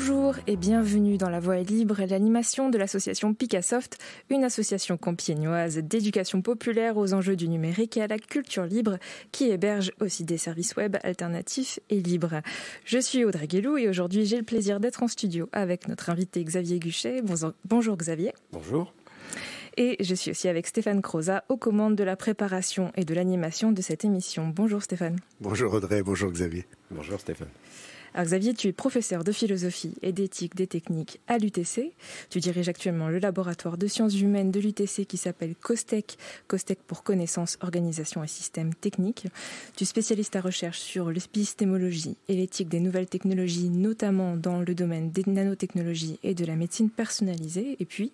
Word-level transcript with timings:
Bonjour 0.00 0.36
et 0.46 0.54
bienvenue 0.54 1.18
dans 1.18 1.28
La 1.28 1.40
Voix 1.40 1.58
est 1.58 1.68
libre, 1.68 1.96
l'animation 2.08 2.70
de 2.70 2.78
l'association 2.78 3.34
Picassoft, 3.34 3.98
une 4.30 4.44
association 4.44 4.96
compiègnoise 4.96 5.78
d'éducation 5.78 6.40
populaire 6.40 6.96
aux 6.96 7.14
enjeux 7.14 7.34
du 7.34 7.48
numérique 7.48 7.96
et 7.96 8.02
à 8.02 8.06
la 8.06 8.20
culture 8.20 8.62
libre 8.62 8.98
qui 9.32 9.50
héberge 9.50 9.90
aussi 10.00 10.22
des 10.22 10.38
services 10.38 10.76
web 10.76 10.96
alternatifs 11.02 11.80
et 11.90 11.98
libres. 11.98 12.42
Je 12.84 13.00
suis 13.00 13.24
Audrey 13.24 13.48
Guélou 13.48 13.76
et 13.76 13.88
aujourd'hui 13.88 14.24
j'ai 14.24 14.36
le 14.36 14.44
plaisir 14.44 14.78
d'être 14.78 15.02
en 15.02 15.08
studio 15.08 15.48
avec 15.50 15.88
notre 15.88 16.10
invité 16.10 16.44
Xavier 16.44 16.78
Guchet. 16.78 17.20
Bonjour 17.64 17.96
Xavier. 17.96 18.32
Bonjour. 18.52 18.94
Et 19.76 19.96
je 19.98 20.14
suis 20.14 20.30
aussi 20.30 20.46
avec 20.46 20.68
Stéphane 20.68 21.02
Croza 21.02 21.42
aux 21.48 21.56
commandes 21.56 21.96
de 21.96 22.04
la 22.04 22.14
préparation 22.14 22.92
et 22.94 23.04
de 23.04 23.14
l'animation 23.14 23.72
de 23.72 23.82
cette 23.82 24.04
émission. 24.04 24.46
Bonjour 24.46 24.80
Stéphane. 24.80 25.16
Bonjour 25.40 25.74
Audrey, 25.74 26.04
bonjour 26.04 26.30
Xavier. 26.30 26.66
Bonjour 26.92 27.18
Stéphane. 27.18 27.48
Xavier, 28.16 28.54
tu 28.54 28.68
es 28.68 28.72
professeur 28.72 29.24
de 29.24 29.32
philosophie 29.32 29.94
et 30.02 30.12
d'éthique 30.12 30.56
des 30.56 30.66
techniques 30.66 31.20
à 31.28 31.38
l'UTC. 31.38 31.92
Tu 32.30 32.40
diriges 32.40 32.68
actuellement 32.68 33.08
le 33.08 33.18
laboratoire 33.18 33.78
de 33.78 33.86
sciences 33.86 34.18
humaines 34.20 34.50
de 34.50 34.60
l'UTC 34.60 35.06
qui 35.06 35.16
s'appelle 35.16 35.54
COSTEC, 35.54 36.18
COSTEC 36.48 36.80
pour 36.86 37.02
connaissance, 37.02 37.58
organisation 37.60 38.24
et 38.24 38.28
systèmes 38.28 38.74
techniques. 38.74 39.26
Tu 39.76 39.84
es 39.84 39.86
spécialiste 39.86 40.36
à 40.36 40.40
recherche 40.40 40.78
sur 40.80 41.10
l'épistémologie 41.10 42.16
et 42.28 42.34
l'éthique 42.34 42.68
des 42.68 42.80
nouvelles 42.80 43.08
technologies, 43.08 43.68
notamment 43.68 44.36
dans 44.36 44.60
le 44.60 44.74
domaine 44.74 45.10
des 45.10 45.24
nanotechnologies 45.26 46.18
et 46.22 46.34
de 46.34 46.44
la 46.44 46.56
médecine 46.56 46.90
personnalisée. 46.90 47.76
Et 47.80 47.84
puis, 47.84 48.12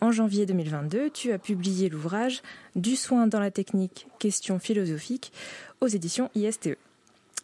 en 0.00 0.12
janvier 0.12 0.46
2022, 0.46 1.10
tu 1.10 1.32
as 1.32 1.38
publié 1.38 1.88
l'ouvrage 1.88 2.42
Du 2.76 2.96
soin 2.96 3.26
dans 3.26 3.40
la 3.40 3.50
technique, 3.50 4.06
questions 4.18 4.58
philosophiques 4.58 5.32
aux 5.80 5.88
éditions 5.88 6.30
ISTE. 6.34 6.76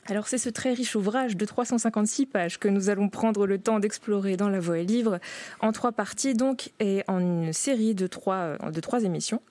Alors 0.09 0.29
c'est 0.29 0.39
ce 0.39 0.49
très 0.49 0.73
riche 0.73 0.95
ouvrage 0.95 1.37
de 1.37 1.45
356 1.45 2.27
pages 2.27 2.59
que 2.61 2.69
nous 2.69 2.91
allons 2.91 3.09
prendre 3.09 3.45
le 3.45 3.59
temps 3.59 3.81
d'explorer 3.81 4.37
dans 4.37 4.49
La 4.49 4.61
Voix 4.61 4.79
et 4.79 4.85
Livre 4.85 5.19
en 5.59 5.73
trois 5.73 5.91
parties 5.91 6.35
donc 6.35 6.71
et 6.79 7.03
en 7.09 7.19
une 7.19 7.53
série 7.53 7.97
de 7.97 8.07
trois, 8.07 8.57
euh, 8.63 8.71
de 8.71 8.81
trois 8.81 9.03
émissions. 9.03 9.43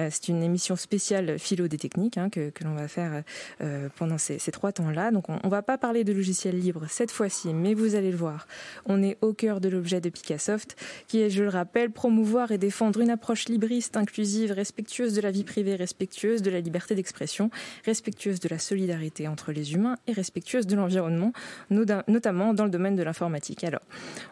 Euh, 0.00 0.08
c'est 0.10 0.26
une 0.26 0.42
émission 0.42 0.74
spéciale 0.74 1.38
philo 1.38 1.68
des 1.68 1.78
techniques 1.78 2.18
hein, 2.18 2.30
que, 2.30 2.50
l'on 2.64 2.74
va 2.74 2.88
faire 2.88 3.22
euh, 3.60 3.88
pendant 3.96 4.18
ces 4.18 4.38
trois 4.50 4.72
temps-là. 4.72 5.12
Donc 5.12 5.28
on 5.28 5.38
ne 5.44 5.48
va 5.48 5.62
pas 5.62 5.78
parler 5.78 6.02
de 6.02 6.12
logiciels 6.12 6.58
libres 6.58 6.86
cette 6.88 7.12
fois-ci, 7.12 7.54
mais 7.54 7.74
vous 7.74 7.94
allez 7.94 8.10
le 8.10 8.16
voir, 8.16 8.48
on 8.86 9.04
est 9.04 9.18
au 9.20 9.32
cœur 9.32 9.60
de 9.60 9.68
l'objet 9.68 10.00
de 10.00 10.08
Picassoft 10.08 10.76
qui 11.06 11.20
est, 11.20 11.30
je 11.30 11.44
le 11.44 11.48
rappelle, 11.48 11.90
promouvoir 11.90 12.50
et 12.50 12.58
défendre 12.58 13.00
une 13.00 13.10
approche 13.10 13.48
libriste, 13.48 13.96
inclusive, 13.96 14.50
respectueuse 14.50 15.14
de 15.14 15.20
la 15.20 15.30
vie 15.30 15.44
privée, 15.44 15.76
respectueuse 15.76 16.42
de 16.42 16.50
la 16.50 16.60
liberté 16.60 16.96
d'expression, 16.96 17.50
respectueuse 17.84 18.40
de 18.40 18.48
la 18.48 18.58
solidarité 18.58 19.28
entre 19.28 19.52
les 19.52 19.74
humains 19.74 19.91
et 20.06 20.12
respectueuse 20.12 20.66
de 20.66 20.76
l'environnement, 20.76 21.32
notamment 21.70 22.54
dans 22.54 22.64
le 22.64 22.70
domaine 22.70 22.96
de 22.96 23.02
l'informatique. 23.02 23.64
Alors, 23.64 23.82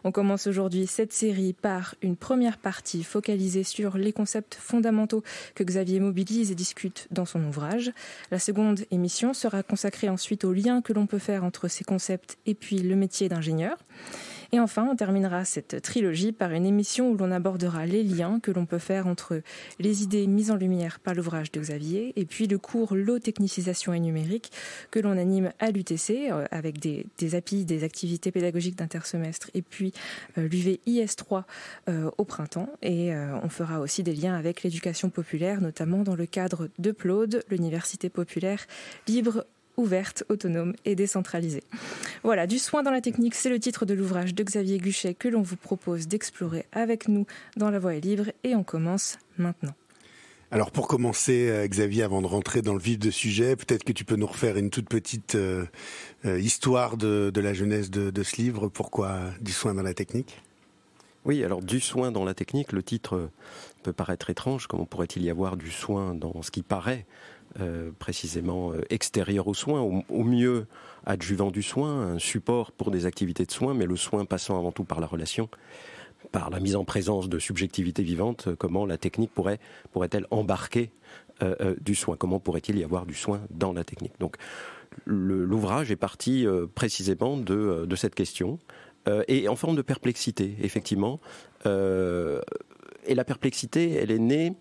on 0.05 0.12
commence 0.12 0.47
aujourd'hui 0.47 0.86
cette 0.86 1.12
série 1.12 1.53
par 1.53 1.94
une 2.03 2.16
première 2.16 2.58
partie 2.58 3.03
focalisée 3.03 3.64
sur 3.64 3.97
les 3.97 4.12
concepts 4.12 4.55
fondamentaux 4.55 5.22
que 5.55 5.64
Xavier 5.64 6.00
mobilise 6.00 6.50
et 6.50 6.55
discute 6.55 7.08
dans 7.11 7.25
son 7.25 7.44
ouvrage. 7.44 7.92
La 8.31 8.38
seconde 8.38 8.81
émission 8.91 9.34
sera 9.34 9.62
consacrée 9.62 10.08
ensuite 10.08 10.44
aux 10.44 10.53
liens 10.53 10.83
que 10.83 10.92
l'on 10.92 11.06
peut 11.06 11.19
faire 11.19 11.44
entre 11.44 11.69
ces 11.69 11.84
concepts 11.84 12.38
et 12.47 12.55
puis 12.55 12.78
le 12.78 12.97
métier 12.97 13.28
d'ingénieur. 13.28 13.77
Et 14.53 14.59
enfin, 14.59 14.88
on 14.91 14.97
terminera 14.97 15.44
cette 15.44 15.81
trilogie 15.81 16.33
par 16.33 16.50
une 16.53 16.66
émission 16.66 17.11
où 17.11 17.16
l'on 17.16 17.31
abordera 17.31 17.87
les 17.87 18.03
liens 18.03 18.41
que 18.41 18.50
l'on 18.50 18.66
peut 18.66 18.78
faire 18.78 19.06
entre 19.06 19.43
les 19.78 20.03
idées 20.03 20.27
mises 20.27 20.50
en 20.50 20.56
lumière 20.56 20.99
par 20.99 21.15
l'ouvrage 21.15 21.53
de 21.53 21.61
Xavier 21.61 22.12
et 22.16 22.25
puis 22.25 22.47
le 22.47 22.59
cours 22.59 22.97
L'eau, 22.97 23.19
technicisation 23.19 23.94
et 23.94 24.00
numérique 24.00 24.50
que 24.91 24.99
l'on 24.99 25.16
anime 25.16 25.53
à 25.61 25.71
l'UTC 25.71 26.31
euh, 26.31 26.47
avec 26.50 26.81
des, 26.81 27.06
des, 27.19 27.65
des 27.65 27.84
activités 27.84 28.33
pédagogiques 28.33 28.77
d'intersemestre 28.77 29.50
et 29.55 29.62
puis 29.62 29.93
euh, 30.37 30.49
l'UVIS3 30.49 31.44
euh, 31.88 32.11
au 32.19 32.25
printemps. 32.25 32.69
Et 32.82 33.12
on 33.43 33.49
fera 33.49 33.81
aussi 33.81 34.03
des 34.03 34.15
liens 34.15 34.34
avec 34.34 34.62
l'éducation 34.62 35.11
populaire, 35.11 35.61
notamment 35.61 36.03
dans 36.03 36.15
le 36.15 36.27
cadre 36.27 36.69
de 36.78 36.93
PLAUDE, 36.93 37.44
l'université 37.50 38.09
populaire 38.09 38.67
libre 39.06 39.44
ouverte, 39.76 40.25
autonome 40.28 40.75
et 40.84 40.94
décentralisée. 40.94 41.62
Voilà, 42.22 42.47
du 42.47 42.58
soin 42.58 42.82
dans 42.82 42.91
la 42.91 43.00
technique, 43.00 43.34
c'est 43.34 43.50
le 43.50 43.58
titre 43.58 43.86
de 43.86 43.94
l'ouvrage 43.94 44.34
de 44.34 44.42
Xavier 44.42 44.78
Guchet 44.78 45.14
que 45.14 45.28
l'on 45.28 45.42
vous 45.42 45.56
propose 45.56 46.08
d'explorer 46.08 46.66
avec 46.72 47.08
nous 47.08 47.26
dans 47.56 47.70
La 47.70 47.78
Voie 47.78 47.94
est 47.94 48.00
libre 48.00 48.26
et 48.44 48.54
on 48.54 48.64
commence 48.64 49.19
maintenant. 49.38 49.75
Alors 50.53 50.72
pour 50.72 50.88
commencer, 50.88 51.48
euh, 51.48 51.66
Xavier, 51.69 52.03
avant 52.03 52.22
de 52.22 52.26
rentrer 52.26 52.60
dans 52.60 52.75
le 52.75 52.81
vif 52.81 52.98
de 52.98 53.12
sujet, 53.12 53.54
peut-être 53.54 53.84
que 53.84 53.92
tu 53.92 54.04
peux 54.04 54.16
nous 54.16 54.26
refaire 54.26 54.56
une 54.56 54.70
toute 54.70 54.88
petite 54.88 55.36
euh, 55.36 55.64
euh, 56.25 56.41
histoire 56.41 56.97
de, 56.97 57.31
de, 57.32 57.41
la 57.41 57.54
jeunesse 57.54 57.88
de, 57.88 58.10
de, 58.10 58.22
ce 58.25 58.37
livre. 58.37 58.66
Pourquoi 58.66 59.31
du 59.41 59.52
soin 59.52 59.75
dans 59.75 59.82
la 59.82 59.94
technique? 59.94 60.42
Oui, 61.25 61.44
alors 61.44 61.62
du 61.62 61.78
soin 61.78 62.10
dans 62.10 62.25
la 62.25 62.34
technique, 62.34 62.72
le 62.72 62.82
titre 62.82 63.31
peut 63.84 63.92
paraître 63.92 64.28
étrange. 64.28 64.66
Comment 64.66 64.87
pourrait-il 64.87 65.22
y 65.22 65.31
avoir 65.31 65.56
du 65.56 65.70
soin 65.70 66.16
dans 66.16 66.42
ce 66.42 66.50
qui 66.50 66.62
paraît? 66.62 67.06
Euh, 67.59 67.91
précisément 67.99 68.72
euh, 68.72 68.83
extérieur 68.91 69.49
aux 69.49 69.55
soins, 69.55 69.81
au, 69.81 70.05
au, 70.09 70.22
mieux 70.22 70.66
adjuvant 71.05 71.50
du 71.50 71.65
soin, 71.65 72.12
un 72.12 72.19
support 72.21 72.71
pour 72.71 72.93
des 72.93 73.06
activités 73.06 73.44
de 73.44 73.50
soins, 73.50 73.75
mais 73.75 73.87
le 73.87 73.97
soin 73.97 74.25
passant 74.25 74.56
avant 74.56 74.71
tout 74.71 74.84
par 74.84 75.00
la 75.00 75.09
relation, 75.09 75.49
par 76.31 76.50
la 76.50 76.61
mise 76.61 76.77
en 76.77 76.84
présence 76.84 77.28
de 77.28 77.41
subjectivité 77.41 78.05
vivante, 78.05 78.47
euh, 78.47 78.56
comment 78.56 78.87
la 78.87 78.99
technique 78.99 79.34
pourrait 79.34 79.59
pourrait-elle 79.93 80.27
embarquer 80.31 80.91
du 81.81 81.94
soin 81.94 82.16
Comment 82.19 82.38
pourrait-il 82.38 82.78
y 82.78 82.84
avoir 82.84 83.06
du 83.06 83.15
soin 83.15 83.41
dans 83.49 83.72
la 83.72 83.82
technique 83.82 84.12
Donc 84.21 84.37
l'ouvrage 85.06 85.91
est 85.91 85.97
parti 85.97 86.47
précisément 86.75 87.38
de, 87.38 87.97
cette 87.97 88.15
question 88.15 88.59
et 89.27 89.49
en 89.49 89.56
forme 89.56 89.75
de 89.75 89.81
perplexité, 89.81 90.55
effectivement. 90.61 91.19
et 91.65 93.15
la 93.15 93.25
perplexité, 93.25 93.94
elle 93.94 94.11
est 94.11 94.19
née 94.19 94.53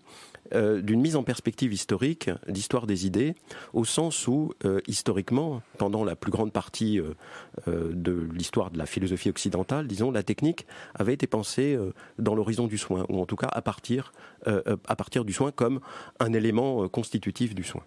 euh, 0.52 0.80
d'une 0.82 1.00
mise 1.00 1.16
en 1.16 1.22
perspective 1.22 1.72
historique 1.72 2.30
d'histoire 2.48 2.86
des 2.86 3.06
idées, 3.06 3.34
au 3.72 3.84
sens 3.84 4.26
où, 4.26 4.52
euh, 4.64 4.80
historiquement, 4.86 5.62
pendant 5.78 6.04
la 6.04 6.16
plus 6.16 6.30
grande 6.30 6.52
partie 6.52 7.00
euh, 7.00 7.92
de 7.92 8.28
l'histoire 8.32 8.70
de 8.70 8.78
la 8.78 8.86
philosophie 8.86 9.30
occidentale, 9.30 9.86
disons, 9.86 10.10
la 10.10 10.22
technique 10.22 10.66
avait 10.94 11.14
été 11.14 11.26
pensée 11.26 11.78
dans 12.18 12.34
l'horizon 12.34 12.66
du 12.66 12.78
soin, 12.78 13.06
ou 13.08 13.20
en 13.20 13.26
tout 13.26 13.36
cas 13.36 13.48
à 13.52 13.62
partir 13.62 14.12
du 15.24 15.32
soin 15.32 15.50
comme 15.52 15.80
un 16.18 16.32
élément 16.32 16.88
constitutif 16.88 17.54
du 17.54 17.64
soin. 17.64 17.82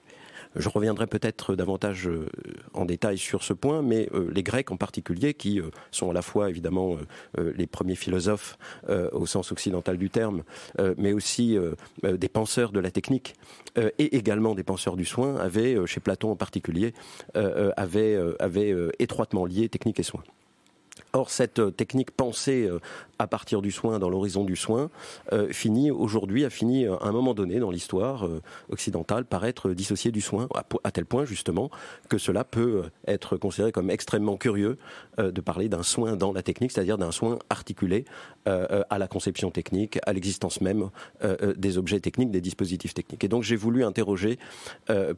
Je 0.55 0.69
reviendrai 0.69 1.07
peut-être 1.07 1.55
davantage 1.55 2.07
euh, 2.07 2.27
en 2.73 2.85
détail 2.85 3.17
sur 3.17 3.43
ce 3.43 3.53
point, 3.53 3.81
mais 3.81 4.09
euh, 4.13 4.29
les 4.31 4.43
Grecs 4.43 4.71
en 4.71 4.77
particulier, 4.77 5.33
qui 5.33 5.59
euh, 5.59 5.69
sont 5.91 6.11
à 6.11 6.13
la 6.13 6.21
fois 6.21 6.49
évidemment 6.49 6.97
les 7.37 7.67
premiers 7.67 7.95
philosophes 7.95 8.57
au 9.11 9.25
sens 9.25 9.51
occidental 9.51 9.97
du 9.97 10.09
terme, 10.09 10.43
mais 10.97 11.13
aussi 11.13 11.57
des 12.03 12.27
penseurs 12.27 12.71
de 12.71 12.79
la 12.79 12.91
technique 12.91 13.35
et 13.77 14.15
également 14.15 14.55
des 14.55 14.63
penseurs 14.63 14.95
du 14.95 15.05
soin, 15.05 15.37
avaient, 15.37 15.77
chez 15.85 15.99
Platon 15.99 16.31
en 16.31 16.35
particulier, 16.35 16.93
avaient, 17.33 18.17
avaient 18.39 18.75
étroitement 18.99 19.45
lié 19.45 19.69
technique 19.69 19.99
et 19.99 20.03
soin. 20.03 20.23
Or, 21.15 21.29
cette 21.29 21.59
euh, 21.59 21.69
technique 21.69 22.09
pensée 22.09 22.65
euh, 22.65 22.79
à 23.19 23.27
partir 23.27 23.61
du 23.61 23.69
soin, 23.69 23.99
dans 23.99 24.09
l'horizon 24.09 24.43
du 24.43 24.55
soin, 24.55 24.89
euh, 25.31 25.47
finit 25.53 25.91
aujourd'hui, 25.91 26.43
a 26.43 26.49
fini 26.49 26.87
à 26.87 26.97
un 27.01 27.11
moment 27.11 27.35
donné 27.35 27.59
dans 27.59 27.69
l'histoire 27.69 28.27
occidentale 28.69 29.23
par 29.23 29.45
être 29.45 29.73
dissociée 29.73 30.11
du 30.11 30.21
soin, 30.21 30.47
à, 30.55 30.65
à, 30.83 30.91
tel 30.91 31.05
point 31.05 31.23
justement 31.23 31.69
que 32.09 32.17
cela 32.17 32.43
peut 32.43 32.85
être 33.05 33.37
considéré 33.37 33.71
comme 33.71 33.91
extrêmement 33.91 34.37
curieux 34.37 34.77
de 35.19 35.41
parler 35.41 35.69
d'un 35.69 35.83
soin 35.83 36.15
dans 36.15 36.33
la 36.33 36.41
technique, 36.41 36.71
c'est-à-dire 36.71 36.97
d'un 36.97 37.11
soin 37.11 37.37
articulé 37.49 38.05
à 38.45 38.97
la 38.97 39.07
conception 39.07 39.51
technique, 39.51 39.99
à 40.05 40.13
l'existence 40.13 40.61
même 40.61 40.89
des 41.55 41.77
objets 41.77 41.99
techniques, 41.99 42.31
des 42.31 42.41
dispositifs 42.41 42.93
techniques. 42.93 43.23
Et 43.23 43.27
donc 43.27 43.43
j'ai 43.43 43.55
voulu 43.55 43.83
interroger 43.83 44.39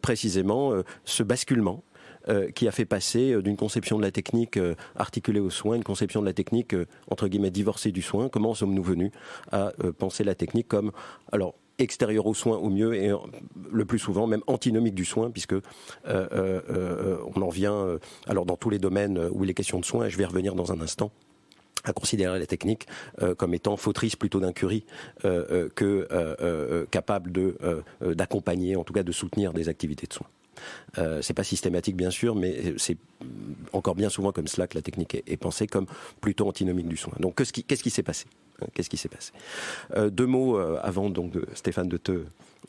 précisément 0.02 0.74
ce 1.06 1.24
basculement 1.24 1.84
euh, 2.27 2.50
qui 2.50 2.68
a 2.68 2.72
fait 2.72 2.86
passer 2.86 3.33
euh, 3.33 3.44
d'une 3.44 3.56
conception 3.56 3.98
de 3.98 4.01
la 4.01 4.10
technique 4.10 4.57
euh, 4.57 4.74
articulée 4.95 5.39
au 5.39 5.51
soin, 5.51 5.75
une 5.75 5.83
conception 5.83 6.22
de 6.22 6.25
la 6.25 6.33
technique 6.33 6.75
entre 7.12 7.27
guillemets 7.27 7.51
divorcée 7.51 7.92
du 7.92 8.01
soin. 8.01 8.30
Comment 8.30 8.56
sommes-nous 8.56 8.81
venus 8.81 9.12
à 9.51 9.72
penser 9.98 10.24
la 10.24 10.33
technique 10.33 10.68
comme 10.68 10.92
alors 11.31 11.54
extérieur 11.77 12.25
au 12.25 12.33
soin 12.33 12.57
au 12.57 12.69
mieux 12.69 12.95
et 12.95 13.12
le 13.72 13.86
plus 13.86 14.00
souvent 14.00 14.25
même 14.25 14.42
antinomique 14.48 14.95
du 14.95 15.06
soin 15.06 15.30
puisque 15.30 15.56
on 16.06 17.42
en 17.42 17.50
vient 17.50 18.00
dans 18.27 18.57
tous 18.57 18.69
les 18.69 18.80
domaines 18.80 19.19
où 19.31 19.44
il 19.44 19.50
est 19.50 19.54
question 19.54 19.80
de 19.80 19.86
soins 19.86 20.06
et 20.06 20.10
je 20.10 20.18
vais 20.18 20.25
revenir 20.25 20.56
dans 20.56 20.72
un 20.72 20.81
instant 20.81 21.12
à 21.83 21.94
considérer 21.94 22.39
la 22.39 22.48
technique 22.48 22.88
comme 23.38 23.54
étant 23.54 23.77
fautrice 23.77 24.16
plutôt 24.16 24.39
d'incurie 24.39 24.86
que 25.24 26.86
capable 26.92 27.31
d'accompagner, 28.01 28.75
en 28.75 28.83
tout 28.83 28.94
cas 28.94 29.04
de 29.04 29.12
soutenir 29.12 29.54
des 29.54 29.69
activités 29.69 30.07
de 30.07 30.13
soins. 30.13 30.27
Euh, 30.98 31.22
c'est 31.22 31.34
pas 31.34 31.44
systématique 31.44 31.96
bien 31.96 32.12
sûr, 32.12 32.36
mais 32.36 32.74
c'est 32.78 32.98
encore 33.74 33.96
bien 33.96 34.10
souvent 34.10 34.31
comme 34.31 34.48
cela 34.48 34.68
que 34.68 34.75
la 34.75 34.81
technique 34.81 35.16
est, 35.16 35.38
pensée 35.38 35.68
comme 35.68 35.86
plutôt 36.22 36.48
antinomique 36.48 36.88
du 36.88 36.98
soin. 36.98 37.13
Donc 37.19 37.36
qu'est-ce 37.36 37.52
qui, 37.52 37.90
s'est 37.90 38.04
passé? 38.04 38.25
Qu'est-ce 38.74 38.90
qui 38.90 38.98
s'est 38.98 39.10
passé? 39.10 39.31
Deux 40.12 40.25
mots 40.25 40.57
avant 40.57 41.10
donc 41.10 41.34
Stéphane 41.54 41.90
de 41.90 41.98
te 41.98 42.24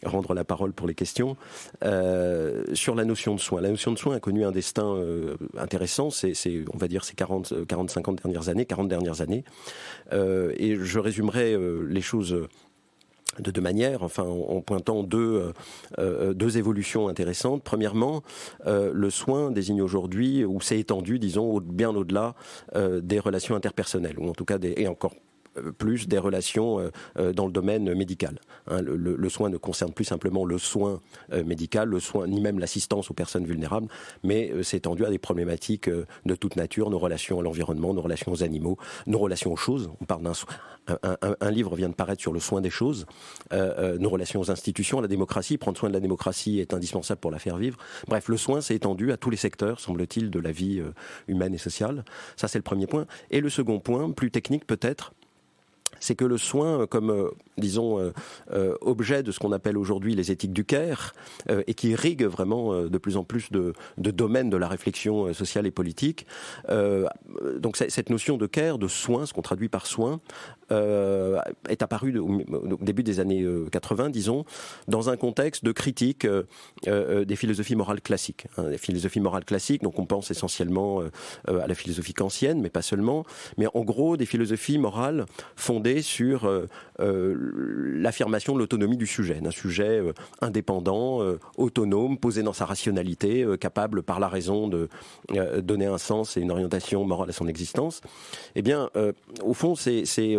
rendre 0.04 0.34
la 0.34 0.44
parole 0.44 0.72
pour 0.72 0.86
les 0.86 0.94
questions. 0.94 1.36
Euh, 1.84 2.64
sur 2.74 2.94
la 2.94 3.04
notion 3.04 3.34
de 3.34 3.40
soin. 3.40 3.60
La 3.60 3.70
notion 3.70 3.92
de 3.92 3.98
soin 3.98 4.16
a 4.16 4.20
connu 4.20 4.44
un 4.44 4.52
destin 4.52 4.94
euh, 4.94 5.36
intéressant, 5.56 6.10
c'est, 6.10 6.34
on 6.72 6.78
va 6.78 6.88
dire, 6.88 7.04
ces 7.04 7.14
40, 7.14 7.66
40, 7.66 7.90
50 7.90 8.22
dernières 8.22 8.48
années, 8.48 8.66
40 8.66 8.88
dernières 8.88 9.20
années. 9.20 9.44
Euh, 10.12 10.52
et 10.56 10.76
je 10.76 10.98
résumerai 10.98 11.56
les 11.88 12.00
choses 12.00 12.36
de 13.40 13.50
deux 13.50 13.60
manières, 13.60 14.02
enfin 14.02 14.24
en, 14.24 14.60
pointant 14.60 15.02
deux, 15.02 15.52
deux 15.98 16.58
évolutions 16.58 17.08
intéressantes. 17.08 17.62
Premièrement, 17.62 18.22
le 18.66 19.10
soin 19.10 19.50
désigne 19.50 19.82
aujourd'hui, 19.82 20.44
ou 20.44 20.60
s'est 20.60 20.78
étendu, 20.78 21.18
disons, 21.18 21.60
bien 21.60 21.90
au-delà 21.90 22.34
des 22.74 23.18
relations 23.18 23.54
interpersonnelles, 23.54 24.18
ou 24.18 24.28
en 24.28 24.32
tout 24.32 24.44
cas 24.44 24.58
et 24.76 24.88
encore 24.88 25.12
euh, 25.12 25.25
plus 25.78 26.08
des 26.08 26.18
relations 26.18 26.78
euh, 26.78 26.90
euh, 27.18 27.32
dans 27.32 27.46
le 27.46 27.52
domaine 27.52 27.94
médical. 27.94 28.38
Hein. 28.68 28.80
le, 28.82 29.28
soin 29.28 29.50
ne 29.50 29.56
concerne 29.56 29.92
plus 29.92 30.04
simplement 30.04 30.44
le 30.44 30.58
soin 30.58 31.00
médical, 31.44 31.88
le 31.88 32.00
soin, 32.00 32.26
ni 32.26 32.40
même 32.40 32.58
l'assistance 32.58 33.10
aux 33.10 33.14
personnes 33.14 33.44
vulnérables, 33.44 33.88
mais 34.22 34.52
c'est 34.62 34.78
étendu 34.78 35.04
à 35.04 35.10
des 35.10 35.18
problématiques 35.18 35.88
de 35.88 36.34
toute 36.34 36.56
nature, 36.56 36.90
nos 36.90 36.98
relations 36.98 37.40
à 37.40 37.42
l'environnement, 37.42 37.92
nos 37.92 38.00
relations 38.00 38.32
aux 38.32 38.42
animaux, 38.42 38.76
nos 39.06 39.18
relations 39.18 39.52
aux 39.52 39.56
choses. 39.56 39.90
On 40.00 40.04
parle 40.04 40.22
d'un 40.22 40.32
un, 41.02 41.16
un, 41.40 41.50
livre 41.50 41.74
vient 41.74 41.88
de 41.88 41.94
paraître 41.94 42.20
sur 42.20 42.32
le 42.32 42.38
soin 42.38 42.60
des 42.60 42.70
choses, 42.70 43.06
nos 43.52 44.08
relations 44.08 44.40
aux 44.40 44.50
institutions, 44.50 44.98
à 44.98 45.02
la 45.02 45.08
démocratie. 45.08 45.58
Prendre 45.58 45.76
soin 45.76 45.88
de 45.88 45.94
la 45.94 46.00
démocratie 46.00 46.60
est 46.60 46.74
indispensable 46.74 47.20
pour 47.20 47.30
la 47.30 47.38
faire 47.38 47.56
vivre. 47.56 47.78
Bref, 48.06 48.28
le 48.28 48.36
soin 48.36 48.60
s'est 48.60 48.76
étendu 48.76 49.12
à 49.12 49.16
tous 49.16 49.30
les 49.30 49.36
secteurs, 49.36 49.80
semble-t-il, 49.80 50.30
de 50.30 50.38
la 50.38 50.52
vie 50.52 50.82
humaine 51.28 51.54
et 51.54 51.58
sociale. 51.58 52.04
Ça, 52.36 52.48
c'est 52.48 52.58
le 52.58 52.62
premier 52.62 52.86
point. 52.86 53.06
Et 53.30 53.40
le 53.40 53.50
second 53.50 53.80
point, 53.80 54.10
plus 54.10 54.30
technique 54.30 54.66
peut-être, 54.66 55.12
c'est 56.00 56.14
que 56.14 56.25
le 56.25 56.38
soin, 56.38 56.87
comme 56.87 57.10
euh, 57.10 57.31
disons 57.58 57.98
euh, 57.98 58.12
euh, 58.52 58.76
objet 58.81 59.22
de 59.22 59.32
ce 59.32 59.38
qu'on 59.38 59.52
appelle 59.52 59.78
aujourd'hui 59.78 60.14
les 60.14 60.31
éthiques 60.31 60.52
du 60.52 60.64
Caire, 60.64 61.14
et 61.66 61.75
qui 61.75 61.90
irrigue 61.90 62.25
vraiment 62.25 62.82
de 62.82 62.98
plus 62.98 63.16
en 63.16 63.25
plus 63.25 63.50
de, 63.50 63.72
domaines 63.98 64.50
de 64.50 64.56
la 64.56 64.69
réflexion 64.69 65.32
sociale 65.32 65.66
et 65.66 65.70
politique. 65.70 66.26
donc 67.58 67.76
cette 67.76 68.10
notion 68.10 68.37
de 68.37 68.46
Caire, 68.46 68.78
de 68.78 68.88
soin, 68.88 69.26
ce 69.26 69.32
qu'on 69.32 69.43
traduit 69.43 69.69
par 69.69 69.87
soin, 69.87 70.20
est 70.70 71.82
apparue 71.82 72.19
au, 72.19 72.78
début 72.81 73.02
des 73.02 73.20
années 73.20 73.46
80, 73.70 74.10
disons, 74.10 74.44
dans 74.88 75.08
un 75.08 75.16
contexte 75.16 75.64
de 75.64 75.72
critique 75.72 76.26
des 76.84 77.37
philosophies 77.37 77.76
morales 77.76 78.00
classiques. 78.00 78.46
Hein, 78.56 78.70
des 78.70 78.78
philosophies 78.78 79.20
morales 79.20 79.44
classiques, 79.44 79.82
donc 79.82 79.99
on 79.99 80.06
pense 80.06 80.31
essentiellement 80.31 81.02
à 81.46 81.66
la 81.66 81.75
philosophie 81.75 82.14
kantienne, 82.14 82.60
mais 82.60 82.70
pas 82.70 82.82
seulement, 82.82 83.25
mais 83.56 83.66
en 83.75 83.82
gros 83.82 84.16
des 84.16 84.26
philosophies 84.26 84.78
morales 84.78 85.26
fondées 85.54 85.85
sur 86.02 86.44
euh, 86.44 86.66
euh, 87.00 87.34
l'affirmation 87.96 88.54
de 88.54 88.58
l'autonomie 88.58 88.96
du 88.96 89.06
sujet, 89.06 89.40
d'un 89.40 89.50
sujet 89.50 90.00
euh, 90.00 90.12
indépendant, 90.40 91.20
autonome, 91.56 92.18
posé 92.18 92.42
dans 92.42 92.52
sa 92.52 92.64
rationalité, 92.64 93.46
capable 93.60 94.02
par 94.02 94.20
la 94.20 94.28
raison 94.28 94.68
de 94.68 94.88
donner 95.60 95.86
un 95.86 95.98
sens 95.98 96.36
et 96.36 96.40
une 96.40 96.50
orientation 96.50 97.04
morale 97.04 97.30
à 97.30 97.32
son 97.32 97.46
existence. 97.46 98.00
Eh 98.54 98.62
bien, 98.62 98.90
au 99.42 99.54
fond, 99.54 99.74
ces, 99.74 100.04
ces 100.04 100.36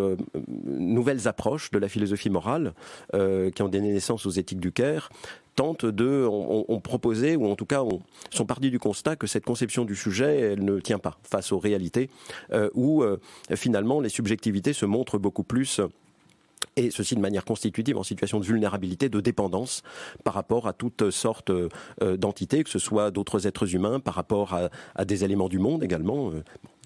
nouvelles 0.65 1.27
approches 1.27 1.71
de 1.71 1.79
la 1.79 1.87
philosophie 1.87 2.29
morale 2.29 2.73
qui 3.13 3.61
ont 3.61 3.69
donné 3.69 3.93
naissance 3.93 4.25
aux 4.25 4.31
éthiques 4.31 4.59
du 4.59 4.71
Caire 4.71 5.09
tentent 5.57 5.87
de, 5.87 6.25
ont, 6.25 6.79
proposé, 6.79 7.35
ou 7.35 7.47
en 7.51 7.55
tout 7.55 7.65
cas 7.65 7.81
on, 7.81 7.99
sont 8.29 8.45
partis 8.45 8.69
du 8.69 8.79
constat 8.79 9.15
que 9.15 9.27
cette 9.27 9.43
conception 9.43 9.85
du 9.85 9.95
sujet, 9.95 10.39
elle 10.39 10.63
ne 10.63 10.79
tient 10.79 10.99
pas 10.99 11.17
face 11.23 11.51
aux 11.51 11.57
réalités, 11.57 12.09
euh, 12.53 12.69
où 12.75 13.03
euh, 13.03 13.17
finalement 13.55 13.99
les 13.99 14.09
subjectivités 14.09 14.71
se 14.71 14.85
montrent 14.85 15.17
beaucoup 15.17 15.43
plus 15.43 15.81
et 16.75 16.91
ceci 16.91 17.15
de 17.15 17.19
manière 17.19 17.43
constitutive 17.43 17.97
en 17.97 18.03
situation 18.03 18.39
de 18.39 18.45
vulnérabilité, 18.45 19.09
de 19.09 19.19
dépendance 19.19 19.81
par 20.23 20.35
rapport 20.35 20.67
à 20.67 20.73
toutes 20.73 21.09
sortes 21.09 21.49
euh, 21.49 21.69
d'entités, 22.17 22.63
que 22.63 22.69
ce 22.69 22.79
soit 22.79 23.09
d'autres 23.09 23.47
êtres 23.47 23.73
humains, 23.73 23.99
par 23.99 24.13
rapport 24.13 24.55
à, 24.95 25.05
des 25.05 25.23
éléments 25.23 25.49
du 25.49 25.57
monde 25.57 25.83
également 25.83 26.31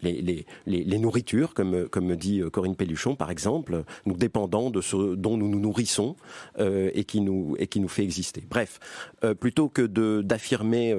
les, 0.01 0.45
les, 0.65 0.97
nourritures, 0.97 1.53
comme, 1.53 1.87
comme 1.89 2.15
dit 2.15 2.41
euh, 2.41 2.49
Corinne 2.49 2.75
Pelluchon, 2.75 3.15
par 3.15 3.31
exemple, 3.31 3.83
nous 4.05 4.15
dépendant 4.15 4.69
de 4.69 4.81
ce 4.81 5.15
dont 5.15 5.37
nous 5.37 5.47
nous 5.47 5.59
nourrissons 5.59 6.15
euh, 6.59 6.89
et, 6.93 7.03
qui 7.03 7.21
nous, 7.21 7.55
et 7.59 7.67
qui 7.67 7.79
nous 7.79 7.87
fait 7.87 8.03
exister. 8.03 8.43
Bref, 8.49 8.79
euh, 9.23 9.33
plutôt 9.33 9.69
que 9.69 9.81
d'affirmer 10.21 10.95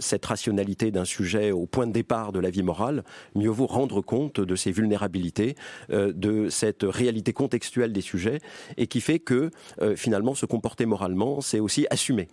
cette 0.00 0.24
rationalité 0.24 0.90
d'un 0.90 1.04
sujet 1.04 1.50
au 1.52 1.66
point 1.66 1.86
de 1.86 1.92
départ 1.92 2.32
de 2.32 2.40
la 2.40 2.50
vie 2.50 2.62
morale, 2.62 3.04
mieux 3.34 3.50
vaut 3.50 3.66
rendre 3.66 4.00
compte 4.00 4.40
de 4.40 4.56
ces 4.56 4.72
vulnérabilités, 4.72 5.54
de 5.88 6.48
cette 6.48 6.82
réalité 6.82 7.32
contextuelle 7.32 7.92
des 7.92 8.00
sujets, 8.00 8.40
et 8.76 8.86
qui 8.86 9.00
fait 9.00 9.18
que 9.18 9.50
finalement 9.96 10.34
se 10.34 10.46
comporter 10.46 10.86
moralement, 10.86 11.40
c'est 11.40 11.60
aussi 11.60 11.86
assumer 11.90 12.28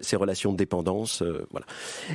ces 0.00 0.16
relations 0.16 0.52
de 0.52 0.56
dépendance. 0.56 1.22
voilà. 1.50 1.66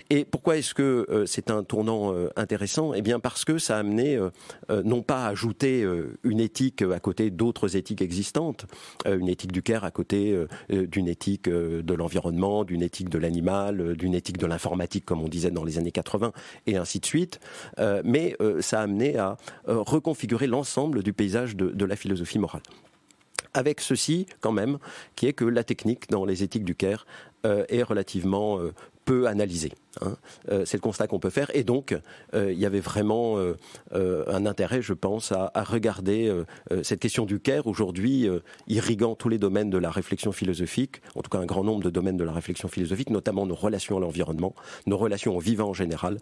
Et 0.10 0.26
pourquoi 0.26 0.58
est-ce 0.58 0.74
que 0.74 1.24
c'est 1.26 1.50
un 1.52 1.64
tournant 1.64 2.14
intéressant? 2.36 2.94
Eh 2.94 3.02
bien, 3.02 3.17
parce 3.19 3.46
que 3.46 3.58
ça 3.58 3.78
a 3.78 3.80
amené 3.80 4.16
euh, 4.16 4.30
euh, 4.69 4.84
non 4.84 5.02
pas 5.02 5.25
à 5.25 5.30
ajouter 5.30 5.84
euh, 5.84 6.18
une 6.24 6.40
éthique 6.40 6.81
à 6.81 7.00
côté 7.00 7.30
d'autres 7.30 7.75
éthiques 7.75 8.02
existantes, 8.02 8.66
une 9.06 9.28
éthique 9.28 9.52
du 9.52 9.62
Caire 9.62 9.84
à 9.84 9.92
côté 9.92 10.38
d'une 10.69 11.08
éthique 11.08 11.50
de 11.50 11.94
l'environnement, 11.94 12.64
d'une 12.64 12.81
éthique 12.81 13.10
de 13.10 13.18
l'animal, 13.18 13.96
d'une 13.96 14.14
éthique 14.14 14.38
de 14.38 14.46
l'informatique 14.46 15.06
comme 15.06 15.22
on 15.22 15.28
disait 15.28 15.52
dans 15.52 15.64
les 15.64 15.78
années 15.78 15.92
80 15.92 16.31
et 16.66 16.78
ainsi 16.78 17.00
de 17.00 17.06
suite, 17.06 17.40
mais 18.04 18.36
ça 18.60 18.80
a 18.80 18.84
amené 18.84 19.18
à 19.18 19.38
reconfigurer 19.66 20.48
l'ensemble 20.48 21.04
du 21.04 21.14
paysage 21.14 21.56
de, 21.56 21.86
la 21.86 21.96
philosophie 21.96 22.40
morale. 22.40 22.64
Avec 23.54 23.81
ceci 23.81 24.25
quand 24.42 24.52
même, 24.52 24.78
qui 25.16 25.28
est 25.28 25.34
que 25.34 25.46
la 25.46 25.64
technique 25.64 26.10
dans 26.10 26.25
les 26.25 26.44
éthiques 26.44 26.66
du 26.66 26.75
Caire 26.75 27.06
est 27.44 27.84
relativement 27.84 28.60
peu. 29.07 29.25
Hein. 29.27 30.18
Euh, 30.51 30.65
c'est 30.65 30.77
le 30.77 30.81
constat 30.81 31.07
qu'on 31.07 31.18
peut 31.18 31.30
faire. 31.30 31.50
Et 31.56 31.63
donc, 31.63 31.98
euh, 32.36 32.51
il 32.51 32.59
y 32.59 32.65
avait 32.65 32.81
vraiment 32.81 33.38
euh, 33.38 33.56
un 34.27 34.45
intérêt, 34.45 34.81
je 34.81 34.94
pense, 34.94 35.31
à, 35.31 35.51
regarder 35.63 36.31
cette 36.83 37.00
question 37.00 37.25
du 37.25 37.39
Caire 37.39 37.68
aujourd'hui 37.68 38.27
irriguant 38.68 39.15
tous 39.15 39.30
les 39.30 39.38
domaines 39.38 39.69
de 39.69 39.77
la 39.77 39.89
réflexion 39.89 40.31
philosophique, 40.31 41.01
en 41.15 41.21
tout 41.21 41.30
cas 41.30 41.39
un 41.39 41.45
grand 41.45 41.63
nombre 41.63 41.83
de 41.83 41.89
domaines 41.89 42.18
de 42.18 42.24
la 42.24 42.31
réflexion 42.31 42.68
philosophique, 42.68 43.09
notamment 43.09 43.45
nos 43.45 43.56
relations 43.56 43.98
à 43.98 44.00
l'environnement, 44.00 44.54
nos 44.85 44.97
relations 44.97 45.35
au 45.35 45.40
vivant 45.40 45.69
en 45.69 45.73
général, 45.73 46.19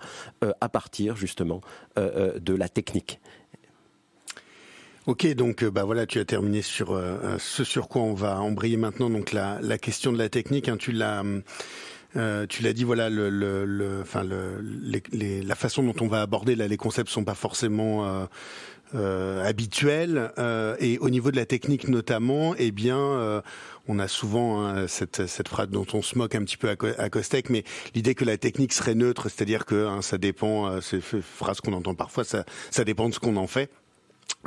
à 0.61 0.69
partir 0.69 1.15
justement 1.15 1.61
de 1.97 2.55
la 2.55 2.69
technique. 2.69 3.19
Ok, 5.07 5.27
donc 5.35 5.63
bah 5.63 5.83
voilà, 5.83 6.05
tu 6.05 6.19
as 6.19 6.25
terminé 6.25 6.61
sur 6.61 6.99
ce 7.39 7.63
sur 7.63 7.87
quoi 7.87 8.01
on 8.01 8.13
va 8.13 8.39
embrayer 8.39 8.77
maintenant, 8.77 9.09
donc 9.09 9.31
la, 9.31 9.59
question 9.77 10.11
de 10.11 10.17
la 10.17 10.29
technique. 10.29 10.69
Hein, 10.69 10.77
tu 10.77 10.91
l'as 10.91 11.23
euh, 12.15 12.45
tu 12.47 12.63
l'as 12.63 12.73
dit, 12.73 12.83
voilà, 12.83 13.09
le, 13.09 13.29
le, 13.29 13.65
le 13.65 14.03
le, 14.23 15.01
les, 15.11 15.41
la 15.41 15.55
façon 15.55 15.83
dont 15.83 15.95
on 16.01 16.07
va 16.07 16.21
aborder 16.21 16.55
là, 16.55 16.67
les 16.67 16.77
concepts 16.77 17.09
sont 17.09 17.23
pas 17.23 17.35
forcément 17.35 18.05
euh, 18.05 18.25
euh, 18.95 19.43
habituels. 19.43 20.31
Euh, 20.37 20.75
et 20.79 20.97
au 20.99 21.09
niveau 21.09 21.31
de 21.31 21.35
la 21.35 21.45
technique 21.45 21.87
notamment, 21.87 22.55
eh 22.57 22.71
bien, 22.71 22.97
euh, 22.97 23.41
on 23.87 23.99
a 23.99 24.07
souvent 24.07 24.65
hein, 24.65 24.87
cette, 24.87 25.27
cette 25.27 25.47
phrase 25.47 25.69
dont 25.69 25.85
on 25.93 26.01
se 26.01 26.17
moque 26.17 26.35
un 26.35 26.43
petit 26.43 26.57
peu 26.57 26.69
à, 26.69 26.75
à 27.01 27.09
Costec, 27.09 27.49
mais 27.49 27.63
l'idée 27.93 28.15
que 28.15 28.25
la 28.25 28.37
technique 28.37 28.73
serait 28.73 28.95
neutre, 28.95 29.29
c'est-à-dire 29.29 29.65
que 29.65 29.85
hein, 29.85 30.01
ça 30.01 30.17
dépend, 30.17 30.81
c'est 30.81 30.97
une 31.13 31.21
phrase 31.21 31.61
qu'on 31.61 31.73
entend 31.73 31.95
parfois, 31.95 32.23
ça, 32.23 32.45
ça 32.71 32.83
dépend 32.83 33.09
de 33.09 33.13
ce 33.13 33.19
qu'on 33.19 33.35
en 33.37 33.47
fait. 33.47 33.69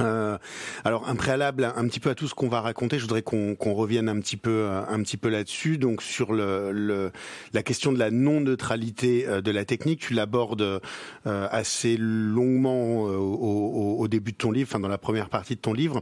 Euh, 0.00 0.38
alors 0.84 1.08
un 1.08 1.16
préalable 1.16 1.72
un 1.76 1.86
petit 1.88 2.00
peu 2.00 2.10
à 2.10 2.14
tout 2.14 2.28
ce 2.28 2.34
qu'on 2.34 2.48
va 2.48 2.60
raconter, 2.60 2.98
je 2.98 3.02
voudrais 3.02 3.22
qu'on 3.22 3.56
revienne 3.74 4.08
un 4.08 4.20
petit 4.20 4.36
peu 4.36 4.50
euh, 4.50 4.82
un 4.88 5.02
petit 5.02 5.16
peu 5.16 5.28
là-dessus. 5.28 5.78
Donc 5.78 6.02
sur 6.02 6.32
le, 6.32 6.72
le, 6.72 7.12
la 7.52 7.62
question 7.62 7.92
de 7.92 7.98
la 7.98 8.10
non 8.10 8.40
neutralité 8.40 9.26
euh, 9.26 9.40
de 9.40 9.50
la 9.50 9.64
technique, 9.64 10.00
tu 10.00 10.14
l'abordes 10.14 10.62
euh, 10.62 11.48
assez 11.50 11.96
longuement 11.98 13.02
au, 13.02 13.98
au, 13.98 14.08
début 14.08 14.32
de 14.32 14.36
ton 14.36 14.50
livre, 14.50 14.68
enfin 14.70 14.80
dans 14.80 14.88
la 14.88 14.98
première 14.98 15.28
partie 15.28 15.54
de 15.54 15.60
ton 15.60 15.72
livre, 15.72 16.00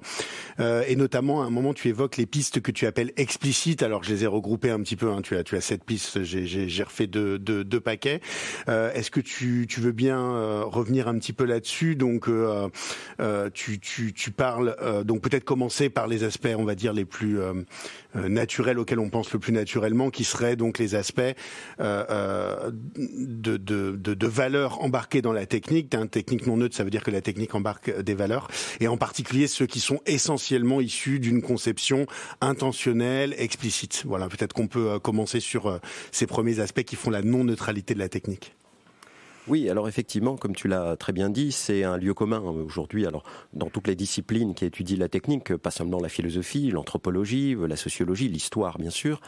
et 0.59 0.95
notamment 0.97 1.43
à 1.43 1.47
un 1.47 1.51
moment 1.51 1.75
tu 1.75 1.89
évoques 1.89 2.17
les 2.17 2.27
pistes 2.27 2.61
que 2.61 2.71
tu 2.71 2.87
appelles 2.87 3.13
explicites. 3.17 3.83
Alors 3.83 4.05
je 4.05 4.11
les 4.11 4.25
ai 4.25 4.27
regroupées 4.27 4.71
un 4.71 4.81
petit 4.81 4.97
peu. 4.97 5.11
Hein, 5.11 5.23
tu 5.23 5.37
as 5.37 5.43
tu 5.43 5.57
as 5.57 5.61
sept 5.61 5.85
pistes, 5.85 6.23
j'ai 6.23 6.83
refait 6.83 7.07
deux, 7.07 7.39
deux, 7.39 7.65
deux 7.65 7.81
paquets. 7.81 8.21
Est-ce 8.69 9.11
que 9.11 9.21
tu, 9.21 9.67
tu 9.69 9.81
veux 9.81 9.93
bien 9.93 10.63
revenir 10.63 11.09
un 11.09 11.19
petit 11.19 11.33
peu 11.33 11.45
là-dessus? 11.45 11.97
Donc 11.97 12.29
tu 13.55 13.81
tu, 13.87 14.13
tu 14.13 14.33
parles, 14.33 14.75
euh, 14.83 15.05
donc 15.05 15.23
peut-être 15.23 15.45
commencer 15.45 15.89
par 15.89 16.09
les 16.09 16.25
aspects, 16.25 16.49
on 16.59 16.65
va 16.65 16.75
dire, 16.75 16.93
les 16.93 17.05
plus 17.05 17.39
euh, 17.39 17.55
euh, 18.17 18.29
naturels 18.29 18.81
auxquels 18.81 18.99
on 18.99 19.11
pense 19.11 19.33
le 19.33 19.39
plus 19.39 19.53
naturellement, 19.53 20.11
qui 20.11 20.25
seraient 20.25 20.57
donc 20.57 20.79
les 20.79 20.97
aspects 20.97 21.21
de, 21.79 22.71
de, 23.37 23.57
de, 23.57 24.15
de 24.15 24.27
valeurs 24.27 24.83
embarquées 24.83 25.23
dans 25.23 25.33
la 25.33 25.47
technique. 25.47 25.95
Une 25.95 26.09
technique 26.09 26.47
non 26.47 26.57
neutre, 26.57 26.75
ça 26.75 26.83
veut 26.83 26.91
dire 26.91 27.05
que 27.05 27.13
la 27.13 27.21
technique 27.21 27.55
embarque 27.55 28.01
des 28.01 28.15
valeurs, 28.15 28.49
et 28.81 28.89
en 28.89 28.97
particulier 28.97 29.47
ceux 29.47 29.67
qui 29.67 29.81
sont 29.81 30.01
essentiellement 30.05 30.81
issus 30.81 31.21
d'une 31.21 31.41
conception 31.41 32.07
intentionnelle, 32.41 33.35
explicite. 33.39 34.03
Voilà, 34.05 34.29
peut-être 34.29 34.53
qu'on 34.53 34.67
peut 34.67 34.99
commencer 34.99 35.39
sur 35.39 35.81
ces 36.11 36.27
premiers 36.27 36.59
aspects 36.59 36.83
qui 36.83 36.97
font 36.97 37.11
la 37.11 37.23
non-neutralité 37.23 37.95
de 37.95 38.01
la 38.01 38.09
technique. 38.09 38.57
Oui, 39.49 39.71
alors 39.71 39.87
effectivement, 39.87 40.37
comme 40.37 40.57
tu 40.57 40.67
l'as 40.67 40.97
très 40.97 41.13
bien 41.13 41.31
dit, 41.31 41.53
c'est 41.53 41.85
un 41.85 41.97
lieu 41.97 42.15
commun 42.15 42.43
hein, 42.45 42.51
aujourd'hui. 42.51 43.07
Alors, 43.07 43.23
dans 43.53 43.71
toutes 43.71 43.87
les 43.87 43.95
disciplines 43.95 44.55
qui 44.55 44.65
étudient 44.65 44.99
la 44.99 45.09
technique, 45.09 45.57
pas 45.57 45.71
seulement 45.71 46.01
la 46.01 46.09
philosophie, 46.09 46.73
l'anthropologie, 46.73 47.55
la 47.69 47.77
sociologie, 47.77 48.29
l'histoire, 48.29 48.77
bien 48.79 48.91
sûr, 48.91 49.21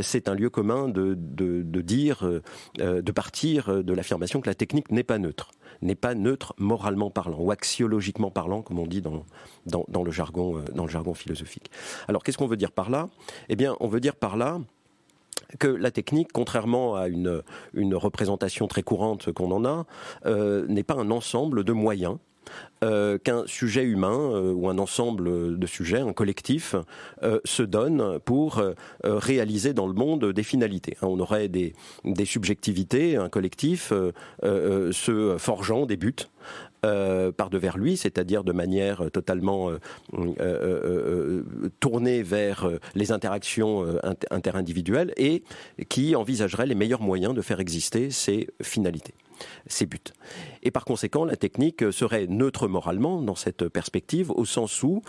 c'est 0.00 0.28
un 0.28 0.34
lieu 0.34 0.48
commun 0.48 0.88
de, 0.88 1.16
de, 1.18 1.80
dire, 1.80 2.24
euh, 2.24 3.02
de 3.02 3.12
partir 3.12 3.82
de 3.82 3.92
l'affirmation 3.92 4.40
que 4.40 4.48
la 4.48 4.54
technique 4.54 4.92
n'est 4.92 5.02
pas 5.02 5.18
neutre, 5.18 5.50
n'est 5.82 5.96
pas 5.96 6.14
neutre 6.14 6.54
moralement 6.56 7.10
parlant 7.10 7.40
ou 7.40 7.50
axiologiquement 7.50 8.30
parlant, 8.30 8.62
comme 8.62 8.78
on 8.78 8.86
dit 8.86 9.02
dans, 9.02 9.24
dans, 9.66 9.84
dans 9.88 10.04
le 10.04 10.12
jargon, 10.12 10.58
euh, 10.58 10.62
dans 10.72 10.84
le 10.84 10.90
jargon 10.90 11.14
philosophique. 11.14 11.68
Alors, 12.06 12.22
qu'est-ce 12.22 12.38
qu'on 12.38 12.46
veut 12.46 12.56
dire 12.56 12.70
par 12.70 12.90
là? 12.90 13.08
Eh 13.48 13.56
bien, 13.56 13.76
on 13.80 13.88
veut 13.88 14.00
dire 14.00 14.14
par 14.14 14.36
là 14.36 14.60
que 15.58 15.68
la 15.68 15.90
technique, 15.90 16.28
contrairement 16.32 16.96
à 16.96 17.08
une, 17.08 17.42
représentation 17.94 18.66
très 18.66 18.82
courante 18.82 19.32
qu'on 19.32 19.50
en 19.50 19.64
a, 19.64 19.86
euh, 20.26 20.66
n'est 20.68 20.82
pas 20.82 20.94
un 20.94 21.10
ensemble 21.10 21.64
de 21.64 21.72
moyens. 21.72 22.16
Euh, 22.84 23.16
qu'un 23.16 23.44
sujet 23.46 23.84
humain 23.84 24.18
euh, 24.20 24.52
ou 24.52 24.68
un 24.68 24.76
ensemble 24.76 25.58
de 25.58 25.66
sujets, 25.66 26.00
un 26.00 26.12
collectif, 26.12 26.76
se 27.44 27.62
donne 27.62 28.18
pour 28.20 28.62
réaliser 29.02 29.72
dans 29.72 29.86
le 29.86 29.94
monde 29.94 30.26
des 30.26 30.42
finalités. 30.42 30.98
Hein, 31.00 31.06
on 31.06 31.18
aurait 31.20 31.48
des 31.48 31.74
subjectivités, 32.26 33.16
un 33.16 33.30
collectif 33.30 33.94
se 34.42 35.36
forgeant 35.38 35.86
des 35.86 35.96
buts, 35.96 36.28
euh, 36.84 37.32
par 37.32 37.48
devers 37.48 37.78
lui, 37.78 37.96
c'est-à-dire 37.96 38.44
de 38.44 38.52
manière 38.52 39.10
totalement 39.10 39.70
euh, 39.70 39.78
euh, 40.38 41.42
tournée 41.80 42.22
vers 42.22 42.68
les 42.94 43.10
interactions 43.10 43.86
interindividuelles 44.30 45.12
et 45.16 45.44
qui 45.88 46.14
envisagerait 46.14 46.66
les 46.66 46.74
meilleurs 46.74 47.00
moyens 47.00 47.34
de 47.34 47.40
faire 47.40 47.60
exister 47.60 48.10
ces 48.10 48.48
finalités 48.62 49.14
ces 49.66 49.84
buts. 49.84 49.98
Et 50.62 50.70
par 50.70 50.84
conséquent, 50.84 51.24
la 51.24 51.34
technique 51.34 51.90
serait 51.92 52.28
neutre 52.28 52.68
moralement 52.68 53.20
dans 53.20 53.34
cette 53.34 53.66
perspective, 53.68 54.30
au 54.30 54.44
sens 54.44 54.82
où 54.84 55.02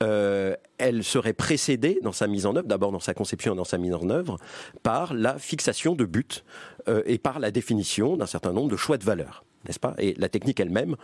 elle 0.00 1.02
serait 1.02 1.32
précédée 1.32 1.98
dans 2.02 2.12
sa 2.12 2.26
mise 2.26 2.44
en 2.44 2.54
œuvre, 2.56 2.68
d'abord 2.68 2.92
dans 2.92 3.00
sa 3.00 3.14
conception 3.14 3.54
et 3.54 3.56
dans 3.56 3.64
sa 3.64 3.78
mise 3.78 3.94
en 3.94 4.10
œuvre, 4.10 4.36
par 4.82 5.14
la 5.14 5.38
fixation 5.38 5.94
de 5.94 6.04
buts 6.04 6.44
et 7.06 7.16
par 7.16 7.38
la 7.38 7.50
définition 7.50 8.18
d'un 8.18 8.26
certain 8.26 8.52
nombre 8.52 8.70
de 8.70 8.76
choix 8.76 8.98
de 8.98 9.04
valeurs 9.04 9.44
n'est-ce 9.66 9.80
pas? 9.80 9.94
Et 9.98 10.14
la 10.18 10.28
technique 10.28 10.60
elle-même 10.60 10.96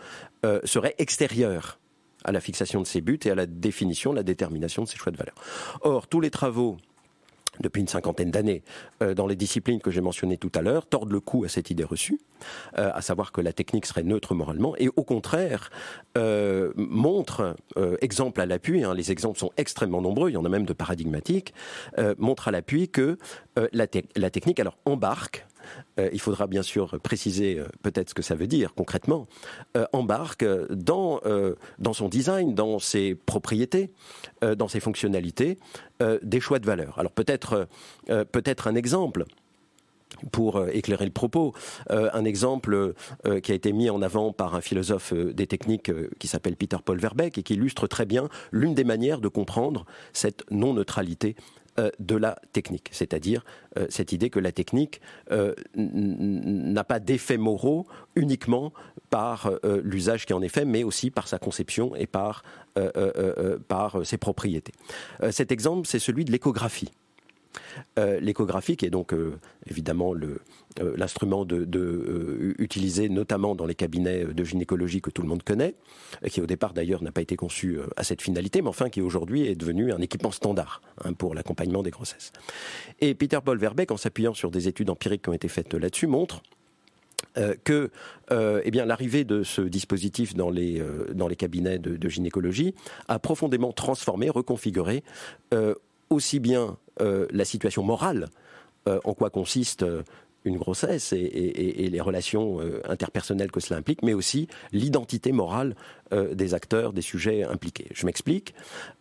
euh, 0.45 0.59
serait 0.63 0.95
extérieure 0.97 1.79
à 2.23 2.31
la 2.31 2.39
fixation 2.39 2.81
de 2.81 2.87
ces 2.87 3.01
buts 3.01 3.19
et 3.25 3.31
à 3.31 3.35
la 3.35 3.45
définition, 3.45 4.11
la 4.11 4.23
détermination 4.23 4.83
de 4.83 4.87
ces 4.87 4.97
choix 4.97 5.11
de 5.11 5.17
valeur. 5.17 5.35
Or, 5.81 6.07
tous 6.07 6.19
les 6.19 6.31
travaux 6.31 6.77
depuis 7.59 7.79
une 7.79 7.87
cinquantaine 7.87 8.29
d'années 8.29 8.61
euh, 9.01 9.15
dans 9.15 9.25
les 9.25 9.35
disciplines 9.35 9.81
que 9.81 9.89
j'ai 9.89 10.01
mentionnées 10.01 10.37
tout 10.37 10.51
à 10.53 10.61
l'heure, 10.61 10.85
tordent 10.85 11.11
le 11.11 11.19
cou 11.19 11.43
à 11.43 11.49
cette 11.49 11.71
idée 11.71 11.83
reçue, 11.83 12.19
euh, 12.77 12.91
à 12.93 13.01
savoir 13.01 13.31
que 13.31 13.41
la 13.41 13.51
technique 13.51 13.87
serait 13.87 14.03
neutre 14.03 14.35
moralement, 14.35 14.75
et 14.77 14.89
au 14.89 15.03
contraire 15.03 15.71
montrent, 16.75 17.55
exemple 18.01 18.41
à 18.41 18.45
l'appui, 18.45 18.83
hein, 18.83 18.93
les 18.93 19.11
exemples 19.11 19.39
sont 19.39 19.51
extrêmement 19.57 20.01
nombreux, 20.01 20.29
il 20.29 20.33
y 20.33 20.37
en 20.37 20.45
a 20.45 20.49
même 20.49 20.65
de 20.65 20.73
paradigmatiques, 20.73 21.53
montrent 22.17 22.47
à 22.47 22.51
l'appui 22.51 22.89
que 22.89 23.17
la, 23.71 23.87
technique 23.87 24.59
alors 24.59 24.77
embarque 24.85 25.45
euh, 25.99 26.09
il 26.13 26.19
faudra 26.19 26.47
bien 26.47 26.61
sûr 26.61 26.99
préciser 27.01 27.59
euh, 27.59 27.67
peut-être 27.81 28.09
ce 28.09 28.13
que 28.13 28.21
ça 28.21 28.35
veut 28.35 28.47
dire 28.47 28.73
concrètement, 28.75 29.27
euh, 29.75 29.85
embarque 29.93 30.45
dans, 30.69 31.21
dans 31.79 31.93
son 31.93 32.09
design, 32.09 32.53
dans 32.53 32.79
ses 32.79 33.15
propriétés, 33.15 33.91
dans 34.41 34.67
ses 34.67 34.79
fonctionnalités, 34.79 35.57
des 36.21 36.39
choix 36.39 36.59
de 36.59 36.65
valeur. 36.65 36.99
Alors 36.99 37.11
peut-être 37.11 37.67
peut-être 38.07 38.67
un 38.67 38.75
exemple 38.75 39.25
pour 40.31 40.63
éclairer 40.69 41.05
le 41.05 41.11
propos. 41.11 41.53
un 41.89 42.25
exemple 42.25 42.93
qui 43.43 43.51
a 43.51 43.55
été 43.55 43.71
mis 43.71 43.89
en 43.89 44.01
avant 44.01 44.31
par 44.33 44.55
un 44.55 44.61
philosophe 44.61 45.13
des 45.13 45.47
techniques 45.47 45.91
qui 46.19 46.27
s'appelle 46.27 46.55
Peter 46.55 46.77
Paul 46.83 46.99
Verbeek 46.99 47.37
et 47.37 47.43
qui 47.43 47.53
illustre 47.53 47.87
très 47.87 48.05
bien 48.05 48.29
l'une 48.51 48.73
des 48.73 48.83
manières 48.83 49.21
de 49.21 49.27
comprendre 49.27 49.85
cette 50.13 50.43
non-neutralité 50.51 51.35
de 51.99 52.15
la 52.15 52.39
technique, 52.53 52.89
c'est-à-dire 52.91 53.45
euh, 53.77 53.85
cette 53.89 54.11
idée 54.11 54.29
que 54.29 54.39
la 54.39 54.51
technique 54.51 55.01
euh, 55.31 55.53
n'a 55.75 56.83
pas 56.83 56.99
d'effets 56.99 57.37
moraux 57.37 57.87
uniquement 58.15 58.73
par 59.09 59.51
l'usage 59.83 60.25
qui 60.25 60.33
en 60.33 60.41
est 60.41 60.49
fait, 60.49 60.65
mais 60.65 60.83
aussi 60.83 61.11
par 61.11 61.27
sa 61.27 61.39
conception 61.39 61.95
et 61.95 62.07
par, 62.07 62.43
par 63.69 64.05
ses 64.05 64.17
propriétés. 64.17 64.73
cet 65.31 65.53
exemple, 65.53 65.87
c'est 65.87 65.99
celui 65.99 66.25
de 66.25 66.31
l'échographie. 66.31 66.91
Euh, 67.97 68.19
l'échographie, 68.19 68.77
qui 68.77 68.85
est 68.85 68.89
donc 68.89 69.13
euh, 69.13 69.39
évidemment 69.69 70.13
euh, 70.13 70.93
l'instrument 70.95 71.45
de, 71.45 72.55
utilisé 72.59 73.09
notamment 73.09 73.55
dans 73.55 73.65
les 73.65 73.75
cabinets 73.75 74.25
de 74.25 74.43
gynécologie 74.43 75.01
que 75.01 75.09
tout 75.09 75.21
le 75.21 75.27
monde 75.27 75.43
connaît, 75.43 75.75
qui 76.29 76.41
au 76.41 76.45
départ 76.45 76.73
d'ailleurs 76.73 77.01
n'a 77.01 77.11
pas 77.11 77.21
été 77.21 77.35
conçu 77.35 77.79
à 77.95 78.03
cette 78.03 78.21
finalité, 78.21 78.61
mais 78.61 78.69
enfin 78.69 78.89
qui 78.89 79.01
aujourd'hui 79.01 79.47
est 79.47 79.55
devenu 79.55 79.91
un 79.91 79.99
équipement 79.99 80.31
standard 80.31 80.81
hein, 81.03 81.13
pour 81.13 81.33
l'accompagnement 81.33 81.83
des 81.83 81.91
grossesses. 81.91 82.31
Et 82.99 83.15
Peter 83.15 83.39
Paul 83.43 83.57
Verbeek, 83.57 83.91
en 83.91 83.97
s'appuyant 83.97 84.33
sur 84.33 84.51
des 84.51 84.67
études 84.67 84.89
empiriques 84.89 85.23
qui 85.23 85.29
ont 85.29 85.33
été 85.33 85.47
faites 85.47 85.73
là-dessus, 85.73 86.07
montre 86.07 86.41
que 87.63 87.91
eh 88.31 88.71
l'arrivée 88.71 89.23
de 89.23 89.43
ce 89.43 89.61
dispositif 89.61 90.35
dans 90.35 90.49
les 90.49 90.81
cabinets 91.37 91.79
de, 91.79 92.09
gynécologie 92.09 92.73
a 93.07 93.19
profondément 93.19 93.71
transformé, 93.73 94.29
reconfiguré 94.29 95.03
aussi 96.09 96.39
bien 96.39 96.77
euh, 97.01 97.27
la 97.31 97.45
situation 97.45 97.83
morale, 97.83 98.29
euh, 98.87 98.99
en 99.03 99.13
quoi 99.13 99.29
consiste 99.29 99.83
euh, 99.83 100.03
une 100.45 100.57
grossesse 100.57 101.11
et, 101.13 101.89
les 101.91 101.99
relations 101.99 102.61
interpersonnelles 102.87 103.51
que 103.51 103.59
cela 103.59 103.79
implique, 103.79 104.01
mais 104.01 104.13
aussi 104.13 104.47
l'identité 104.71 105.33
morale 105.33 105.75
des 106.11 106.53
acteurs, 106.53 106.93
des 106.93 107.01
sujets 107.01 107.43
impliqués. 107.43 107.87
Je 107.93 108.05
m'explique. 108.05 108.53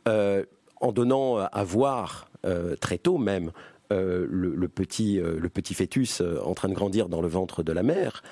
en 0.07 0.93
donnant 0.93 1.37
à 1.37 1.63
voir 1.63 2.29
très 2.81 2.99
tôt 2.99 3.19
même 3.19 3.53
le, 3.91 4.67
petit, 4.67 5.21
le 5.21 5.49
petit 5.49 5.75
fœtus 5.75 6.21
en 6.21 6.55
train 6.55 6.69
de 6.69 6.75
grandir 6.75 7.09
dans 7.09 7.21
le 7.21 7.29
ventre 7.29 7.63
de 7.63 7.71
la 7.71 7.85
mère, 7.85 8.25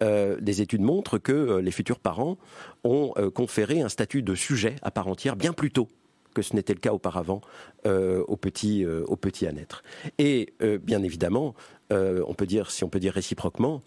des 0.00 0.60
études 0.60 0.82
montrent 0.82 1.18
que 1.18 1.58
les 1.58 1.72
futurs 1.72 1.98
parents 1.98 2.38
ont 2.84 3.14
conféré 3.34 3.80
un 3.80 3.88
statut 3.88 4.22
de 4.22 4.36
sujet 4.36 4.76
à 4.82 4.92
part 4.92 5.08
entière 5.08 5.34
bien 5.34 5.52
plus 5.52 5.72
tôt 5.72 5.88
que 6.34 6.42
ce 6.42 6.54
n'était 6.54 6.74
le 6.74 6.80
cas 6.80 6.92
auparavant 6.92 7.40
euh, 7.86 8.24
au, 8.28 8.36
petit, 8.36 8.84
euh, 8.84 9.04
à 9.48 9.52
naître. 9.52 9.82
Et 10.18 10.54
euh, 10.62 10.78
bien 10.78 11.02
évidemment, 11.02 11.54
on 11.92 12.34
peut 12.34 12.46
dire, 12.46 12.70
si 12.70 12.84
on 12.84 12.88
peut 12.88 13.00
dire 13.00 13.12
réciproquement, 13.12 13.82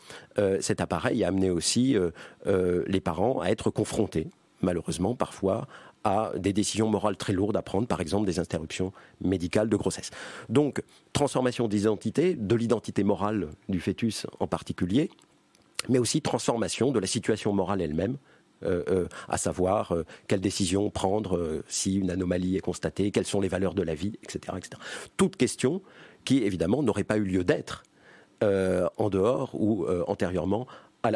cet 0.60 0.82
appareil 0.82 1.24
a 1.24 1.30
amené 1.30 1.50
aussi 1.50 1.96
les 2.46 3.00
parents 3.00 3.40
à 3.40 3.48
être 3.48 3.70
confrontés, 3.70 4.28
malheureusement 4.62 5.16
parfois, 5.16 5.70
à 6.04 6.34
des 6.38 6.52
décisions 6.52 6.90
morales 6.90 7.16
très 7.16 7.32
lourdes 7.32 7.56
à 7.56 7.62
prendre, 7.62 7.88
par 7.88 8.02
exemple 8.02 8.26
des 8.26 8.40
interruptions 8.40 8.92
médicales 9.22 9.70
de 9.70 9.78
grossesse. 9.78 10.12
Donc, 10.50 10.84
transformation 11.14 11.70
d'identité, 11.70 12.36
de 12.36 12.56
l'identité 12.56 13.06
morale 13.06 13.48
du 13.70 13.80
fœtus 13.80 14.28
en 14.42 14.48
particulier, 14.48 15.10
mais 15.90 16.00
aussi 16.00 16.22
transformation 16.22 16.92
de 16.92 17.00
la 17.00 17.08
situation 17.08 17.54
morale 17.54 17.82
elle-même, 17.82 18.14
euh, 18.14 18.18
euh, 18.18 18.33
à 19.28 19.38
savoir 19.38 19.94
euh, 19.94 20.06
quelle 20.28 20.42
décision 20.42 20.90
prendre 20.90 21.64
si 21.68 21.96
une 21.96 22.10
anomalie 22.10 22.58
est 22.58 22.62
constatée, 22.62 23.12
quelles 23.12 23.26
sont 23.26 23.42
les 23.42 23.48
valeurs 23.48 23.74
de 23.74 23.84
la 23.84 23.96
vie, 23.96 24.14
etc. 24.24 24.56
etc. 24.58 24.82
Toute 25.18 25.36
question 25.36 25.82
qui, 26.26 26.44
évidemment, 26.44 26.84
n'aurait 26.84 27.04
pas 27.04 27.18
eu 27.18 27.24
lieu 27.24 27.44
d'être 27.44 27.84
en 28.98 29.10
dehors 29.10 29.52
ou 29.54 29.88
antérieurement 30.08 30.68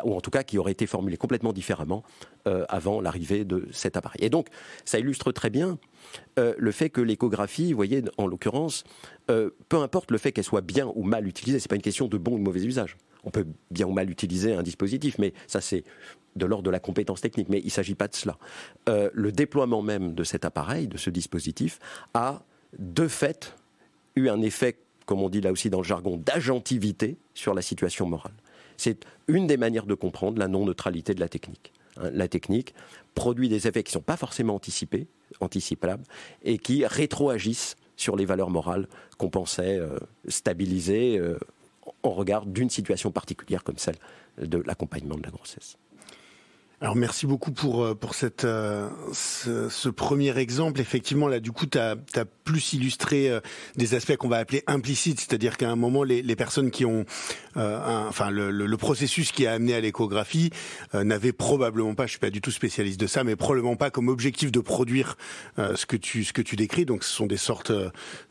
ou 0.05 0.15
en 0.15 0.21
tout 0.21 0.31
cas 0.31 0.43
qui 0.43 0.57
aurait 0.57 0.71
été 0.71 0.87
formulée 0.87 1.17
complètement 1.17 1.51
différemment 1.51 2.03
avant 2.45 3.01
l'arrivée 3.01 3.43
de 3.43 3.67
cet 3.71 3.97
appareil. 3.97 4.23
Et 4.23 4.29
donc, 4.29 4.47
ça 4.85 4.99
illustre 4.99 5.33
très 5.33 5.49
bien 5.49 5.77
le 6.37 6.71
fait 6.71 6.89
que 6.89 7.01
l'échographie, 7.01 7.73
vous 7.73 7.77
voyez, 7.77 8.01
en 8.17 8.27
l'occurrence, 8.27 8.85
peu 9.27 9.77
importe 9.77 10.11
le 10.11 10.17
fait 10.17 10.31
qu'elle 10.31 10.45
soit 10.45 10.61
bien 10.61 10.89
ou 10.95 11.03
mal 11.03 11.27
utilisée, 11.27 11.59
c'est 11.59 11.69
pas 11.69 11.75
une 11.75 11.81
question 11.81 12.07
de 12.07 12.17
bon 12.17 12.35
ou 12.35 12.37
mauvais 12.37 12.63
usage. 12.63 12.95
On 13.27 13.29
peut 13.29 13.45
bien 13.71 13.85
ou 13.85 13.91
mal 13.91 14.09
utiliser 14.09 14.53
un 14.53 14.63
dispositif, 14.63 15.17
mais 15.19 15.33
ça 15.47 15.59
c'est 15.59 15.83
de 16.37 16.45
l'ordre 16.45 16.63
de 16.63 16.69
la 16.69 16.79
compétence 16.79 17.19
technique, 17.19 17.49
mais 17.49 17.59
il 17.59 17.65
ne 17.65 17.71
s'agit 17.71 17.93
pas 17.93 18.07
de 18.07 18.15
cela. 18.15 18.37
Euh, 18.87 19.09
le 19.13 19.33
déploiement 19.33 19.81
même 19.81 20.13
de 20.13 20.23
cet 20.23 20.45
appareil, 20.45 20.87
de 20.87 20.95
ce 20.95 21.09
dispositif, 21.09 21.77
a 22.13 22.41
de 22.79 23.07
fait 23.09 23.53
eu 24.15 24.29
un 24.29 24.41
effet, 24.41 24.77
comme 25.05 25.21
on 25.21 25.29
dit 25.29 25.41
là 25.41 25.51
aussi 25.51 25.69
dans 25.69 25.79
le 25.79 25.83
jargon, 25.83 26.15
d'agentivité 26.15 27.17
sur 27.33 27.53
la 27.53 27.61
situation 27.61 28.07
morale. 28.07 28.33
C'est 28.77 29.05
une 29.27 29.45
des 29.45 29.57
manières 29.57 29.87
de 29.87 29.93
comprendre 29.93 30.39
la 30.39 30.47
non-neutralité 30.47 31.13
de 31.13 31.19
la 31.19 31.27
technique. 31.27 31.73
Hein, 31.97 32.11
la 32.13 32.29
technique 32.29 32.73
produit 33.13 33.49
des 33.49 33.67
effets 33.67 33.83
qui 33.83 33.89
ne 33.89 33.99
sont 33.99 34.01
pas 34.01 34.15
forcément 34.15 34.55
anticipés, 34.55 35.07
anticipables, 35.41 36.03
et 36.43 36.59
qui 36.59 36.85
rétroagissent 36.85 37.75
sur 37.97 38.15
les 38.15 38.25
valeurs 38.25 38.51
morales 38.51 38.87
qu'on 39.17 39.29
pensait 39.29 39.77
euh, 39.77 39.97
stabiliser 40.27 41.17
euh, 41.17 41.37
en 42.07 42.13
regard 42.13 42.45
d'une 42.45 42.69
situation 42.69 43.11
particulière 43.11 43.63
comme 43.63 43.77
celle 43.77 43.97
de 44.37 44.57
l'accompagnement 44.65 45.15
de 45.15 45.23
la 45.23 45.31
grossesse. 45.31 45.77
Alors 46.79 46.95
merci 46.95 47.25
beaucoup 47.25 47.51
pour 47.51 47.83
euh, 47.83 47.95
pour 47.95 48.13
cette 48.13 48.45
euh, 48.45 48.87
ce, 49.11 49.89
premier 49.89 50.37
exemple. 50.37 50.79
Effectivement, 50.79 51.27
là, 51.27 51.39
du 51.39 51.51
coup, 51.51 51.65
tu 51.65 51.79
as, 51.79 51.95
plus 52.43 52.73
illustré 52.73 53.31
euh, 53.31 53.39
des 53.77 53.95
aspects 53.95 54.15
qu'on 54.15 54.27
va 54.27 54.37
appeler 54.37 54.63
implicites, 54.67 55.19
c'est-à-dire 55.19 55.57
qu'à 55.57 55.71
un 55.71 55.75
moment, 55.75 56.03
les, 56.03 56.35
personnes 56.35 56.69
qui 56.69 56.85
ont, 56.85 57.03
enfin, 57.55 58.29
le, 58.29 58.51
le, 58.51 58.77
processus 58.77 59.31
qui 59.31 59.47
a 59.47 59.53
amené 59.53 59.73
à 59.73 59.81
l'échographie 59.81 60.51
n'avaient 60.93 61.33
probablement 61.33 61.95
pas, 61.95 62.05
je 62.05 62.11
suis 62.11 62.19
pas 62.19 62.29
du 62.29 62.41
tout 62.41 62.51
spécialiste 62.51 62.99
de 62.99 63.07
ça, 63.07 63.23
mais 63.23 63.35
probablement 63.35 63.75
pas 63.75 63.89
comme 63.89 64.07
objectif 64.07 64.51
de 64.51 64.59
produire 64.59 65.17
ce 65.57 65.85
que 65.85 65.97
tu 65.97 66.23
ce 66.23 66.31
que 66.31 66.43
tu 66.43 66.55
décris. 66.55 66.85
Donc, 66.85 67.03
ce 67.03 67.11
sont 67.11 67.25
des 67.25 67.37
sortes 67.37 67.71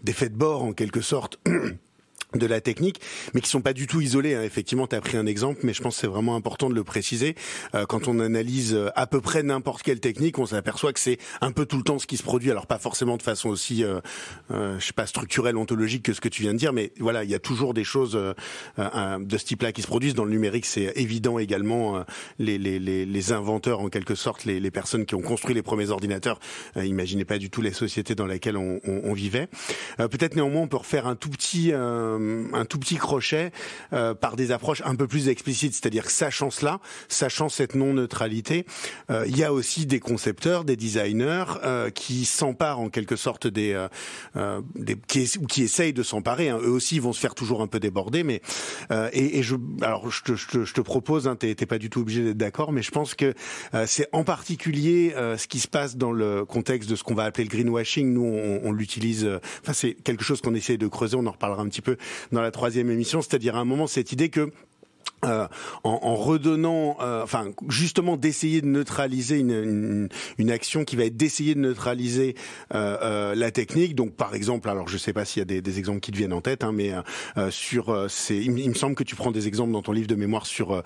d'effets 0.02 0.28
de 0.28 0.36
bord 0.36 0.62
en 0.62 0.72
quelque 0.72 1.00
sorte. 1.00 1.40
de 2.34 2.46
la 2.46 2.60
technique, 2.60 3.00
mais 3.34 3.40
qui 3.40 3.48
sont 3.48 3.60
pas 3.60 3.72
du 3.72 3.86
tout 3.86 4.00
isolés. 4.00 4.34
Hein. 4.34 4.42
Effectivement, 4.42 4.86
tu 4.86 4.96
as 4.96 5.00
pris 5.00 5.16
un 5.16 5.26
exemple, 5.26 5.60
mais 5.62 5.72
je 5.72 5.82
pense 5.82 5.94
que 5.94 6.00
c'est 6.00 6.06
vraiment 6.06 6.36
important 6.36 6.68
de 6.68 6.74
le 6.74 6.84
préciser. 6.84 7.34
Euh, 7.74 7.86
quand 7.86 8.08
on 8.08 8.18
analyse 8.18 8.74
euh, 8.74 8.90
à 8.96 9.06
peu 9.06 9.20
près 9.20 9.42
n'importe 9.42 9.82
quelle 9.82 10.00
technique, 10.00 10.38
on 10.38 10.46
s'aperçoit 10.46 10.92
que 10.92 11.00
c'est 11.00 11.18
un 11.40 11.52
peu 11.52 11.66
tout 11.66 11.76
le 11.76 11.82
temps 11.82 11.98
ce 11.98 12.06
qui 12.06 12.16
se 12.16 12.22
produit. 12.22 12.50
Alors 12.50 12.66
pas 12.66 12.78
forcément 12.78 13.16
de 13.16 13.22
façon 13.22 13.48
aussi, 13.48 13.84
euh, 13.84 14.00
euh, 14.50 14.78
je 14.78 14.86
sais 14.86 14.92
pas, 14.92 15.06
structurelle, 15.06 15.56
ontologique 15.56 16.02
que 16.02 16.12
ce 16.12 16.20
que 16.20 16.28
tu 16.28 16.42
viens 16.42 16.52
de 16.52 16.58
dire, 16.58 16.72
mais 16.72 16.92
voilà, 16.98 17.24
il 17.24 17.30
y 17.30 17.34
a 17.34 17.38
toujours 17.38 17.74
des 17.74 17.84
choses 17.84 18.16
euh, 18.16 19.18
de 19.18 19.38
ce 19.38 19.44
type-là 19.44 19.72
qui 19.72 19.82
se 19.82 19.86
produisent. 19.86 20.14
Dans 20.14 20.24
le 20.24 20.30
numérique, 20.30 20.66
c'est 20.66 20.92
évident 20.96 21.38
également. 21.38 22.04
Les, 22.38 22.58
les, 22.58 22.78
les, 22.78 23.06
les, 23.06 23.32
inventeurs, 23.32 23.80
en 23.80 23.88
quelque 23.88 24.14
sorte, 24.14 24.44
les, 24.44 24.60
les, 24.60 24.70
personnes 24.70 25.06
qui 25.06 25.14
ont 25.14 25.20
construit 25.20 25.54
les 25.54 25.62
premiers 25.62 25.90
ordinateurs, 25.90 26.38
imaginez 26.76 27.24
pas 27.24 27.38
du 27.38 27.50
tout 27.50 27.62
les 27.62 27.72
sociétés 27.72 28.14
dans 28.14 28.26
lesquelles 28.26 28.56
on, 28.56 28.80
on, 28.86 29.00
on 29.04 29.12
vivait. 29.12 29.48
Peut-être 29.98 30.36
néanmoins, 30.36 30.62
on 30.62 30.68
peut 30.68 30.76
refaire 30.76 31.06
un 31.06 31.16
tout 31.16 31.30
petit 31.30 31.72
un 32.52 32.64
tout 32.64 32.78
petit 32.78 32.96
crochet 32.96 33.52
euh, 33.92 34.14
par 34.14 34.36
des 34.36 34.52
approches 34.52 34.82
un 34.84 34.94
peu 34.94 35.06
plus 35.06 35.28
explicites, 35.28 35.74
c'est-à-dire 35.74 36.10
sachant 36.10 36.50
cela, 36.50 36.80
sachant 37.08 37.48
cette 37.48 37.74
non-neutralité, 37.74 38.66
euh, 39.10 39.24
il 39.26 39.36
y 39.36 39.44
a 39.44 39.52
aussi 39.52 39.86
des 39.86 40.00
concepteurs, 40.00 40.64
des 40.64 40.76
designers 40.76 41.44
euh, 41.64 41.90
qui 41.90 42.24
s'emparent 42.24 42.80
en 42.80 42.88
quelque 42.88 43.16
sorte 43.16 43.46
des, 43.46 43.86
des 44.74 44.96
qui, 45.06 45.28
qui 45.48 45.62
essayent 45.62 45.92
de 45.92 46.02
s'emparer. 46.02 46.48
Hein. 46.48 46.58
Eux 46.62 46.70
aussi 46.70 46.98
vont 46.98 47.12
se 47.12 47.20
faire 47.20 47.34
toujours 47.34 47.62
un 47.62 47.66
peu 47.66 47.80
déborder, 47.80 48.22
mais 48.22 48.40
et, 49.12 49.38
et, 49.38 49.42
je 49.42 49.56
alors 49.82 50.10
je 50.10 50.22
te, 50.22 50.34
je 50.34 50.46
te, 50.46 50.64
je 50.64 50.74
te 50.74 50.80
propose, 50.80 51.28
hein, 51.28 51.36
t'es 51.36 51.54
pas 51.54 51.78
du 51.78 51.90
tout 51.90 52.00
obligé 52.00 52.22
d'être 52.22 52.36
d'accord, 52.36 52.72
mais 52.72 52.82
je 52.82 52.90
pense 52.90 53.14
que 53.14 53.34
c'est 53.86 54.08
en 54.12 54.24
particulier 54.24 55.14
ce 55.36 55.46
qui 55.46 55.60
se 55.60 55.68
passe 55.68 55.96
dans 55.96 56.12
le 56.12 56.44
contexte 56.44 56.88
de 56.90 56.96
ce 56.96 57.02
qu'on 57.02 57.14
va 57.14 57.24
appeler 57.24 57.44
le 57.44 57.50
greenwashing. 57.50 58.12
Nous, 58.12 58.24
on, 58.24 58.60
on 58.64 58.72
l'utilise. 58.72 59.28
Enfin, 59.62 59.72
c'est 59.72 59.94
quelque 59.94 60.24
chose 60.24 60.40
qu'on 60.40 60.54
essaie 60.54 60.76
de 60.76 60.86
creuser. 60.86 61.16
On 61.16 61.26
en 61.26 61.32
reparlera 61.32 61.62
un 61.62 61.68
petit 61.68 61.82
peu 61.82 61.96
dans 62.32 62.42
la 62.42 62.50
troisième 62.50 62.90
émission, 62.90 63.22
c'est-à-dire 63.22 63.56
à 63.56 63.60
un 63.60 63.64
moment 63.64 63.86
cette 63.86 64.12
idée 64.12 64.28
que 64.28 64.50
euh, 65.26 65.46
en, 65.84 65.98
en, 66.02 66.14
redonnant, 66.14 66.96
euh, 67.00 67.22
enfin 67.22 67.50
justement 67.68 68.16
d'essayer 68.16 68.60
de 68.60 68.66
neutraliser 68.66 69.38
une, 69.38 69.50
une, 69.50 70.08
une, 70.38 70.50
action 70.50 70.84
qui 70.84 70.96
va 70.96 71.04
être 71.04 71.16
d'essayer 71.16 71.54
de 71.54 71.60
neutraliser 71.60 72.36
euh, 72.74 73.34
la 73.34 73.50
technique. 73.50 73.94
Donc 73.94 74.14
par 74.14 74.34
exemple, 74.34 74.68
alors 74.68 74.88
je 74.88 74.96
sais 74.96 75.12
pas 75.12 75.24
s'il 75.24 75.40
y 75.40 75.42
a 75.42 75.44
des, 75.44 75.62
des, 75.62 75.78
exemples 75.78 76.00
qui 76.00 76.12
te 76.12 76.16
viennent 76.16 76.32
en 76.32 76.40
tête, 76.40 76.64
hein, 76.64 76.72
mais 76.72 76.92
sur, 77.50 78.06
c'est, 78.08 78.36
il, 78.36 78.58
il, 78.58 78.68
me 78.68 78.74
semble 78.74 78.94
que 78.94 79.04
tu 79.04 79.16
prends 79.16 79.30
des 79.30 79.46
exemples 79.48 79.72
dans 79.72 79.82
ton 79.82 79.92
livre 79.92 80.06
de 80.06 80.14
mémoire 80.14 80.46
sur 80.46 80.82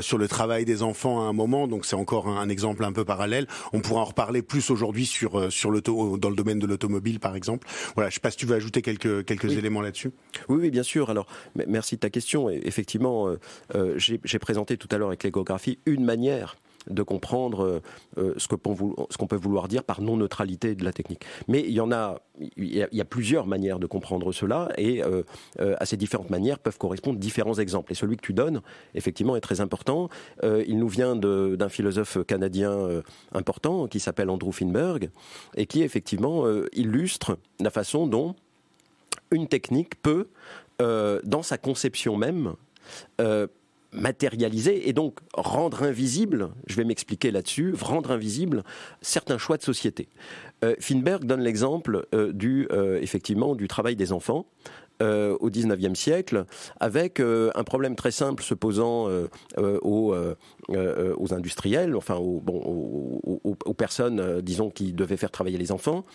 sur 0.00 0.18
le 0.18 0.28
travail 0.28 0.64
des 0.64 0.82
enfants 0.82 1.20
à 1.20 1.24
un 1.24 1.32
moment. 1.32 1.68
Donc 1.68 1.86
c'est 1.86 1.96
encore 1.96 2.28
un, 2.28 2.40
un, 2.40 2.48
exemple 2.48 2.84
un 2.84 2.92
peu 2.92 3.04
parallèle. 3.04 3.46
On 3.72 3.80
pourra 3.80 4.02
en 4.02 4.06
reparler 4.06 4.42
plus 4.42 4.70
aujourd'hui 4.70 5.06
sur 5.06 5.52
sur 5.52 5.70
l'auto 5.70 6.18
dans 6.18 6.30
le 6.30 6.36
domaine 6.36 6.58
de 6.58 6.66
l'automobile 6.66 7.20
par 7.20 7.36
exemple. 7.36 7.66
Voilà, 7.94 8.10
je 8.10 8.14
sais 8.14 8.20
pas 8.20 8.30
si 8.30 8.36
tu 8.36 8.46
veux 8.46 8.56
ajouter 8.56 8.82
quelques 8.82 9.24
quelques 9.24 9.44
oui. 9.44 9.58
éléments 9.58 9.80
là-dessus. 9.80 10.10
Oui, 10.48 10.58
oui, 10.60 10.70
bien 10.70 10.82
sûr. 10.82 11.10
Alors 11.10 11.26
merci 11.66 11.96
de 11.96 12.00
ta 12.00 12.10
question. 12.10 12.50
Effectivement. 12.50 13.28
Euh, 13.28 13.36
j'ai 13.96 14.38
présenté 14.38 14.76
tout 14.76 14.88
à 14.90 14.98
l'heure 14.98 15.08
avec 15.08 15.22
l'échographie 15.22 15.78
une 15.86 16.04
manière 16.04 16.56
de 16.88 17.02
comprendre 17.02 17.80
euh, 18.18 18.34
ce 18.36 18.48
qu'on 18.48 18.58
qu 18.58 19.26
peut 19.26 19.36
vouloir 19.36 19.68
dire 19.68 19.84
par 19.84 20.00
non-neutralité 20.00 20.74
de 20.74 20.84
la 20.84 20.92
technique. 20.92 21.24
Mais 21.48 21.60
il 21.60 21.72
y 21.72 21.80
en 21.80 21.92
a, 21.92 22.20
il 22.56 22.88
y 22.92 23.04
plusieurs 23.04 23.46
manières 23.46 23.78
de 23.78 23.86
comprendre 23.86 24.32
cela, 24.32 24.68
et 24.76 25.02
euh, 25.02 25.22
euh, 25.60 25.76
à 25.78 25.86
ces 25.86 25.96
différentes 25.96 26.30
manières 26.30 26.58
peuvent 26.58 26.78
correspondre 26.78 27.18
différents 27.18 27.54
exemples. 27.54 27.92
Et 27.92 27.94
celui 27.94 28.16
que 28.16 28.22
tu 28.22 28.32
donnes, 28.32 28.60
effectivement, 28.94 29.36
est 29.36 29.40
très 29.40 29.60
important. 29.60 30.08
Euh, 30.42 30.64
il 30.66 30.78
nous 30.78 30.88
vient 30.88 31.16
d'un 31.16 31.68
philosophe 31.68 32.18
canadien 32.26 32.72
euh, 32.72 33.02
important 33.32 33.86
qui 33.86 34.00
s'appelle 34.00 34.30
Andrew 34.30 34.52
Finberg, 34.52 35.10
et 35.56 35.66
qui, 35.66 35.82
effectivement, 35.82 36.46
euh, 36.46 36.68
illustre 36.72 37.38
la 37.60 37.70
façon 37.70 38.06
dont 38.06 38.34
une 39.30 39.48
technique 39.48 40.00
peut, 40.02 40.28
dans 40.78 41.42
sa 41.42 41.56
conception 41.56 42.16
même, 42.16 42.54
matérialiser 43.94 44.88
et 44.88 44.92
donc 44.92 45.20
rendre 45.32 45.82
invisible, 45.82 46.50
je 46.66 46.76
vais 46.76 46.84
m'expliquer 46.84 47.30
là-dessus, 47.30 47.74
rendre 47.80 48.10
invisible 48.10 48.64
certains 49.00 49.38
choix 49.38 49.56
de 49.56 49.62
société. 49.62 50.08
Euh, 50.64 50.74
Finberg 50.80 51.24
donne 51.24 51.40
l'exemple 51.40 52.06
euh, 52.14 52.32
du 52.32 52.68
euh, 52.72 52.98
effectivement 53.00 53.54
du 53.54 53.68
travail 53.68 53.96
des 53.96 54.12
enfants. 54.12 54.46
Au 55.00 55.50
XIXe 55.50 55.98
siècle, 55.98 56.46
avec 56.80 57.20
un 57.20 57.64
problème 57.64 57.94
très 57.94 58.12
simple 58.12 58.42
se 58.42 58.54
posant 58.54 59.06
aux, 59.58 60.14
aux, 60.14 61.34
industriels, 61.34 61.94
enfin 61.94 62.14
aux, 62.14 62.40
bon, 62.40 62.62
aux, 62.64 63.56
aux 63.66 63.74
personnes, 63.74 64.40
disons, 64.40 64.70
qui 64.70 64.94
devaient 64.94 65.18
faire 65.18 65.30
travailler 65.30 65.58
les 65.58 65.72
enfants 65.72 66.06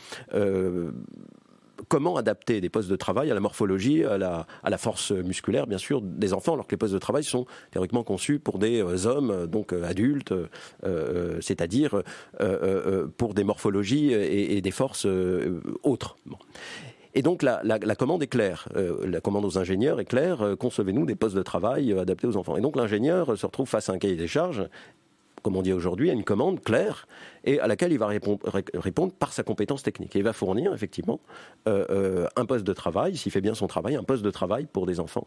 comment 1.89 2.15
adapter 2.15 2.61
des 2.61 2.69
postes 2.69 2.89
de 2.89 2.95
travail 2.95 3.29
à 3.31 3.33
la 3.33 3.39
morphologie, 3.39 4.05
à 4.05 4.17
la, 4.17 4.77
force 4.77 5.11
musculaire, 5.11 5.67
bien 5.67 5.79
sûr, 5.79 6.01
des 6.01 6.33
enfants, 6.33 6.53
alors 6.53 6.67
que 6.67 6.71
les 6.71 6.77
postes 6.77 6.93
de 6.93 6.99
travail 6.99 7.23
sont 7.23 7.45
théoriquement 7.71 8.03
conçus 8.03 8.39
pour 8.39 8.59
des 8.59 8.81
euh, 8.81 9.07
hommes, 9.07 9.47
donc 9.47 9.73
euh, 9.73 9.83
adultes, 9.83 10.33
euh, 10.85 11.41
c'est-à-dire 11.41 12.03
euh, 12.41 13.07
pour 13.17 13.33
des 13.33 13.43
morphologies 13.43 14.13
et, 14.13 14.61
des 14.61 14.71
forces 14.71 15.07
autres. 15.83 16.15
Et 17.15 17.21
donc 17.23 17.41
la, 17.41 17.95
commande 17.95 18.21
est 18.21 18.27
claire, 18.27 18.69
euh, 18.75 19.07
la 19.07 19.19
commande 19.19 19.43
aux 19.43 19.57
ingénieurs 19.57 19.99
est 19.99 20.05
claire, 20.05 20.55
concevez-nous 20.59 21.05
des 21.05 21.15
postes 21.15 21.35
de 21.35 21.41
travail 21.41 21.91
adaptés 21.97 22.27
aux 22.27 22.37
enfants. 22.37 22.55
Et 22.55 22.61
donc 22.61 22.75
l'ingénieur 22.75 23.35
se 23.37 23.45
retrouve 23.45 23.67
face 23.67 23.89
à 23.89 23.93
un 23.93 23.97
cahier 23.97 24.15
des 24.15 24.27
charges 24.27 24.67
comme 25.41 25.55
on 25.55 25.61
dit 25.61 25.73
aujourd'hui, 25.73 26.09
à 26.09 26.13
une 26.13 26.23
commande 26.23 26.61
claire 26.61 27.07
et 27.43 27.59
à 27.59 27.67
laquelle 27.67 27.91
il 27.91 27.99
va 27.99 28.07
répondre, 28.07 29.13
par 29.13 29.33
sa 29.33 29.43
compétence 29.43 29.83
technique. 29.83 30.15
Et 30.15 30.19
il 30.19 30.25
va 30.25 30.33
fournir 30.33 30.73
effectivement 30.73 31.19
euh, 31.67 31.85
euh, 31.89 32.27
un 32.35 32.45
poste 32.45 32.65
de 32.65 32.73
travail, 32.73 33.17
s'il 33.17 33.31
fait 33.31 33.41
bien 33.41 33.53
son 33.53 33.67
travail, 33.67 33.95
un 33.95 34.03
poste 34.03 34.23
de 34.23 34.31
travail 34.31 34.67
pour 34.71 34.85
des 34.85 34.99
enfants. 34.99 35.25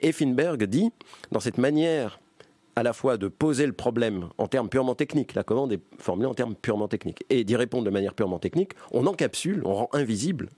Et 0.00 0.12
Finberg 0.12 0.64
dit, 0.64 0.90
dans 1.32 1.40
cette 1.40 1.58
manière 1.58 2.20
à 2.76 2.84
la 2.84 2.92
fois 2.92 3.16
de 3.16 3.26
poser 3.26 3.66
le 3.66 3.72
problème 3.72 4.28
en 4.38 4.46
termes 4.46 4.68
purement 4.68 4.94
techniques, 4.94 5.34
la 5.34 5.42
commande 5.42 5.72
est 5.72 5.80
formulée 5.98 6.28
en 6.28 6.34
termes 6.34 6.54
purement 6.54 6.86
techniques, 6.86 7.24
et 7.28 7.42
d'y 7.42 7.56
répondre 7.56 7.84
de 7.84 7.90
manière 7.90 8.14
purement 8.14 8.38
technique, 8.38 8.72
on 8.92 9.06
encapsule, 9.06 9.62
on 9.64 9.74
rend 9.74 9.88
invisible 9.92 10.48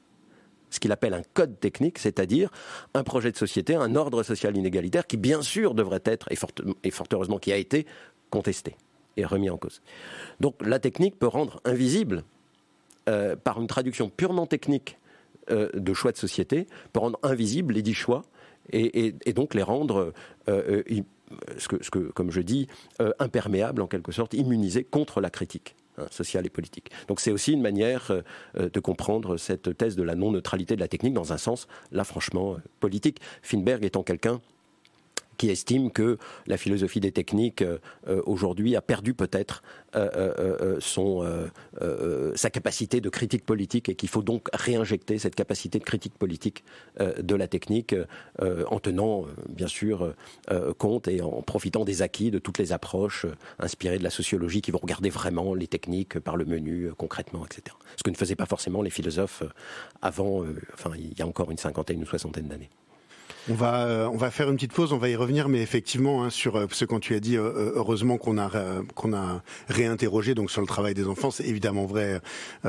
ce 0.70 0.78
qu'il 0.78 0.92
appelle 0.92 1.14
un 1.14 1.22
code 1.34 1.58
technique, 1.58 1.98
c'est-à-dire 1.98 2.50
un 2.94 3.02
projet 3.02 3.32
de 3.32 3.36
société, 3.36 3.74
un 3.74 3.96
ordre 3.96 4.22
social 4.22 4.56
inégalitaire 4.56 5.06
qui, 5.06 5.16
bien 5.16 5.42
sûr, 5.42 5.74
devrait 5.74 6.02
être, 6.04 6.28
et 6.30 6.36
fort 6.36 7.06
heureusement 7.12 7.38
qui 7.38 7.52
a 7.52 7.56
été, 7.56 7.86
contesté 8.30 8.76
et 9.16 9.24
remis 9.24 9.50
en 9.50 9.56
cause. 9.56 9.82
Donc 10.40 10.54
la 10.64 10.78
technique 10.78 11.18
peut 11.18 11.26
rendre 11.26 11.60
invisible, 11.64 12.24
euh, 13.08 13.36
par 13.36 13.60
une 13.60 13.66
traduction 13.66 14.08
purement 14.08 14.46
technique 14.46 14.98
euh, 15.50 15.70
de 15.74 15.94
choix 15.94 16.12
de 16.12 16.16
société, 16.16 16.66
peut 16.92 17.00
rendre 17.00 17.18
invisible 17.22 17.74
les 17.74 17.82
dix 17.82 17.94
choix 17.94 18.22
et, 18.72 19.14
et, 19.24 19.32
donc 19.32 19.54
les 19.54 19.62
rendre, 19.62 20.12
euh, 20.48 20.82
ce 21.58 21.66
que, 21.66 21.82
ce 21.82 21.90
que, 21.90 21.98
comme 21.98 22.30
je 22.30 22.40
dis, 22.40 22.68
imperméables 23.18 23.82
en 23.82 23.88
quelque 23.88 24.12
sorte, 24.12 24.34
immunisés 24.34 24.84
contre 24.84 25.20
la 25.20 25.28
critique 25.28 25.74
hein, 25.98 26.06
sociale 26.10 26.46
et 26.46 26.50
politique. 26.50 26.90
Donc 27.08 27.18
c'est 27.18 27.32
aussi 27.32 27.52
une 27.52 27.62
manière 27.62 28.12
de 28.54 28.80
comprendre 28.80 29.38
cette 29.38 29.76
thèse 29.76 29.96
de 29.96 30.04
la 30.04 30.14
non-neutralité 30.14 30.76
de 30.76 30.80
la 30.80 30.88
technique 30.88 31.14
dans 31.14 31.32
un 31.32 31.38
sens, 31.38 31.66
là 31.90 32.04
franchement, 32.04 32.58
politique. 32.78 33.18
Finberg 33.42 33.84
étant 33.84 34.04
quelqu'un 34.04 34.40
qui 35.40 35.48
estime 35.48 35.90
que 35.90 36.18
la 36.46 36.58
philosophie 36.58 37.00
des 37.00 37.12
techniques 37.12 37.62
euh, 37.62 37.78
aujourd'hui 38.26 38.76
a 38.76 38.82
perdu 38.82 39.14
peut-être 39.14 39.62
euh, 39.96 40.78
euh, 41.80 42.32
sa 42.36 42.50
capacité 42.50 43.00
de 43.00 43.08
critique 43.08 43.46
politique 43.46 43.88
et 43.88 43.94
qu'il 43.94 44.10
faut 44.10 44.20
donc 44.22 44.48
réinjecter 44.52 45.18
cette 45.18 45.34
capacité 45.34 45.78
de 45.78 45.84
critique 45.84 46.12
politique 46.12 46.62
de 46.98 47.34
la 47.34 47.48
technique 47.48 47.94
en 48.38 48.78
tenant 48.80 49.24
bien 49.48 49.66
sûr 49.66 50.14
compte 50.78 51.08
et 51.08 51.22
en 51.22 51.42
profitant 51.42 51.84
des 51.84 52.02
acquis 52.02 52.30
de 52.30 52.38
toutes 52.38 52.58
les 52.58 52.72
approches 52.72 53.26
inspirées 53.58 53.98
de 53.98 54.04
la 54.04 54.10
sociologie 54.10 54.60
qui 54.60 54.70
vont 54.70 54.80
regarder 54.82 55.08
vraiment 55.08 55.54
les 55.54 55.66
techniques 55.66 56.18
par 56.18 56.36
le 56.36 56.44
menu 56.44 56.90
concrètement, 56.98 57.46
etc. 57.46 57.76
Ce 57.96 58.02
que 58.02 58.10
ne 58.10 58.16
faisaient 58.16 58.36
pas 58.36 58.46
forcément 58.46 58.82
les 58.82 58.90
philosophes 58.90 59.42
avant, 60.02 60.44
enfin 60.74 60.90
il 60.96 61.18
y 61.18 61.22
a 61.22 61.26
encore 61.26 61.50
une 61.50 61.58
cinquantaine, 61.58 62.00
une 62.00 62.06
soixantaine 62.06 62.48
d'années. 62.48 62.70
On 63.48 63.54
va, 63.54 63.86
euh, 63.86 64.08
on 64.12 64.16
va 64.16 64.30
faire 64.30 64.48
une 64.50 64.56
petite 64.56 64.72
pause, 64.72 64.92
on 64.92 64.98
va 64.98 65.08
y 65.08 65.16
revenir, 65.16 65.48
mais 65.48 65.62
effectivement, 65.62 66.24
hein, 66.24 66.30
sur 66.30 66.66
ce 66.72 66.84
quand 66.84 67.00
tu 67.00 67.14
as 67.14 67.20
dit, 67.20 67.36
heureusement 67.36 68.18
qu'on 68.18 68.38
a, 68.38 68.50
qu'on 68.94 69.12
a 69.12 69.42
réinterrogé 69.68 70.34
donc 70.34 70.50
sur 70.50 70.60
le 70.60 70.66
travail 70.66 70.94
des 70.94 71.06
enfants, 71.06 71.30
c'est 71.30 71.46
évidemment 71.46 71.86
vrai 71.86 72.20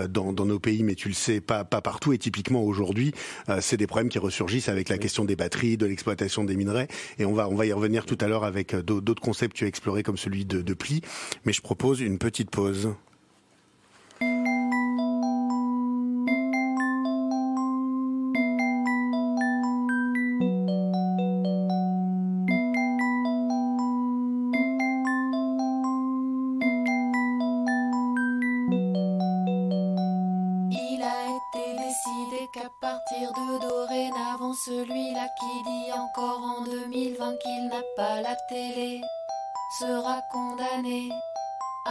dans, 0.10 0.34
dans, 0.34 0.45
nos 0.45 0.60
pays, 0.60 0.84
mais 0.84 0.95
tu 0.95 1.07
le 1.07 1.13
sais, 1.13 1.41
pas, 1.41 1.63
pas 1.63 1.81
partout. 1.81 2.13
Et 2.13 2.17
typiquement 2.17 2.63
aujourd'hui, 2.63 3.13
c'est 3.60 3.77
des 3.77 3.88
problèmes 3.88 4.10
qui 4.10 4.19
ressurgissent 4.19 4.69
avec 4.69 4.89
la 4.89 4.97
question 4.97 5.25
des 5.25 5.36
batteries, 5.36 5.77
de 5.77 5.86
l'exploitation 5.86 6.43
des 6.43 6.55
minerais. 6.55 6.88
Et 7.19 7.25
on 7.25 7.34
va, 7.34 7.49
on 7.49 7.55
va 7.55 7.65
y 7.65 7.73
revenir 7.73 8.05
tout 8.05 8.17
à 8.21 8.27
l'heure 8.27 8.43
avec 8.43 8.75
d'autres 8.75 9.21
concepts 9.21 9.53
que 9.53 9.60
tu 9.60 9.65
as 9.65 9.67
explorés 9.67 10.03
comme 10.03 10.17
celui 10.17 10.45
de, 10.45 10.62
de 10.62 10.73
pli. 10.73 11.01
Mais 11.45 11.53
je 11.53 11.62
propose 11.62 12.01
une 12.01 12.17
petite 12.17 12.49
pause. 12.49 12.93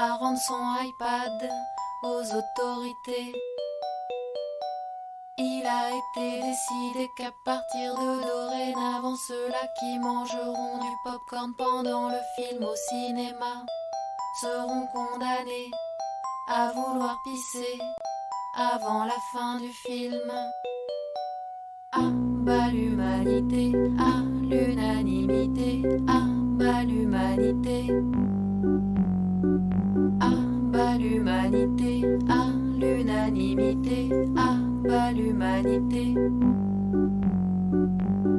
À 0.00 0.14
rendre 0.14 0.38
son 0.38 0.62
iPad 0.80 1.50
aux 2.04 2.22
autorités. 2.22 3.34
Il 5.36 5.66
a 5.66 5.90
été 5.90 6.40
décidé 6.40 7.10
qu'à 7.18 7.30
partir 7.44 7.94
de 7.96 8.22
dorénavant, 8.22 9.16
ceux-là 9.28 9.66
qui 9.78 9.98
mangeront 9.98 10.78
du 10.78 10.88
popcorn 11.04 11.52
pendant 11.58 12.08
le 12.08 12.20
film 12.34 12.64
au 12.64 12.74
cinéma 12.88 13.66
seront 14.40 14.86
condamnés 14.86 15.70
à 16.48 16.72
vouloir 16.72 17.18
pisser 17.22 17.78
avant 18.56 19.04
la 19.04 19.18
fin 19.32 19.60
du 19.60 19.68
film. 19.68 20.32
Ah 21.92 22.10
bah 22.46 22.68
l'humanité, 22.68 23.72
à 23.98 24.22
l'unanimité, 24.48 25.82
ah 26.08 26.24
bas 26.56 26.84
l'humanité. 26.84 27.90
L'unanimité, 33.54 34.10
ah 34.36 34.56
bas 34.88 35.12
l'humanité. 35.12 36.14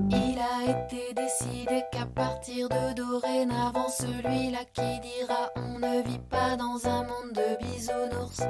Il 0.10 0.39
a 0.39 0.71
été 0.71 1.13
décidé 1.13 1.84
qu'à 1.91 2.06
partir 2.06 2.69
de 2.69 2.93
dorénavant, 2.93 3.89
celui-là 3.89 4.65
qui 4.74 5.00
dira 5.02 5.52
on 5.56 5.80
ne 5.80 6.04
vit 6.08 6.19
pas 6.30 6.56
dans 6.56 6.88
un 6.88 7.04
monde 7.04 7.34
de 7.34 7.58
bisounours 7.63 8.41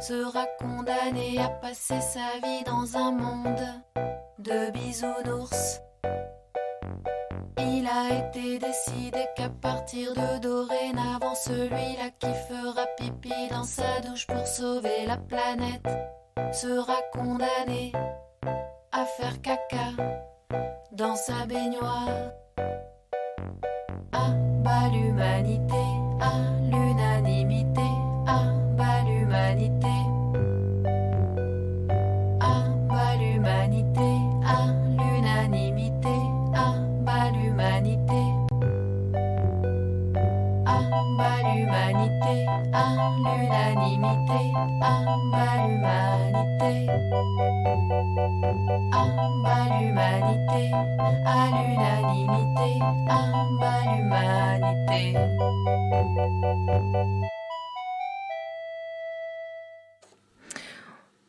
sera 0.00 0.46
condamné 0.60 1.38
à 1.38 1.48
passer 1.48 2.00
sa 2.00 2.38
vie 2.44 2.64
dans 2.64 2.96
un 2.96 3.12
monde 3.12 3.66
de 4.38 4.70
bisounours. 4.72 5.80
Il 7.58 7.86
a 7.86 8.28
été 8.28 8.58
décidé 8.58 9.26
qu'à 9.36 9.48
partir 9.48 10.12
de 10.14 10.38
dorénavant, 10.40 11.34
celui-là 11.34 12.10
qui 12.18 12.32
fera 12.48 12.86
pipi 12.98 13.48
dans 13.50 13.64
sa 13.64 14.00
douche 14.00 14.26
pour 14.26 14.46
sauver 14.46 15.06
la 15.06 15.16
planète 15.16 15.86
sera 16.52 16.96
condamné 17.12 17.92
à 18.92 19.04
faire 19.04 19.40
caca 19.40 19.90
dans 20.92 21.16
sa 21.16 21.46
baignoire. 21.46 22.08
Ah 24.12 24.30
bah 24.62 24.88
l'humanité, 24.92 25.84
ah 26.20 26.61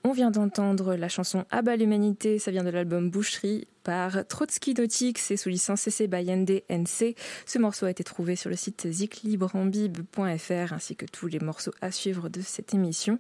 On 0.06 0.12
vient 0.12 0.32
d'entendre 0.32 0.96
la 0.96 1.10
chanson 1.10 1.46
Abat 1.50 1.76
l'humanité, 1.76 2.38
ça 2.38 2.52
vient 2.52 2.64
de 2.64 2.70
l'album 2.70 3.10
Boucherie 3.10 3.68
par 3.84 4.28
Trotsky 4.28 4.74
Nautique, 4.74 5.18
c'est 5.18 5.38
sous 5.38 5.50
licence 5.50 5.82
CC 5.82 6.08
by 6.08 6.30
NC. 6.70 7.16
Ce 7.46 7.58
morceau 7.58 7.88
a 7.88 7.90
été 7.90 8.04
trouvé 8.04 8.36
sur 8.36 8.50
le 8.50 8.56
site 8.56 8.88
ziklibranbib.fr 8.92 10.74
ainsi 10.74 10.96
que 10.96 11.06
tous 11.06 11.28
les 11.28 11.40
morceaux 11.40 11.74
à 11.82 11.90
suivre 11.90 12.30
de 12.30 12.42
cette 12.42 12.74
émission. 12.74 13.18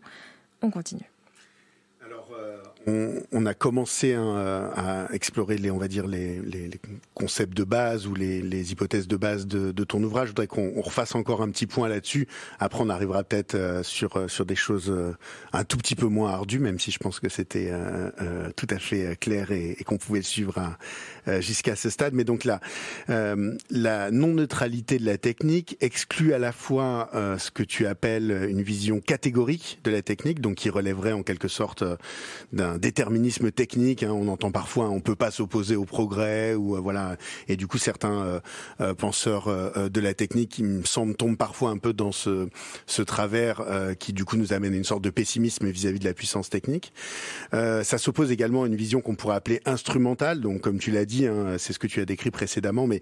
On 0.62 0.70
continue. 0.70 1.10
Alors, 2.06 2.30
euh, 2.38 2.62
on, 2.86 3.46
a 3.46 3.54
commencé 3.54 4.13
hein, 4.13 4.72
à 4.76 5.08
explorer 5.13 5.58
les, 5.58 5.72
on 5.72 5.78
va 5.78 5.88
dire 5.88 6.08
les, 6.08 6.41
concepts 7.13 7.56
de 7.56 7.63
base 7.63 8.08
ou 8.08 8.15
les, 8.15 8.72
hypothèses 8.72 9.08
de 9.08 9.17
base 9.17 9.48
de, 9.48 9.84
ton 9.84 10.04
ouvrage. 10.04 10.28
Je 10.28 10.32
voudrais 10.32 10.48
qu'on 10.48 10.82
refasse 10.82 11.15
encore 11.15 11.41
un 11.41 11.50
petit 11.50 11.67
point 11.67 11.88
là-dessus. 11.88 12.28
Après, 12.60 12.82
on 12.82 12.89
arrivera 12.89 13.24
peut-être 13.24 13.56
euh, 13.56 13.84
sur 13.84 14.17
euh, 14.17 14.28
sur 14.28 14.46
des 14.46 14.56
choses 14.56 14.89
euh, 14.89 15.15
un 15.52 15.63
tout 15.63 15.78
petit 15.78 15.96
peu 15.96 16.08
moins 16.08 16.32
ardues, 16.32 16.60
même 16.60 16.80
si 16.80 16.91
je 16.91 17.00
pense 17.00 17.19
que 17.19 17.30
c'était 17.30 17.72
tout 18.56 18.67
à 18.69 18.80
fait 18.80 19.17
clair 19.19 19.52
et, 19.52 19.76
qu'on 19.86 19.98
pouvait 19.98 20.19
le 20.19 20.24
suivre 20.24 20.76
jusqu'à 21.39 21.76
ce 21.76 21.89
stade. 21.89 22.13
Mais 22.13 22.24
donc 22.24 22.43
là, 22.43 22.60
la 23.08 24.12
non 24.12 24.28
neutralité 24.34 24.98
de 24.98 25.06
la 25.06 25.17
technique 25.17 25.78
exclut 25.82 26.34
à 26.34 26.39
la 26.39 26.52
fois 26.52 27.10
ce 27.13 27.52
que 27.52 27.63
tu 27.63 27.86
appelles 27.86 28.48
une 28.50 28.62
vision 28.62 29.00
catégorique 29.00 29.80
de 29.84 29.91
la 29.91 30.02
technique, 30.02 30.41
donc 30.41 30.56
qui 30.56 30.69
relèverait 30.69 31.13
en 31.13 31.24
quelque 31.24 31.48
sorte 31.48 31.84
d'un 32.52 32.73
déterminisme 32.78 33.52
technique. 33.52 34.04
Hein, 34.04 34.12
on 34.12 34.28
entend 34.28 34.52
parfois, 34.52 34.90
on 34.90 35.00
peut 35.00 35.16
pas 35.16 35.32
s'opposer 35.32 35.76
au 35.76 35.86
progrès 35.86 36.56
ou 36.56 36.76
euh, 36.76 36.80
voilà. 36.80 37.18
Et 37.48 37.56
du 37.56 37.68
coup, 37.68 37.78
certains 37.78 38.24
euh, 38.24 38.40
euh, 38.82 38.94
penseurs 38.94 39.50
de 39.90 40.02
la 40.02 40.14
technique, 40.14 40.50
qui 40.50 40.64
me 40.64 40.84
semble, 40.84 41.16
tombent 41.16 41.38
parfois 41.38 41.70
un 41.70 41.78
peu 41.78 41.94
dans 41.94 42.12
ce, 42.12 42.48
ce 42.86 43.02
travers 43.02 43.64
qui 44.00 44.14
du 44.14 44.26
coup 44.26 44.38
nous 44.38 44.54
amène 44.54 44.74
à 44.74 44.78
une 44.78 44.84
sorte 44.84 45.04
de 45.04 45.10
pessimisme 45.10 45.70
vis-à-vis 45.70 46.00
de 46.00 46.06
la 46.06 46.14
puissance 46.14 46.50
technique. 46.50 46.94
ça 47.52 47.98
s'oppose 47.98 48.32
également 48.32 48.64
à 48.64 48.68
une 48.68 48.76
vision 48.76 49.02
qu'on 49.02 49.16
pourrait 49.16 49.36
appeler 49.36 49.62
instrumentale. 49.66 50.42
Donc, 50.42 50.62
comme 50.62 50.80
tu 50.80 50.92
l'as 50.92 51.06
dit, 51.06 51.28
hein, 51.28 51.56
c'est 51.58 51.74
ce 51.74 51.80
que 51.80 51.88
tu 51.88 52.02
as 52.02 52.06
décrit 52.06 52.32
précédemment, 52.32 52.88
mais 52.88 53.02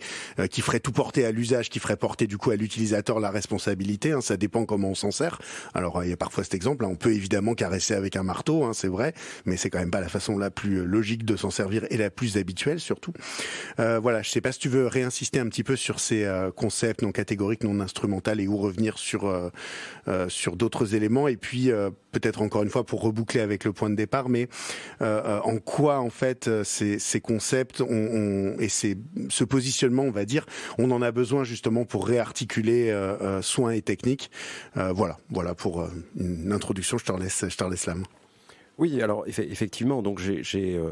qui 0.49 0.61
ferait 0.61 0.79
tout 0.79 0.91
porter 0.91 1.25
à 1.25 1.31
l'usage, 1.31 1.69
qui 1.69 1.79
ferait 1.79 1.97
porter 1.97 2.27
du 2.27 2.37
coup 2.37 2.51
à 2.51 2.55
l'utilisateur 2.55 3.19
la 3.19 3.31
responsabilité. 3.31 4.11
Hein, 4.11 4.21
ça 4.21 4.37
dépend 4.37 4.65
comment 4.65 4.89
on 4.89 4.95
s'en 4.95 5.11
sert. 5.11 5.39
Alors, 5.73 6.03
il 6.03 6.09
y 6.09 6.13
a 6.13 6.17
parfois 6.17 6.43
cet 6.43 6.53
exemple. 6.53 6.85
Hein, 6.85 6.89
on 6.91 6.95
peut 6.95 7.13
évidemment 7.13 7.55
caresser 7.55 7.93
avec 7.93 8.15
un 8.15 8.23
marteau, 8.23 8.71
c'est 8.73 8.87
vrai, 8.87 9.13
mais 9.45 9.57
c'est 9.61 9.69
quand 9.69 9.79
même 9.79 9.91
pas 9.91 10.01
la 10.01 10.09
façon 10.09 10.37
la 10.37 10.49
plus 10.49 10.85
logique 10.85 11.23
de 11.23 11.35
s'en 11.35 11.51
servir 11.51 11.85
et 11.89 11.97
la 11.97 12.09
plus 12.09 12.37
habituelle 12.37 12.79
surtout. 12.79 13.13
Euh, 13.79 13.99
voilà, 13.99 14.21
je 14.21 14.29
sais 14.29 14.41
pas 14.41 14.51
si 14.51 14.59
tu 14.59 14.69
veux 14.69 14.87
réinsister 14.87 15.39
un 15.39 15.47
petit 15.47 15.63
peu 15.63 15.75
sur 15.75 15.99
ces 15.99 16.23
euh, 16.23 16.51
concepts 16.51 17.01
non 17.01 17.11
catégoriques, 17.11 17.63
non 17.63 17.79
instrumentaux 17.79 18.31
et 18.37 18.47
ou 18.47 18.57
revenir 18.57 18.97
sur 18.97 19.25
euh, 19.25 19.49
euh 20.07 20.29
sur 20.29 20.55
d'autres 20.55 20.95
éléments 20.95 21.27
et 21.27 21.37
puis 21.37 21.71
euh, 21.71 21.89
peut-être 22.11 22.41
encore 22.41 22.63
une 22.63 22.69
fois 22.69 22.85
pour 22.85 23.01
reboucler 23.01 23.41
avec 23.41 23.63
le 23.63 23.73
point 23.73 23.89
de 23.89 23.95
départ, 23.95 24.29
mais 24.29 24.47
en 24.99 25.57
quoi 25.57 25.99
en 25.99 26.09
fait 26.09 26.49
ces, 26.63 27.21
concepts 27.21 27.81
on, 27.81 28.55
et 28.59 28.69
ce 28.69 29.43
positionnement, 29.43 30.03
on 30.03 30.11
va 30.11 30.25
dire, 30.25 30.45
on 30.77 30.91
en 30.91 31.01
a 31.01 31.11
besoin 31.11 31.43
justement 31.43 31.85
pour 31.85 32.07
réarticuler 32.07 32.93
soins 33.41 33.71
et 33.71 33.81
techniques. 33.81 34.29
voilà, 34.75 35.17
voilà 35.29 35.55
pour 35.55 35.87
une 36.17 36.51
introduction. 36.51 36.97
Je 36.97 37.05
te 37.05 37.11
laisse, 37.13 37.45
je 37.47 37.57
te 37.57 37.63
laisse 37.63 37.85
la 37.85 37.95
main. 37.95 38.20
Oui, 38.77 39.01
alors 39.01 39.25
effectivement, 39.27 40.01
donc 40.01 40.19
j'ai 40.19 40.75
euh, 40.75 40.91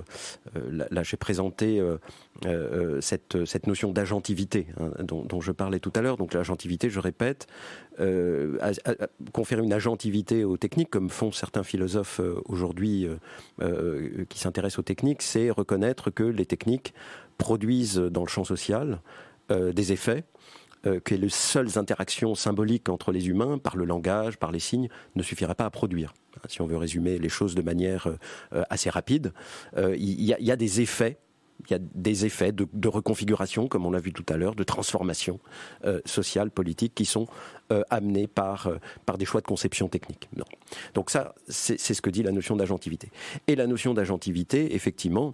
euh, 0.56 1.04
présenté 1.20 1.82
euh, 2.46 3.02
cette, 3.02 3.68
notion 3.68 3.92
d'agentivité 3.92 4.68
hein, 4.80 4.92
dont, 5.04 5.42
je 5.42 5.52
parlais 5.52 5.80
tout 5.80 5.92
à 5.96 6.02
l'heure. 6.02 6.18
Donc 6.18 6.34
l'agentivité, 6.34 6.90
je 6.90 7.00
répète, 7.00 7.48
conférer 9.34 9.64
une 9.64 9.74
agentivité 9.74 10.44
aux 10.44 10.58
techniques, 10.58 10.90
comme 10.90 11.10
font 11.10 11.32
certains 11.32 11.64
philosophes 11.64 12.22
aujourd'hui 12.46 13.08
qui 14.30 14.40
s'intéressent 14.40 14.80
aux 14.80 14.84
techniques, 14.84 15.22
c'est 15.22 15.50
reconnaître 15.50 16.12
que 16.12 16.24
les 16.24 16.46
techniques 16.46 16.94
produisent 17.38 17.98
dans 17.98 18.22
le 18.22 18.30
champ 18.30 18.44
social 18.44 19.02
des 19.50 19.92
effets 19.92 20.24
que 20.84 21.16
les 21.16 21.30
seules 21.30 21.78
interactions 21.78 22.36
symboliques 22.36 22.88
entre 22.88 23.12
les 23.12 23.28
humains, 23.28 23.58
par 23.58 23.76
le 23.76 23.84
langage, 23.84 24.38
par 24.38 24.52
les 24.52 24.60
signes, 24.60 24.90
ne 25.16 25.24
suffiraient 25.24 25.56
pas 25.56 25.66
à 25.66 25.70
produire 25.70 26.14
si 26.48 26.62
on 26.62 26.68
veut 26.68 26.78
résumer 26.78 27.18
les 27.18 27.30
choses 27.30 27.56
de 27.56 27.62
manière 27.62 28.08
euh, 28.54 28.64
assez 28.70 28.90
rapide, 28.90 29.34
euh, 29.78 29.96
il 29.98 30.24
y, 30.24 30.52
a 30.52 30.56
des 30.56 30.82
effets 30.82 31.18
Il 31.68 31.72
y 31.72 31.74
a 31.74 31.80
des 31.80 32.26
effets 32.26 32.52
de, 32.52 32.88
reconfiguration, 32.88 33.68
comme 33.68 33.86
on 33.86 33.92
l'a 33.92 34.00
vu 34.00 34.14
tout 34.14 34.26
à 34.30 34.38
l'heure, 34.38 34.56
de 34.56 34.64
transformation 34.64 35.40
sociale, 36.06 36.52
politique, 36.52 36.94
qui 36.96 37.06
sont 37.06 37.28
amenés 37.90 38.28
par, 38.28 38.72
par 39.06 39.18
des 39.18 39.26
choix 39.26 39.42
de 39.42 39.48
conception 39.48 39.90
technique. 39.90 40.30
Donc 40.94 41.10
ça, 41.10 41.36
c'est 41.48 41.78
ce 41.78 42.02
que 42.02 42.10
dit 42.10 42.24
la 42.24 42.32
notion 42.32 42.56
d'agentivité. 42.56 43.12
Et 43.48 43.56
la 43.56 43.68
notion 43.68 43.94
d'agentivité, 43.94 44.74
effectivement, 44.74 45.34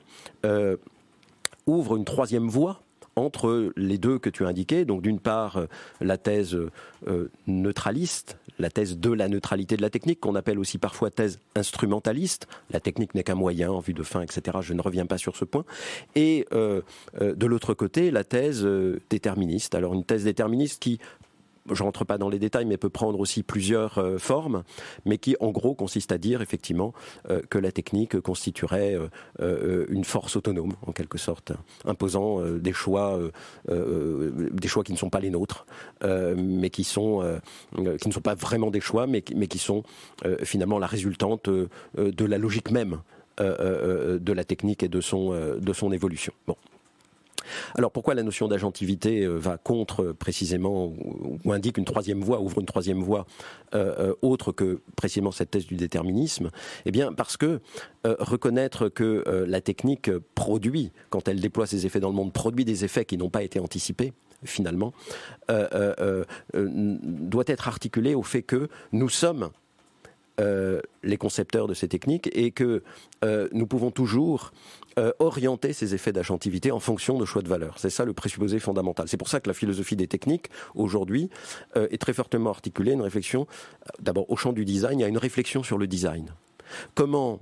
ouvre 1.67 1.95
une 1.95 2.05
troisième 2.05 2.47
voie 2.47 2.84
entre 3.15 3.71
les 3.75 3.97
deux 3.97 4.19
que 4.19 4.29
tu 4.29 4.45
as 4.45 4.49
indiqués. 4.49 4.85
Donc 4.85 5.01
d'une 5.01 5.19
part, 5.19 5.57
euh, 5.57 5.67
la 6.01 6.17
thèse 6.17 6.55
euh, 7.07 7.31
neutraliste, 7.47 8.37
la 8.59 8.69
thèse 8.69 8.97
de 8.97 9.11
la 9.11 9.27
neutralité 9.27 9.77
de 9.77 9.81
la 9.81 9.89
technique, 9.89 10.19
qu'on 10.19 10.35
appelle 10.35 10.59
aussi 10.59 10.77
parfois 10.77 11.11
thèse 11.11 11.39
instrumentaliste. 11.55 12.47
La 12.71 12.79
technique 12.79 13.15
n'est 13.15 13.23
qu'un 13.23 13.35
moyen 13.35 13.71
en 13.71 13.79
vue 13.79 13.93
de 13.93 14.03
fin, 14.03 14.21
etc. 14.21 14.57
Je 14.61 14.73
ne 14.73 14.81
reviens 14.81 15.05
pas 15.05 15.17
sur 15.17 15.35
ce 15.35 15.45
point. 15.45 15.65
Et 16.15 16.45
euh, 16.53 16.81
de 17.19 17.45
l'autre 17.45 17.73
côté, 17.73 18.11
la 18.11 18.23
thèse 18.23 18.67
déterministe. 19.09 19.75
Alors 19.75 19.93
une 19.93 20.03
thèse 20.03 20.23
déterministe 20.23 20.81
qui 20.81 20.99
je 21.71 21.83
rentre 21.83 22.05
pas 22.05 22.17
dans 22.17 22.29
les 22.29 22.39
détails, 22.39 22.65
mais 22.65 22.77
peut 22.77 22.89
prendre 22.89 23.19
aussi 23.19 23.43
plusieurs 23.43 23.97
euh, 23.97 24.17
formes, 24.17 24.63
mais 25.05 25.17
qui 25.17 25.35
en 25.39 25.51
gros 25.51 25.73
consiste 25.73 26.11
à 26.11 26.17
dire 26.17 26.41
effectivement 26.41 26.93
euh, 27.29 27.41
que 27.49 27.57
la 27.57 27.71
technique 27.71 28.19
constituerait 28.19 28.97
euh, 29.41 29.85
une 29.89 30.03
force 30.03 30.35
autonome 30.35 30.73
en 30.85 30.91
quelque 30.91 31.17
sorte, 31.17 31.53
imposant 31.85 32.41
des 32.41 32.73
choix, 32.73 33.19
des 33.67 34.67
choix 34.67 34.83
qui 34.83 34.91
ne 34.91 34.97
sont 34.97 35.09
pas 35.09 35.19
les 35.19 35.29
nôtres, 35.29 35.65
mais 36.03 36.69
qui 36.69 36.81
ne 36.81 38.11
sont 38.11 38.21
pas 38.23 38.35
vraiment 38.35 38.71
des 38.71 38.81
choix, 38.81 39.07
mais, 39.07 39.21
qui 39.21 39.57
sont 39.57 39.83
finalement 40.43 40.79
la 40.79 40.87
résultante 40.87 41.49
de 41.49 42.25
la 42.25 42.37
logique 42.37 42.71
même 42.71 43.01
de 43.39 44.33
la 44.33 44.43
technique 44.43 44.83
et 44.83 44.87
de 44.87 45.01
son, 45.01 45.91
évolution. 45.91 46.33
Alors 47.75 47.91
pourquoi 47.91 48.13
la 48.13 48.23
notion 48.23 48.47
d'agentivité 48.47 49.23
euh, 49.23 49.37
va 49.37 49.57
contre 49.57 50.03
euh, 50.03 50.13
précisément 50.13 50.93
ou 51.43 51.51
indique 51.51 51.77
une 51.77 51.85
troisième 51.85 52.21
voie, 52.21 52.39
ouvre 52.41 52.59
une 52.59 52.65
troisième 52.65 53.01
voie 53.01 53.25
euh, 53.73 54.13
autre 54.21 54.51
que 54.51 54.81
précisément 54.95 55.31
cette 55.31 55.51
thèse 55.51 55.65
du 55.65 55.75
déterminisme? 55.75 56.51
Eh 56.85 56.91
bien 56.91 57.13
parce 57.13 57.37
que 57.37 57.59
reconnaître 58.03 58.89
que 58.89 59.23
la 59.47 59.61
technique 59.61 60.11
produit, 60.35 60.91
quand 61.09 61.27
elle 61.27 61.39
déploie 61.41 61.65
ses 61.65 61.85
effets 61.85 61.99
dans 61.99 62.09
le 62.09 62.15
monde, 62.15 62.31
produit 62.31 62.65
des 62.65 62.85
effets 62.85 63.05
qui 63.05 63.17
n'ont 63.17 63.31
pas 63.31 63.41
été 63.41 63.59
anticipés, 63.59 64.13
finalement, 64.43 64.93
doit 66.53 67.43
être 67.47 67.67
articulé 67.67 68.13
au 68.13 68.21
fait 68.21 68.43
que 68.43 68.67
nous 68.91 69.09
sommes 69.09 69.49
les 70.37 71.17
concepteurs 71.17 71.67
de 71.67 71.73
ces 71.73 71.87
techniques 71.87 72.29
et 72.33 72.51
que 72.51 72.83
nous 73.51 73.67
pouvons 73.67 73.91
toujours 73.91 74.51
euh, 74.97 75.11
orienter 75.19 75.73
ces 75.73 75.93
effets 75.93 76.13
d'agentivité 76.13 76.71
en 76.71 76.79
fonction 76.79 77.17
de 77.17 77.25
choix 77.25 77.41
de 77.41 77.49
valeur. 77.49 77.79
C'est 77.79 77.89
ça 77.89 78.05
le 78.05 78.13
présupposé 78.13 78.59
fondamental. 78.59 79.09
C'est 79.09 79.17
pour 79.17 79.27
ça 79.27 79.41
que 79.41 79.49
la 79.49 79.53
philosophie 79.53 79.97
des 79.97 80.07
techniques, 80.07 80.47
aujourd'hui, 80.73 81.29
euh, 81.75 81.89
est 81.91 81.97
très 81.97 82.13
fortement 82.13 82.49
articulée, 82.49 82.93
une 82.93 83.01
réflexion, 83.01 83.41
euh, 83.41 83.89
d'abord 83.99 84.31
au 84.31 84.37
champ 84.37 84.53
du 84.53 84.63
design, 84.63 84.99
il 84.99 85.01
y 85.01 85.05
a 85.05 85.09
une 85.09 85.17
réflexion 85.17 85.63
sur 85.63 85.77
le 85.77 85.85
design. 85.85 86.33
Comment, 86.93 87.41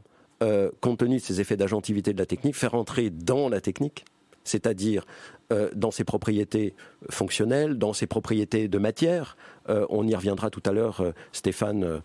compte 0.82 0.97
tenu 0.99 1.17
de 1.17 1.21
ces 1.21 1.39
effets 1.39 1.56
d'agentivité 1.56 2.12
de 2.12 2.17
la 2.17 2.25
technique, 2.25 2.56
faire 2.56 2.73
entrer 2.73 3.10
dans 3.10 3.47
la 3.47 3.62
technique 3.62 4.03
c'est-à-dire 4.43 5.06
euh, 5.51 5.69
dans 5.75 5.91
ses 5.91 6.03
propriétés 6.03 6.73
fonctionnelles, 7.10 7.77
dans 7.77 7.93
ses 7.93 8.08
propriétés 8.08 8.67
de 8.67 8.77
matière. 8.77 9.38
Euh, 9.69 9.86
on 9.89 10.08
y 10.08 10.15
reviendra 10.15 10.49
tout 10.49 10.63
à 10.65 10.71
l'heure, 10.71 11.01
euh, 11.01 11.12
Stéphane, 11.32 12.01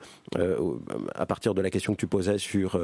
à 1.14 1.26
partir 1.26 1.54
de 1.54 1.62
la 1.62 1.70
question 1.70 1.94
que 1.94 2.00
tu 2.00 2.06
posais 2.06 2.38
sur, 2.38 2.80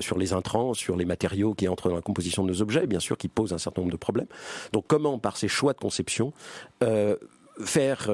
sur 0.00 0.18
les 0.18 0.32
intrants, 0.32 0.74
sur 0.74 0.96
les 0.96 1.04
matériaux 1.04 1.54
qui 1.54 1.68
entrent 1.68 1.88
dans 1.88 1.94
la 1.94 2.02
composition 2.02 2.44
de 2.44 2.48
nos 2.48 2.62
objets, 2.62 2.86
bien 2.86 3.00
sûr, 3.00 3.16
qui 3.16 3.28
posent 3.28 3.52
un 3.52 3.58
certain 3.58 3.82
nombre 3.82 3.92
de 3.92 3.98
problèmes. 3.98 4.26
Donc 4.72 4.84
comment, 4.86 5.18
par 5.18 5.36
ces 5.36 5.48
choix 5.48 5.72
de 5.72 5.78
conception, 5.78 6.32
faire 7.64 8.10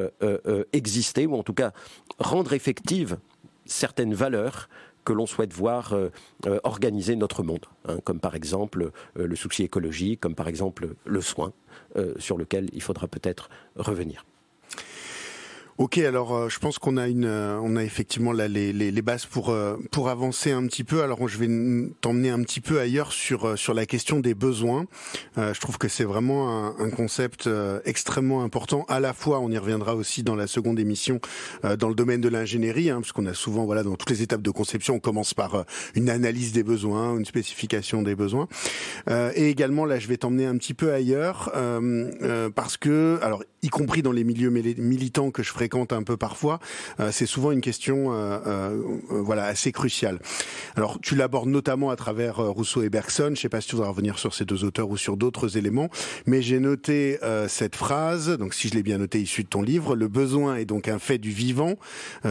exister, 0.73 1.27
ou 1.27 1.35
en 1.35 1.43
tout 1.43 1.55
cas 1.55 1.73
rendre 2.19 2.53
effectives 2.53 3.19
certaines 3.67 4.15
valeurs 4.15 4.69
que 5.05 5.13
l'on 5.13 5.27
souhaite 5.27 5.53
voir 5.53 5.93
euh, 5.93 6.09
euh, 6.47 6.59
organiser 6.65 7.17
notre 7.17 7.43
monde, 7.43 7.67
hein, 7.87 7.99
comme 8.05 8.21
par 8.21 8.35
exemple 8.35 8.91
euh, 9.19 9.27
le 9.27 9.37
souci 9.37 9.63
écologique, 9.63 10.21
comme 10.21 10.35
par 10.35 10.49
exemple 10.49 10.95
le 11.05 11.21
soin, 11.21 11.53
sur 12.19 12.39
lequel 12.39 12.69
il 12.73 12.83
faudra 12.83 13.07
peut-être 13.07 13.49
revenir. 13.77 14.25
Ok, 15.77 15.99
alors 15.99 16.33
euh, 16.33 16.49
je 16.49 16.61
pense 16.61 16.79
qu'on 16.79 16.97
a 16.97 17.09
une, 17.09 17.25
euh, 17.25 17.59
on 17.61 17.75
a 17.75 17.83
effectivement 17.83 18.33
là 18.33 18.47
les, 18.47 18.73
les, 18.73 18.93
les, 18.93 19.03
bases 19.03 19.27
pour 19.27 19.49
euh, 19.49 19.77
pour 19.91 20.09
avancer 20.09 20.53
un 20.53 20.65
petit 20.69 20.85
peu. 20.85 21.03
Alors 21.03 21.27
je 21.27 21.37
vais 21.37 21.49
t'emmener 22.01 22.31
un 22.31 22.41
petit 22.43 22.61
peu 22.61 22.79
ailleurs 22.79 23.11
sur 23.11 23.59
sur 23.59 23.75
la 23.75 23.85
question 23.85 24.21
des 24.21 24.35
besoins. 24.35 24.87
je 25.37 25.59
trouve 25.59 25.77
que 25.79 25.89
c'est 25.89 26.05
vraiment 26.05 26.49
un, 26.49 26.77
un 26.79 26.91
concept 26.91 27.51
extrêmement 27.85 28.45
important. 28.45 28.85
À 28.89 29.01
la 29.01 29.13
fois, 29.13 29.41
on 29.41 29.51
y 29.51 29.59
reviendra 29.59 29.97
aussi 29.97 30.23
dans 30.23 30.37
la 30.37 30.47
seconde 30.47 30.79
émission 30.79 31.21
dans 31.79 31.89
le 31.89 31.95
domaine 31.97 32.21
de 32.21 32.29
l'ingénierie, 32.29 32.91
hein, 32.91 33.01
parce 33.01 33.27
a 33.27 33.35
souvent 33.35 33.65
voilà 33.65 33.83
dans 33.83 33.97
toutes 33.97 34.11
les 34.11 34.23
étapes 34.23 34.43
de 34.43 34.51
conception, 34.51 34.95
on 34.95 35.01
commence 35.01 35.35
par 35.35 35.65
une 35.95 36.09
analyse 36.09 36.53
des 36.53 36.63
besoins, 36.63 37.17
une 37.17 37.25
spécification 37.25 38.03
des 38.03 38.15
besoins, 38.15 38.47
et 39.35 39.49
également 39.49 39.87
là 39.87 39.99
je 39.99 40.07
vais 40.07 40.19
t'emmener 40.19 40.47
un 40.47 40.57
petit 40.57 40.75
peu 40.75 40.93
ailleurs 40.93 41.53
parce 42.55 42.77
que 42.77 43.19
alors 43.23 43.43
y 43.65 43.69
compris 43.69 44.03
dans 44.03 44.13
les 44.13 44.25
milieux 44.25 44.51
militants 44.51 45.31
que 45.31 45.43
je 45.43 45.51
fréquente 45.51 45.93
un 45.93 46.03
peu 46.03 46.17
parfois, 46.17 46.61
euh, 47.01 47.11
c'est 47.11 47.27
souvent 47.27 47.51
une 47.51 47.63
question 47.63 48.13
euh, 48.13 48.39
euh, 48.47 48.83
voilà 49.09 49.45
assez 49.47 49.73
cruciale. 49.73 50.19
Alors 50.77 50.99
tu 51.01 51.17
l'abordes 51.17 51.49
notamment 51.49 51.91
à 51.91 51.97
travers 51.97 52.37
Rousseau 52.37 52.83
et 52.83 52.91
Bergson. 52.91 53.33
Je 53.35 53.41
sais 53.41 53.49
pas 53.49 53.61
si 53.61 53.69
tu 53.69 53.77
voudras 53.77 53.89
revenir 53.89 54.19
sur 54.19 54.35
ces 54.35 54.45
deux 54.45 54.65
auteurs 54.65 54.91
ou 54.91 54.97
sur 54.97 55.17
d'autres 55.17 55.57
éléments, 55.57 55.89
mais 56.27 56.43
j'ai 56.43 56.61
noté 56.61 57.19
cette 57.49 57.77
phrase. 57.77 58.37
Donc 58.39 58.55
si 58.55 58.69
je 58.69 58.75
l'ai 58.75 58.83
bien 58.83 58.99
noté, 58.99 59.21
issue 59.21 59.45
de 59.45 59.49
ton 59.49 59.63
livre, 59.63 59.97
le 59.97 60.09
besoin 60.09 60.57
est 60.57 60.65
donc 60.65 60.89
un 60.89 60.99
fait 60.99 61.19
du 61.19 61.31
vivant 61.31 61.77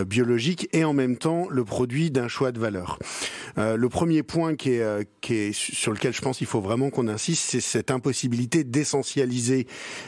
biologique 0.05 0.69
et 0.73 0.83
en 0.83 0.93
même 0.93 1.17
temps 1.17 1.47
le 1.49 1.63
produit 1.63 2.11
d'un 2.11 2.27
choix 2.27 2.51
de 2.51 2.59
valeur. 2.59 2.99
le 3.57 3.87
premier 3.87 4.23
point 4.23 4.55
qui 4.55 4.71
est, 4.71 5.07
qui 5.21 5.35
est 5.35 5.53
sur 5.53 5.93
lequel 5.93 6.13
je 6.13 6.21
pense 6.21 6.37
qu'il 6.37 6.47
faut 6.47 6.61
vraiment 6.61 6.89
qu'on 6.89 7.07
insiste, 7.07 7.49
c'est 7.49 7.61
cette 7.61 7.91
impossibilité 7.91 8.63
d'essentialiser 8.63 9.67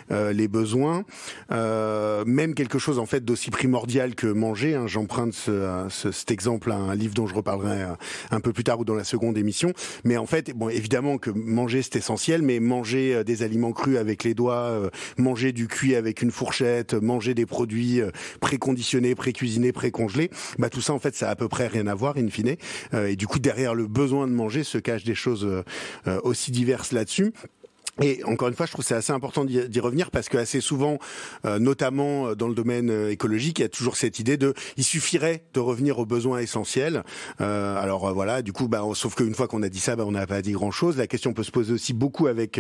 les 0.09 0.47
besoins, 0.47 1.05
même 1.49 2.53
quelque 2.55 2.79
chose 2.79 2.99
en 2.99 3.05
fait 3.05 3.23
d'aussi 3.23 3.51
primordial 3.51 4.15
que 4.15 4.27
manger. 4.27 4.75
Hein. 4.75 4.87
J'emprunte 4.87 5.33
ce, 5.33 5.87
cet 6.11 6.31
exemple 6.31 6.71
à 6.71 6.75
un 6.75 6.95
livre 6.95 7.13
dont 7.13 7.27
je 7.27 7.33
reparlerai 7.33 7.83
euh, 7.83 7.95
un 8.31 8.39
peu 8.39 8.53
plus 8.53 8.63
tard 8.63 8.79
ou 8.79 8.85
dans 8.85 8.95
la 8.95 9.03
seconde 9.03 9.37
émission. 9.37 9.73
Mais 10.03 10.17
en 10.17 10.25
fait, 10.25 10.51
bon, 10.51 10.69
évidemment 10.69 11.17
que 11.17 11.29
manger 11.29 11.81
c'est 11.81 11.97
essentiel, 11.97 12.41
mais 12.41 12.59
manger 12.59 13.15
euh, 13.15 13.23
des 13.23 13.43
aliments 13.43 13.71
crus 13.71 13.97
avec 13.97 14.23
les 14.23 14.33
doigts, 14.33 14.69
euh, 14.69 14.89
manger 15.17 15.51
du 15.51 15.67
cuit 15.67 15.95
avec 15.95 16.21
une 16.21 16.31
fourchette, 16.31 16.93
manger 16.93 17.33
des 17.33 17.45
produits 17.45 18.01
préconditionnés, 18.39 19.15
précuisinés, 19.15 19.71
précongelés, 19.71 20.29
bah 20.57 20.69
tout 20.69 20.81
ça 20.81 20.93
en 20.93 20.99
fait 20.99 21.15
ça 21.15 21.29
a 21.29 21.31
à 21.31 21.35
peu 21.35 21.47
près 21.47 21.67
rien 21.67 21.87
à 21.87 21.95
voir 21.95 22.17
in 22.17 22.29
fine. 22.29 22.55
et 22.93 23.15
du 23.15 23.27
coup 23.27 23.39
derrière 23.39 23.73
le 23.73 23.87
besoin 23.87 24.27
de 24.27 24.33
manger 24.33 24.63
se 24.63 24.77
cachent 24.77 25.03
des 25.03 25.15
choses 25.15 25.47
aussi 26.23 26.51
diverses 26.51 26.91
là-dessus. 26.91 27.33
Et 28.01 28.21
encore 28.25 28.49
une 28.49 28.55
fois, 28.55 28.65
je 28.65 28.73
trouve 28.73 28.83
c'est 28.83 28.95
assez 28.95 29.13
important 29.13 29.45
d'y 29.45 29.79
revenir 29.79 30.11
parce 30.11 30.27
que 30.27 30.37
assez 30.37 30.59
souvent, 30.59 30.99
euh, 31.45 31.59
notamment 31.59 32.27
euh, 32.27 32.35
dans 32.35 32.49
le 32.49 32.53
domaine 32.53 32.89
euh, 32.89 33.09
écologique, 33.09 33.59
il 33.59 33.61
y 33.61 33.65
a 33.65 33.69
toujours 33.69 33.95
cette 33.95 34.19
idée 34.19 34.35
de 34.35 34.53
il 34.75 34.83
suffirait 34.83 35.43
de 35.53 35.61
revenir 35.61 35.97
aux 35.97 36.05
besoins 36.05 36.39
essentiels. 36.39 37.03
Euh, 37.39 37.77
alors 37.77 38.13
voilà, 38.13 38.41
du 38.41 38.51
coup, 38.51 38.67
bah, 38.67 38.83
sauf 38.95 39.15
qu'une 39.15 39.33
fois 39.33 39.47
qu'on 39.47 39.63
a 39.63 39.69
dit 39.69 39.79
ça, 39.79 39.95
bah, 39.95 40.03
on 40.05 40.11
n'a 40.11 40.27
pas 40.27 40.41
dit 40.41 40.51
grand 40.51 40.71
chose. 40.71 40.97
La 40.97 41.07
question 41.07 41.31
peut 41.31 41.43
se 41.43 41.51
poser 41.51 41.71
aussi 41.71 41.93
beaucoup 41.93 42.27
avec 42.27 42.59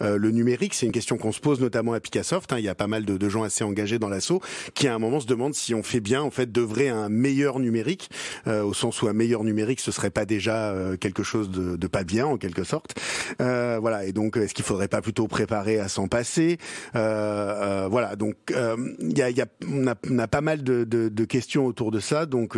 le 0.00 0.30
numérique. 0.30 0.74
C'est 0.74 0.86
une 0.86 0.92
question 0.92 1.16
qu'on 1.16 1.32
se 1.32 1.40
pose 1.40 1.60
notamment 1.60 1.94
à 1.94 2.00
Picassoft. 2.00 2.52
Hein. 2.52 2.58
Il 2.58 2.64
y 2.64 2.68
a 2.68 2.74
pas 2.74 2.86
mal 2.86 3.04
de, 3.06 3.16
de 3.16 3.28
gens 3.28 3.44
assez 3.44 3.64
engagés 3.64 3.98
dans 3.98 4.08
l'assaut 4.08 4.40
qui 4.74 4.88
à 4.88 4.94
un 4.94 4.98
moment 4.98 5.20
se 5.20 5.26
demandent 5.26 5.54
si 5.54 5.74
on 5.74 5.82
fait 5.82 6.00
bien 6.00 6.22
en 6.22 6.30
fait 6.30 6.52
d'œuvrer 6.52 6.88
un 6.88 7.08
meilleur 7.08 7.60
numérique, 7.60 8.10
au 8.46 8.74
sens 8.74 9.00
où 9.02 9.08
un 9.08 9.12
meilleur 9.12 9.44
numérique 9.44 9.80
ce 9.80 9.90
serait 9.90 10.10
pas 10.10 10.26
déjà 10.26 10.74
quelque 11.00 11.22
chose 11.22 11.50
de, 11.50 11.76
de, 11.76 11.86
pas 11.86 12.04
bien 12.04 12.26
en 12.26 12.36
quelque 12.36 12.64
sorte. 12.64 12.94
voilà. 13.38 14.04
Et 14.04 14.12
donc, 14.12 14.36
est-ce 14.36 14.54
qu'il 14.54 14.64
faudrait 14.66 14.88
pas 14.88 15.00
plutôt 15.00 15.28
préparer 15.28 15.78
à 15.78 15.88
s'en 15.88 16.08
passer 16.08 16.58
euh, 16.94 16.98
euh, 16.98 17.88
Voilà, 17.88 18.16
donc 18.16 18.36
euh, 18.50 18.76
on, 19.66 19.86
a, 20.18 20.26
pas 20.26 20.40
mal 20.40 20.62
de, 20.62 21.24
questions 21.24 21.66
autour 21.66 21.90
de 21.90 22.00
ça. 22.00 22.26
Donc 22.26 22.56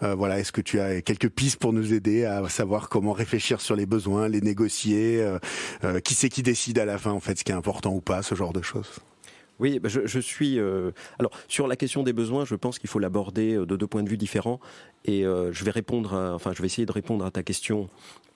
voilà, 0.00 0.38
est-ce 0.38 0.52
que 0.52 0.60
tu 0.60 0.80
as 0.80 1.00
quelques 1.00 1.30
pistes 1.30 1.58
pour 1.58 1.72
nous 1.72 1.92
aider 1.92 2.24
à 2.24 2.48
savoir 2.48 2.88
comment 2.88 3.12
réfléchir 3.12 3.60
sur 3.60 3.76
les 3.76 3.86
besoins, 3.86 4.28
les 4.28 4.40
négocier, 4.40 5.24
qui 6.04 6.14
c'est 6.14 6.28
qui 6.28 6.42
décide 6.42 6.78
à 6.78 6.84
la 6.84 6.98
fin 6.98 7.12
en 7.12 7.20
fait 7.20 7.38
ce 7.38 7.44
qui 7.44 7.52
est 7.52 7.56
important 7.56 7.94
ou 7.94 8.00
pas, 8.00 8.22
ce 8.22 8.34
genre 8.34 8.52
de 8.52 8.62
choses? 8.62 8.90
Oui, 9.58 9.80
bah, 9.80 9.88
je, 9.88 10.20
suis. 10.20 10.58
Alors 11.18 11.32
sur 11.48 11.66
la 11.66 11.76
question 11.76 12.02
des 12.02 12.12
besoins, 12.12 12.44
je 12.44 12.54
pense 12.54 12.78
qu'il 12.78 12.88
faut 12.88 12.98
l'aborder 12.98 13.54
de 13.54 13.76
deux 13.76 13.86
points 13.86 14.02
de 14.02 14.08
vue 14.08 14.16
différents, 14.16 14.60
et 15.04 15.22
je 15.22 15.64
vais 15.64 15.70
répondre. 15.70 16.14
Enfin, 16.34 16.52
je 16.54 16.62
vais 16.62 16.66
essayer 16.66 16.86
de 16.86 16.92
répondre 16.92 17.24
à 17.24 17.30
ta 17.30 17.42
question 17.42 17.88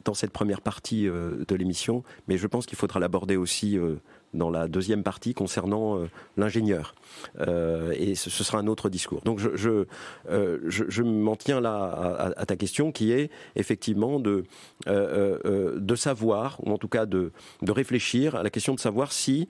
dans 0.04 0.14
cette 0.14 0.30
première 0.30 0.60
partie 0.60 1.08
euh, 1.08 1.44
de 1.46 1.54
l'émission, 1.54 2.02
mais 2.28 2.38
je 2.38 2.46
pense 2.46 2.66
qu'il 2.66 2.78
faudra 2.78 3.00
l'aborder 3.00 3.36
aussi 3.36 3.78
euh, 3.78 3.96
dans 4.34 4.50
la 4.50 4.68
deuxième 4.68 5.02
partie 5.02 5.34
concernant 5.34 5.98
l'ingénieur. 6.38 6.94
et 7.38 8.14
ce, 8.14 8.30
sera 8.30 8.58
un 8.58 8.66
autre 8.66 8.88
discours. 8.88 9.20
Donc 9.26 9.38
je, 9.38 9.84
je, 10.26 11.02
m'en 11.02 11.36
tiens 11.36 11.60
là 11.60 12.32
à, 12.34 12.46
ta 12.46 12.56
question 12.56 12.92
qui 12.92 13.12
est 13.12 13.30
effectivement 13.56 14.18
de, 14.20 14.44
de 14.86 15.94
savoir, 15.96 16.58
ou 16.64 16.72
en 16.72 16.78
tout 16.78 16.88
cas 16.88 17.04
de, 17.04 17.30
de 17.60 17.72
réfléchir 17.72 18.34
à 18.34 18.42
la 18.42 18.48
question 18.48 18.74
de 18.74 18.80
savoir 18.80 19.12
si 19.12 19.48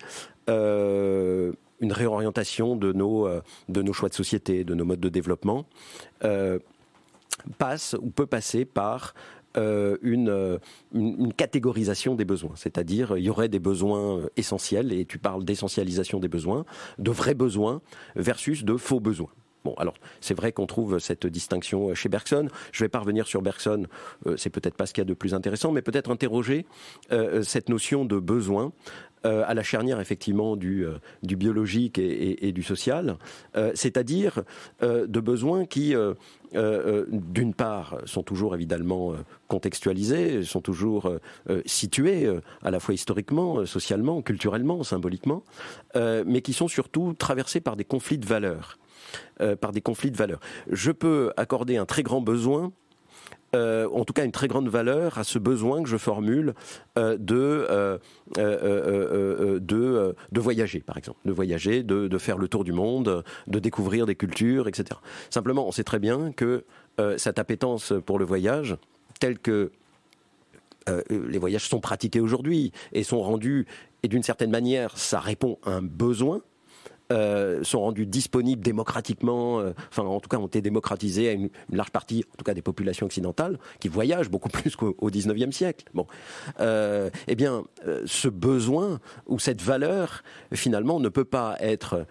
une 0.49 1.55
réorientation 1.83 2.75
de 2.75 2.93
nos, 2.93 3.29
de 3.69 3.83
nos 3.83 3.93
choix 3.93 4.09
de 4.09 4.15
société, 4.15 4.65
de 4.65 4.75
nos 4.75 4.85
modes 4.85 4.99
de 4.99 5.09
développement, 5.09 5.65
passe 7.59 7.97
ou 8.01 8.11
peut 8.11 8.27
passer 8.27 8.65
par 8.65 9.15
euh, 9.57 9.97
euh, 10.05 10.59
une, 10.95 11.33
catégorisation 11.33 12.15
des 12.15 12.25
besoins. 12.25 12.53
C'est-à-dire, 12.57 13.17
il 13.17 13.25
y 13.25 13.31
aurait 13.31 13.49
des 13.49 13.59
besoins 13.59 14.19
euh, 14.19 14.29
essentiels, 14.37 14.93
et 14.93 15.05
tu 15.05 15.19
parles 15.19 15.45
d'essentialisation 15.45 16.21
des 16.21 16.29
besoins, 16.29 16.65
de 16.99 17.11
vrais 17.11 17.35
besoins 17.35 17.81
versus 18.17 18.65
de 18.65 18.77
faux 18.77 19.01
besoins. 19.01 19.31
Bon, 19.65 19.75
alors 19.75 19.95
c'est 20.21 20.35
vrai 20.35 20.53
qu'on 20.53 20.67
trouve 20.67 20.99
cette 20.99 21.27
distinction 21.27 21.95
chez 21.95 22.09
Bergson. 22.09 22.49
Je 22.73 22.83
ne 22.83 22.87
vais 22.87 22.89
pas 22.89 22.99
revenir 22.99 23.27
sur 23.27 23.43
Bergson, 23.43 23.87
c'est 24.37 24.51
peut-être 24.51 24.77
pas 24.77 24.87
ce 24.87 24.93
qu'il 24.93 25.03
y 25.03 25.07
a 25.07 25.09
de 25.09 25.15
plus 25.15 25.35
intéressant, 25.35 25.73
mais 25.73 25.83
peut-être 25.83 26.11
interroger 26.11 26.67
cette 27.43 27.69
notion 27.69 28.05
de 28.05 28.19
besoin 28.19 28.73
euh, 29.25 29.45
à 29.47 29.55
la 29.55 29.63
charnière 29.63 30.01
effectivement 30.01 30.57
du, 30.57 30.85
euh, 30.85 30.99
biologique 31.23 31.99
et, 31.99 32.51
du 32.51 32.65
social, 32.65 33.19
euh, 33.57 33.71
c'est-à-dire 33.75 34.43
de 34.81 35.21
besoins 35.21 35.65
qui, 35.65 35.95
d'une 36.53 37.55
part, 37.55 37.99
sont 38.05 38.23
toujours 38.23 38.55
évidemment 38.55 39.15
contextualisés, 39.49 40.43
sont 40.43 40.61
toujours 40.61 41.11
situés 41.65 42.29
à 42.63 42.71
la 42.71 42.81
fois 42.81 42.95
historiquement, 42.95 43.65
socialement, 43.65 44.23
culturellement, 44.23 44.83
symboliquement, 44.83 45.43
mais 45.95 46.43
qui 46.43 46.53
sont 46.53 46.69
surtout 46.69 47.15
traversés 47.15 47.61
par 47.61 47.77
des 47.77 47.85
conflits 47.85 48.19
de 48.19 48.27
valeurs. 48.27 48.79
Par 49.61 49.73
des 49.73 49.81
conflits 49.81 50.11
de 50.11 50.17
valeurs. 50.17 50.41
Je 50.71 50.93
peux 50.93 51.33
accorder 51.37 51.77
un 51.77 51.87
très 51.87 52.03
grand 52.03 52.21
besoin 52.21 52.73
euh, 53.55 53.87
en 53.93 54.07
tout 54.07 54.15
cas 54.15 54.25
une 54.25 54.33
très 54.33 54.49
grande 54.49 54.69
valeur 54.69 55.19
à 55.19 55.25
ce 55.25 55.39
besoin 55.39 55.83
que 55.83 55.89
je 55.89 55.99
formule 55.99 56.55
euh, 56.97 57.19
de, 57.19 57.67
euh, 57.69 57.99
de, 58.39 60.15
de, 60.33 60.41
voyager, 60.41 60.81
par 60.81 60.97
exemple, 60.97 61.19
de 61.27 61.33
voyager, 61.33 61.83
de, 61.83 62.09
de, 62.09 62.19
faire 62.19 62.39
le 62.39 62.49
tour 62.49 62.65
du 62.65 62.73
monde, 62.73 63.23
de 63.49 63.59
découvrir 63.59 64.07
des 64.07 64.15
cultures, 64.15 64.69
etc. 64.69 64.99
Simplement, 65.29 65.69
on 65.69 65.73
sait 65.73 65.85
très 65.85 65.99
bien 65.99 66.33
que 66.33 66.65
cette 67.17 67.39
appétence 67.39 67.93
pour 68.07 68.19
le 68.19 68.25
voyage, 68.25 68.77
telle 69.19 69.39
que 69.39 69.73
les 71.11 71.39
voyages 71.39 71.69
sont 71.69 71.81
pratiqués 71.81 72.21
aujourd'hui 72.21 72.73
et 72.93 73.03
sont 73.03 73.23
rendus, 73.23 73.67
et 74.03 74.09
d'une 74.09 74.23
certaine 74.23 74.51
manière, 74.51 74.97
ça 74.97 75.21
répond 75.21 75.59
à 75.65 75.73
un 75.73 75.83
besoin, 75.83 76.43
euh, 77.13 77.63
sont 77.63 77.81
rendus 77.81 78.07
disponibles 78.07 78.63
démocratiquement, 78.63 79.61
euh, 79.61 79.73
enfin 79.91 80.03
en 80.03 80.19
tout 80.19 80.31
cas 80.31 80.39
ont 80.39 80.47
été 80.47 80.63
démocratisés 80.63 81.29
à 81.29 81.33
une, 81.33 81.51
large 81.71 81.91
partie, 81.91 82.25
en 82.33 82.37
tout 82.39 82.45
cas 82.45 82.55
des 82.55 82.63
populations 82.63 83.05
occidentales, 83.05 83.59
qui 83.81 83.89
voyagent 83.89 84.31
beaucoup 84.31 84.49
plus 84.49 84.77
qu'au 84.77 84.95
XIXe 85.03 85.55
siècle. 85.55 85.85
Bon, 85.93 86.07
euh, 86.61 87.11
eh 87.29 87.35
bien, 87.35 87.65
ce 88.07 88.29
besoin 88.29 88.99
ou 89.27 89.39
cette 89.39 89.61
valeur, 89.61 90.23
finalement, 90.55 91.01
ne 91.01 91.09
peut 91.09 91.25
pas 91.25 91.57
être 91.61 92.07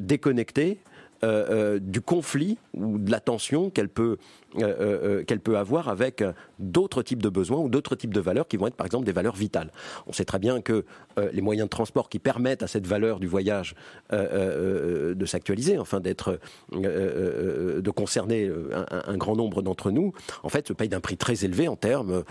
déconnecté 0.00 0.78
du 1.22 2.00
conflit 2.00 2.58
ou 2.74 2.98
de 2.98 3.10
la 3.10 3.20
tension 3.20 3.70
qu'elle 3.70 3.88
peut 3.88 4.18
euh, 4.54 4.62
euh, 4.62 4.98
euh, 5.02 5.24
qu'elle 5.24 5.40
peut 5.40 5.58
avoir 5.58 5.88
avec 5.88 6.22
d'autres 6.60 7.02
types 7.02 7.20
de 7.20 7.28
besoins 7.28 7.58
ou 7.58 7.68
d'autres 7.68 7.96
types 7.96 8.14
de 8.14 8.20
valeurs 8.20 8.46
qui 8.46 8.56
vont 8.56 8.68
être 8.68 8.76
par 8.76 8.86
exemple 8.86 9.04
des 9.04 9.12
valeurs 9.12 9.34
vitales. 9.34 9.72
On 10.06 10.12
sait 10.12 10.24
très 10.24 10.38
bien 10.38 10.60
que 10.60 10.84
les 11.32 11.40
moyens 11.40 11.66
de 11.66 11.70
transport 11.70 12.08
qui 12.08 12.18
permettent 12.18 12.62
à 12.62 12.66
cette 12.66 12.86
valeur 12.86 13.18
du 13.18 13.26
voyage 13.26 13.74
de 14.12 15.26
s'actualiser, 15.26 15.78
enfin 15.78 16.00
d'être, 16.00 16.38
de 16.72 17.90
concerner 17.90 18.50
un, 18.90 19.16
grand 19.16 19.34
nombre 19.34 19.62
d'entre 19.62 19.90
nous, 19.90 20.12
en 20.42 20.48
fait 20.48 20.68
se 20.68 20.72
payent 20.72 20.88
d'un 20.88 21.00
prix 21.00 21.16
très 21.16 21.44
élevé 21.44 21.68
en 21.68 21.76
termes 21.76 22.22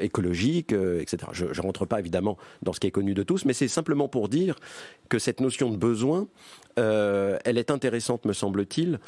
écologiques, 0.00 0.72
etc. 0.72 1.18
Je 1.32 1.46
ne 1.46 1.60
rentre 1.60 1.86
pas 1.86 2.00
évidemment 2.00 2.36
dans 2.62 2.72
ce 2.72 2.80
qui 2.80 2.86
est 2.86 2.92
connu 2.92 3.14
de 3.14 3.22
tous, 3.22 3.44
mais 3.44 3.52
c'est 3.52 3.68
simplement 3.68 4.08
pour 4.08 4.28
dire 4.28 4.56
que 5.08 5.18
cette 5.18 5.40
notion 5.40 5.70
de 5.70 5.76
besoin, 5.76 6.26
elle 6.76 7.58
est 7.58 7.70
intéressante, 7.70 8.24
me 8.24 8.32
semble-t-il, 8.32 8.98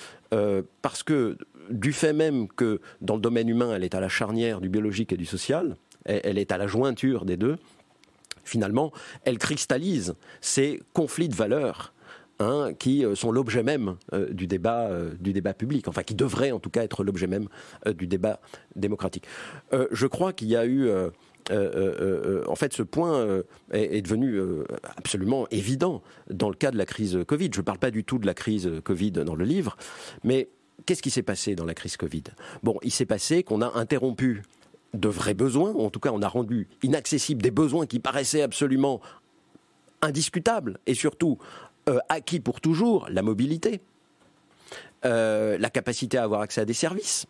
parce 0.82 1.02
que 1.02 1.36
du 1.70 1.92
fait 1.92 2.12
même 2.12 2.48
que 2.48 2.80
dans 3.00 3.14
le 3.14 3.20
domaine 3.20 3.48
humain, 3.48 3.74
elle 3.74 3.84
est 3.84 3.94
à 3.94 4.00
la 4.00 4.08
charnière 4.08 4.60
du 4.60 4.68
biologique 4.68 5.12
et 5.12 5.16
du 5.16 5.26
social, 5.26 5.76
elle 6.04 6.38
est 6.38 6.52
à 6.52 6.58
la 6.58 6.66
jointure 6.66 7.24
des 7.24 7.36
deux, 7.36 7.58
finalement, 8.44 8.92
elle 9.24 9.38
cristallise 9.38 10.14
ces 10.40 10.82
conflits 10.92 11.28
de 11.28 11.34
valeurs. 11.34 11.92
Hein, 12.38 12.72
qui 12.76 13.04
euh, 13.04 13.14
sont 13.14 13.30
l'objet 13.30 13.62
même 13.62 13.96
euh, 14.14 14.32
du, 14.32 14.48
débat, 14.48 14.88
euh, 14.88 15.12
du 15.20 15.32
débat 15.32 15.54
public, 15.54 15.86
enfin 15.86 16.02
qui 16.02 16.16
devraient 16.16 16.50
en 16.50 16.58
tout 16.58 16.70
cas 16.70 16.82
être 16.82 17.04
l'objet 17.04 17.28
même 17.28 17.46
du 17.94 18.08
débat 18.08 18.40
démocratique. 18.74 19.26
je 19.70 20.06
crois 20.06 20.32
qu'il 20.32 20.48
y 20.48 20.56
a 20.56 20.66
eu 20.66 20.90
en 21.50 22.54
fait, 22.56 22.72
ce 22.72 22.82
point 22.82 23.42
est, 23.72 23.98
est, 23.98 24.02
devenu 24.02 24.40
absolument 24.96 25.46
évident 25.50 26.02
dans 26.30 26.48
le 26.48 26.56
cas 26.56 26.70
de 26.70 26.78
la 26.78 26.86
crise 26.86 27.18
Covid. 27.26 27.50
Je 27.52 27.60
ne 27.60 27.64
parle 27.64 27.78
pas 27.78 27.90
du 27.90 28.02
tout 28.02 28.18
de 28.18 28.26
la 28.26 28.34
crise 28.34 28.70
Covid 28.82 29.12
dans 29.12 29.34
le 29.34 29.44
livre, 29.44 29.76
mais 30.24 30.48
qu'est-ce 30.86 31.02
qui 31.02 31.10
s'est 31.10 31.22
passé 31.22 31.54
dans 31.54 31.64
la 31.64 31.74
crise 31.74 31.96
Covid? 31.96 32.24
Bon, 32.62 32.78
il 32.82 32.90
s'est 32.90 33.06
passé 33.06 33.42
qu'on 33.42 33.62
a 33.62 33.78
interrompu 33.78 34.42
de 34.94 35.08
vrais 35.08 35.34
besoins, 35.34 35.70
ou 35.70 35.84
en 35.84 35.90
tout 35.90 36.00
cas 36.00 36.10
on 36.12 36.22
a 36.22 36.28
rendu 36.28 36.68
inaccessibles 36.82 37.42
des 37.42 37.50
besoins 37.50 37.86
qui 37.86 37.98
paraissaient 37.98 38.42
absolument 38.42 39.00
indiscutables 40.02 40.78
et 40.86 40.94
surtout 40.94 41.38
euh, 41.88 41.98
acquis 42.08 42.40
pour 42.40 42.60
toujours, 42.60 43.08
la 43.10 43.22
mobilité, 43.22 43.80
euh, 45.04 45.56
la 45.58 45.70
capacité 45.70 46.18
à 46.18 46.24
avoir 46.24 46.42
accès 46.42 46.60
à 46.60 46.64
des 46.64 46.74
services, 46.74 47.26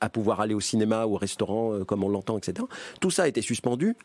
à 0.00 0.08
pouvoir 0.08 0.40
aller 0.40 0.54
au 0.54 0.60
cinéma 0.60 1.04
ou 1.06 1.14
au 1.14 1.18
restaurant 1.18 1.74
euh, 1.74 1.84
comme 1.84 2.02
on 2.02 2.08
l'entend, 2.08 2.38
etc. 2.38 2.66
Tout 3.00 3.10
ça 3.10 3.24
a 3.24 3.28
été 3.28 3.42
suspendu. 3.42 3.96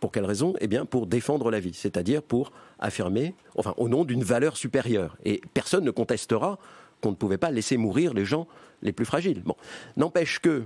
Pour 0.00 0.12
quelle 0.12 0.24
raison? 0.24 0.54
Eh 0.60 0.66
bien, 0.66 0.84
pour 0.84 1.06
défendre 1.06 1.50
la 1.50 1.60
vie, 1.60 1.74
c'est-à-dire 1.74 2.22
pour 2.22 2.52
affirmer, 2.78 3.34
enfin, 3.56 3.74
au 3.76 3.88
nom 3.88 4.04
d'une 4.04 4.22
valeur 4.22 4.56
supérieure. 4.56 5.16
Et 5.24 5.40
personne 5.54 5.84
ne 5.84 5.90
contestera 5.90 6.58
qu'on 7.00 7.10
ne 7.10 7.16
pouvait 7.16 7.38
pas 7.38 7.50
laisser 7.50 7.76
mourir 7.76 8.14
les 8.14 8.24
gens 8.24 8.46
les 8.82 8.92
plus 8.92 9.04
fragiles. 9.04 9.42
Bon, 9.44 9.56
n'empêche 9.96 10.38
que 10.40 10.64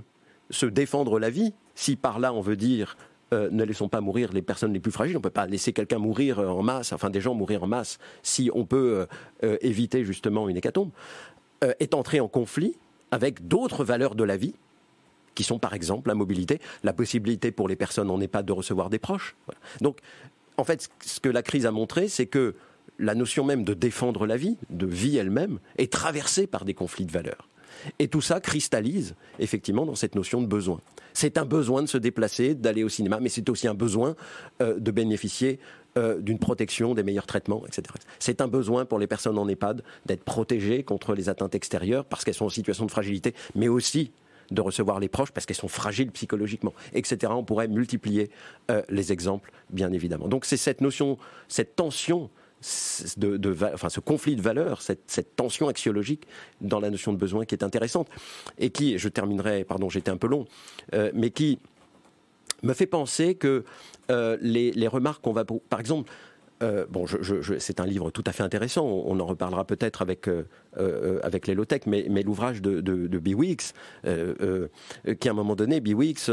se 0.49 0.65
défendre 0.65 1.19
la 1.19 1.29
vie, 1.29 1.53
si 1.75 1.95
par 1.95 2.19
là 2.19 2.33
on 2.33 2.41
veut 2.41 2.55
dire 2.55 2.97
euh, 3.33 3.49
ne 3.51 3.63
laissons 3.63 3.89
pas 3.89 4.01
mourir 4.01 4.31
les 4.31 4.41
personnes 4.41 4.73
les 4.73 4.79
plus 4.79 4.91
fragiles. 4.91 5.15
On 5.15 5.19
ne 5.19 5.23
peut 5.23 5.29
pas 5.29 5.47
laisser 5.47 5.73
quelqu'un 5.73 5.97
mourir 5.97 6.39
en 6.39 6.61
masse, 6.61 6.93
enfin 6.93 7.09
des 7.09 7.21
gens 7.21 7.33
mourir 7.33 7.63
en 7.63 7.67
masse, 7.67 7.97
si 8.21 8.51
on 8.53 8.65
peut 8.65 8.99
euh, 8.99 9.05
euh, 9.43 9.57
éviter 9.61 10.05
justement 10.05 10.47
une 10.49 10.57
hécatombe, 10.57 10.91
est 11.79 11.93
entré 11.93 12.19
en 12.19 12.27
conflit 12.27 12.75
avec 13.11 13.47
d'autres 13.47 13.85
valeurs 13.85 14.15
de 14.15 14.25
la 14.25 14.35
vie, 14.35 14.53
qui 15.35 15.43
sont 15.43 15.59
par 15.59 15.73
exemple 15.73 16.09
la 16.09 16.15
mobilité, 16.15 16.59
la 16.83 16.93
possibilité 16.93 17.51
pour 17.51 17.67
les 17.67 17.75
personnes 17.75 18.09
en 18.09 18.19
EHPAD 18.19 18.45
de 18.45 18.51
recevoir 18.51 18.89
des 18.89 18.99
proches. 18.99 19.35
Donc, 19.81 19.99
en 20.57 20.63
fait, 20.63 20.89
ce 21.03 21.19
que 21.19 21.29
la 21.29 21.41
crise 21.41 21.65
a 21.65 21.71
montré, 21.71 22.07
c'est 22.07 22.27
que 22.27 22.55
la 22.99 23.15
notion 23.15 23.43
même 23.43 23.63
de 23.63 23.73
défendre 23.73 24.25
la 24.25 24.37
vie, 24.37 24.57
de 24.69 24.85
vie 24.85 25.17
elle-même, 25.17 25.59
est 25.77 25.91
traversée 25.91 26.47
par 26.47 26.65
des 26.65 26.73
conflits 26.73 27.05
de 27.05 27.11
valeurs. 27.11 27.49
Et 27.99 28.07
tout 28.07 28.21
ça 28.21 28.39
cristallise 28.39 29.15
effectivement 29.39 29.85
dans 29.85 29.95
cette 29.95 30.15
notion 30.15 30.41
de 30.41 30.47
besoin. 30.47 30.79
C'est 31.13 31.37
un 31.37 31.45
besoin 31.45 31.81
de 31.81 31.87
se 31.87 31.97
déplacer, 31.97 32.55
d'aller 32.55 32.83
au 32.83 32.89
cinéma, 32.89 33.19
mais 33.19 33.29
c'est 33.29 33.49
aussi 33.49 33.67
un 33.67 33.73
besoin 33.73 34.15
euh, 34.61 34.79
de 34.79 34.91
bénéficier 34.91 35.59
euh, 35.97 36.19
d'une 36.19 36.39
protection, 36.39 36.95
des 36.95 37.03
meilleurs 37.03 37.27
traitements, 37.27 37.63
etc. 37.67 37.83
C'est 38.19 38.41
un 38.41 38.47
besoin 38.47 38.85
pour 38.85 38.99
les 38.99 39.07
personnes 39.07 39.37
en 39.37 39.47
EHPAD 39.47 39.83
d'être 40.05 40.23
protégées 40.23 40.83
contre 40.83 41.13
les 41.13 41.29
atteintes 41.29 41.55
extérieures 41.55 42.05
parce 42.05 42.23
qu'elles 42.23 42.33
sont 42.33 42.45
en 42.45 42.49
situation 42.49 42.85
de 42.85 42.91
fragilité, 42.91 43.35
mais 43.55 43.67
aussi 43.67 44.11
de 44.51 44.61
recevoir 44.61 44.99
les 44.99 45.09
proches 45.09 45.31
parce 45.31 45.45
qu'elles 45.45 45.55
sont 45.55 45.67
fragiles 45.67 46.11
psychologiquement, 46.11 46.73
etc. 46.93 47.31
On 47.35 47.43
pourrait 47.43 47.67
multiplier 47.67 48.29
euh, 48.71 48.81
les 48.89 49.11
exemples, 49.11 49.51
bien 49.69 49.91
évidemment. 49.91 50.27
Donc 50.27 50.45
c'est 50.45 50.57
cette 50.57 50.81
notion, 50.81 51.17
cette 51.47 51.75
tension 51.75 52.29
de, 53.17 53.55
enfin, 53.73 53.89
ce 53.89 53.99
conflit 53.99 54.35
de 54.35 54.41
valeurs, 54.41 54.81
cette, 54.81 55.35
tension 55.35 55.67
axiologique 55.67 56.27
dans 56.61 56.79
la 56.79 56.89
notion 56.89 57.11
de 57.11 57.17
besoin 57.17 57.45
qui 57.45 57.55
est 57.55 57.63
intéressante 57.63 58.07
et 58.57 58.69
qui, 58.69 58.97
je 58.97 59.09
terminerai, 59.09 59.65
pardon, 59.65 59.89
j'étais 59.89 60.11
un 60.11 60.17
peu 60.17 60.27
long, 60.27 60.45
euh, 60.93 61.11
mais 61.13 61.29
qui 61.29 61.59
me 62.61 62.73
fait 62.73 62.85
penser 62.85 63.35
que 63.35 63.65
euh, 64.09 64.37
les, 64.41 64.87
remarques 64.87 65.21
qu'on 65.21 65.33
va, 65.33 65.43
par 65.43 65.79
exemple, 65.79 66.11
bon, 66.89 67.05
c'est 67.59 67.79
un 67.79 67.85
livre 67.85 68.11
tout 68.11 68.23
à 68.25 68.31
fait 68.31 68.43
intéressant. 68.43 68.85
On, 68.85 69.19
en 69.19 69.25
reparlera 69.25 69.65
peut-être 69.65 70.01
avec 70.01 70.29
avec 71.23 71.47
les 71.47 71.53
low-tech, 71.53 71.81
mais, 71.85 72.23
l'ouvrage 72.23 72.61
de, 72.61 72.81
de, 72.81 73.19
Biwix, 73.19 73.73
qui 74.03 75.27
à 75.27 75.31
un 75.31 75.35
moment 75.35 75.55
donné, 75.55 75.79
Biwix 75.81 76.31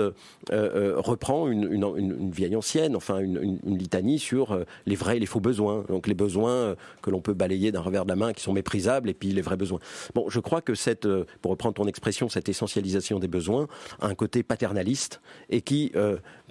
reprend 0.51 1.49
une, 1.49 2.31
vieille 2.31 2.57
ancienne, 2.57 2.97
enfin 2.97 3.19
une, 3.19 3.59
litanie 3.65 4.19
sur 4.19 4.59
les 4.87 4.97
vrais 4.97 5.17
et 5.17 5.21
les 5.21 5.27
faux 5.27 5.41
besoins. 5.41 5.85
Donc 5.89 6.07
les 6.07 6.15
besoins 6.15 6.75
que 7.03 7.11
l'on 7.11 7.21
peut 7.21 7.35
balayer 7.35 7.73
d'un 7.73 7.81
revers 7.81 8.05
de 8.05 8.11
la 8.11 8.17
main, 8.17 8.33
qui 8.33 8.43
sont 8.43 8.53
méprisables, 8.53 9.11
et 9.11 9.15
puis 9.15 9.29
les 9.33 9.43
vrais 9.43 9.57
besoins. 9.57 9.81
Bon, 10.15 10.29
je 10.29 10.41
crois 10.41 10.61
que 10.63 10.75
cette, 10.75 11.07
pour 11.43 11.51
reprendre 11.51 11.75
ton 11.75 11.87
expression, 11.87 12.29
cette 12.29 12.49
essentialisation 12.49 13.19
des 13.19 13.29
besoins 13.29 13.69
a 14.01 14.07
un 14.07 14.15
côté 14.15 14.43
paternaliste 14.43 15.21
et 15.49 15.61
qui 15.61 15.93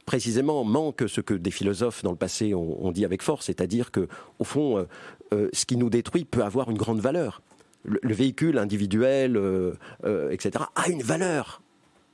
précisément 0.09 0.63
manque 0.63 1.03
ce 1.07 1.21
que 1.21 1.35
des 1.35 1.51
philosophes 1.51 2.01
dans 2.01 2.09
le 2.09 2.17
passé 2.17 2.55
ont, 2.55 2.91
dit 2.91 3.05
avec 3.05 3.21
force, 3.21 3.45
c'est-à-dire 3.45 3.91
que, 3.91 4.07
au 4.39 4.43
fond, 4.43 4.79
euh, 4.79 4.85
euh, 5.33 5.49
ce 5.53 5.67
qui 5.67 5.77
nous 5.77 5.91
détruit 5.91 6.25
peut 6.25 6.43
avoir 6.43 6.71
une 6.71 6.79
grande 6.79 6.99
valeur. 6.99 7.43
Le, 7.83 7.99
véhicule 8.15 8.57
individuel, 8.57 9.37
euh, 9.37 9.75
etc., 10.31 10.65
a 10.75 10.89
une 10.89 11.03
valeur. 11.03 11.61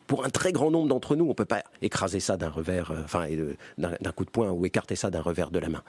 Pour 0.08 0.26
un 0.26 0.30
très 0.30 0.52
grand 0.52 0.72
nombre 0.72 0.90
d'entre 0.90 1.16
nous, 1.16 1.24
on 1.24 1.30
ne 1.30 1.34
peut 1.34 1.46
pas 1.46 1.64
écraser 1.82 2.20
ça 2.20 2.36
d'un 2.36 2.50
revers, 2.50 2.92
enfin, 3.06 3.28
d'un 3.78 4.12
coup 4.12 4.26
de 4.26 4.30
poing 4.30 4.52
ou 4.52 4.66
écarter 4.66 4.98
ça 4.98 5.10
d'un 5.10 5.22
revers 5.22 5.50
de 5.50 5.60
la 5.60 5.70
main. 5.70 5.84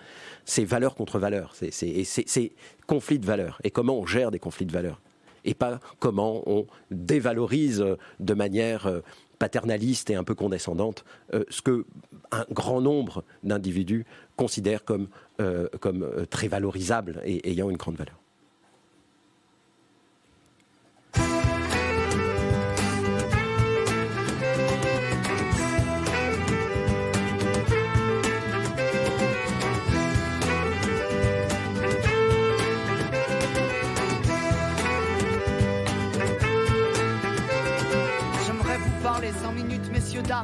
C'est 0.44 0.64
valeur 0.64 0.94
contre 0.94 1.18
valeur, 1.18 1.57
c'est 1.57 2.52
conflit 2.86 3.18
de 3.18 3.26
valeurs. 3.26 3.59
Et 3.64 3.72
comment 3.72 3.98
on 3.98 4.07
gère 4.07 4.30
des 4.30 4.38
conflits 4.38 4.66
de 4.66 4.72
valeurs? 4.72 5.00
Et 5.47 5.55
pas 5.55 5.80
comment 5.99 6.42
on 6.47 6.66
dévalorise 6.90 7.84
de 8.20 8.34
manière 8.34 9.03
paternaliste 9.38 10.11
et 10.11 10.14
un 10.14 10.24
peu 10.24 10.34
condescendante, 10.34 11.05
euh, 11.34 11.44
ce 11.49 11.62
que 11.62 11.84
un 12.32 12.44
grand 12.51 12.80
nombre 12.80 13.24
d'individus 13.44 14.05
considèrent 14.36 14.84
comme, 14.84 15.09
euh, 15.40 15.68
comme 15.80 16.03
euh, 16.03 16.26
très 16.26 16.49
valorisable 16.49 17.20
et 17.24 17.51
ayant 17.51 17.70
une 17.70 17.76
grande 17.76 17.97
valeur. 17.97 18.18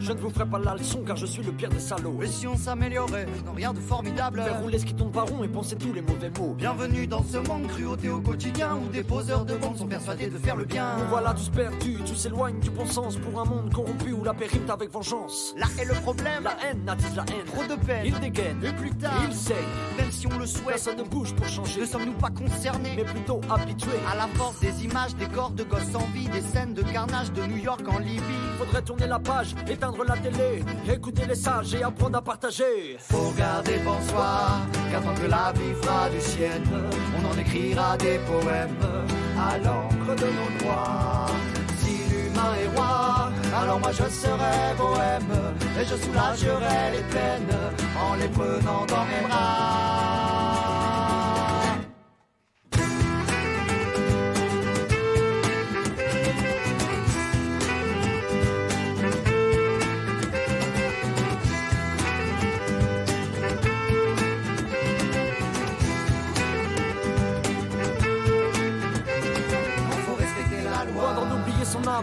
Je 0.01 0.13
ne 0.13 0.19
vous 0.19 0.31
ferai 0.31 0.47
pas 0.47 0.61
la 0.61 0.75
leçon 0.77 1.03
car 1.05 1.17
je 1.17 1.27
suis 1.27 1.43
le 1.43 1.51
pire 1.51 1.69
des 1.69 1.81
salauds. 1.81 2.23
Et 2.23 2.29
si 2.29 2.47
on 2.47 2.57
s'améliorait, 2.57 3.27
non 3.45 3.53
rien 3.53 3.73
de 3.73 3.81
formidable? 3.81 4.41
Faire 4.41 4.61
rouler 4.61 4.79
ce 4.79 4.87
qui 4.87 4.95
tombe 4.95 5.11
par 5.11 5.27
rond 5.27 5.43
et 5.43 5.49
penser 5.49 5.75
tous 5.75 5.93
les 5.93 6.03
mauvais 6.03 6.31
mots. 6.39 6.55
Bienvenue 6.57 7.09
dans 7.09 7.25
ce 7.25 7.39
monde 7.39 7.67
cruauté 7.67 8.09
au 8.09 8.21
quotidien 8.21 8.77
où 8.77 8.89
des 8.93 9.03
poseurs 9.03 9.45
de 9.45 9.55
bande 9.57 9.77
sont 9.77 9.89
persuadés 9.89 10.29
de 10.29 10.39
faire 10.39 10.55
le 10.55 10.67
bien. 10.67 10.99
Nous 10.99 11.09
voilà 11.09 11.35
tous 11.35 11.49
perdus, 11.49 11.99
tous 12.07 12.15
s'éloignent 12.15 12.61
du 12.61 12.71
bon 12.71 12.87
sens 12.87 13.17
pour 13.17 13.41
un 13.41 13.45
monde 13.45 13.73
corrompu 13.73 14.13
où 14.13 14.23
la 14.23 14.35
périme 14.35 14.71
avec 14.71 14.93
vengeance. 14.93 15.53
Là 15.57 15.67
est 15.81 15.85
le 15.85 15.95
problème. 15.95 16.45
La 16.45 16.57
haine 16.65 16.89
attise 16.89 17.17
la 17.17 17.25
haine. 17.25 17.47
Trop 17.47 17.65
de 17.65 17.81
peine. 17.85 18.07
Il 18.07 18.21
dégaine. 18.21 18.63
Et 18.65 18.73
plus 18.73 18.91
tard, 18.91 19.21
il 19.29 19.35
sait. 19.35 19.55
Même 19.99 20.13
si 20.13 20.29
on 20.29 20.39
le 20.39 20.47
souhaite, 20.47 20.69
personne 20.69 20.99
ne 20.99 21.03
bouge 21.03 21.35
pour 21.35 21.49
changer. 21.49 21.81
Ne 21.81 21.87
sommes-nous 21.87 22.13
pas 22.13 22.31
concernés, 22.31 22.95
mais 22.97 23.05
plutôt 23.05 23.41
habitués 23.51 23.91
à 24.09 24.15
la 24.15 24.29
force 24.35 24.61
des 24.61 24.85
images, 24.85 25.17
des 25.17 25.27
corps 25.27 25.51
de 25.51 25.65
gosses 25.65 25.95
en 25.95 26.07
vie, 26.15 26.29
des 26.29 26.41
scènes 26.41 26.73
de 26.73 26.83
carnage 26.83 27.33
de 27.33 27.43
New 27.47 27.59
York 27.59 27.83
en 27.89 27.99
Libye. 27.99 28.23
Faudrait 28.59 28.83
tourner 28.83 29.09
la 29.09 29.19
page, 29.19 29.57
éteindre 29.73 30.05
la 30.05 30.17
télé 30.17 30.63
écouter 30.91 31.25
les 31.27 31.35
sages 31.35 31.75
et 31.75 31.83
apprendre 31.83 32.19
à 32.19 32.23
partager. 32.23 32.97
Faut 32.99 33.33
garder 33.37 33.81
car 34.91 35.03
tant 35.03 35.15
que 35.15 35.27
la 35.27 35.53
vie 35.53 35.75
fera 35.81 36.11
du 36.11 36.21
ciel, 36.21 36.63
on 37.19 37.33
en 37.33 37.39
écrira 37.39 37.97
des 37.97 38.19
poèmes 38.31 38.77
à 39.39 39.59
l'encre 39.59 40.15
de 40.23 40.29
nos 40.39 40.59
droits. 40.59 41.27
Si 41.79 41.95
l'humain 42.11 42.55
est 42.63 42.77
roi, 42.77 43.31
alors 43.61 43.81
moi 43.81 43.91
je 43.93 44.09
serai 44.23 44.75
bohème, 44.77 45.35
et 45.81 45.85
je 45.85 45.97
soulagerai 45.97 46.81
les 46.93 47.05
peines 47.15 47.57
en 47.99 48.15
les 48.17 48.29
prenant 48.29 48.85
dans 48.87 49.05
mes 49.07 49.27
bras. 49.27 50.62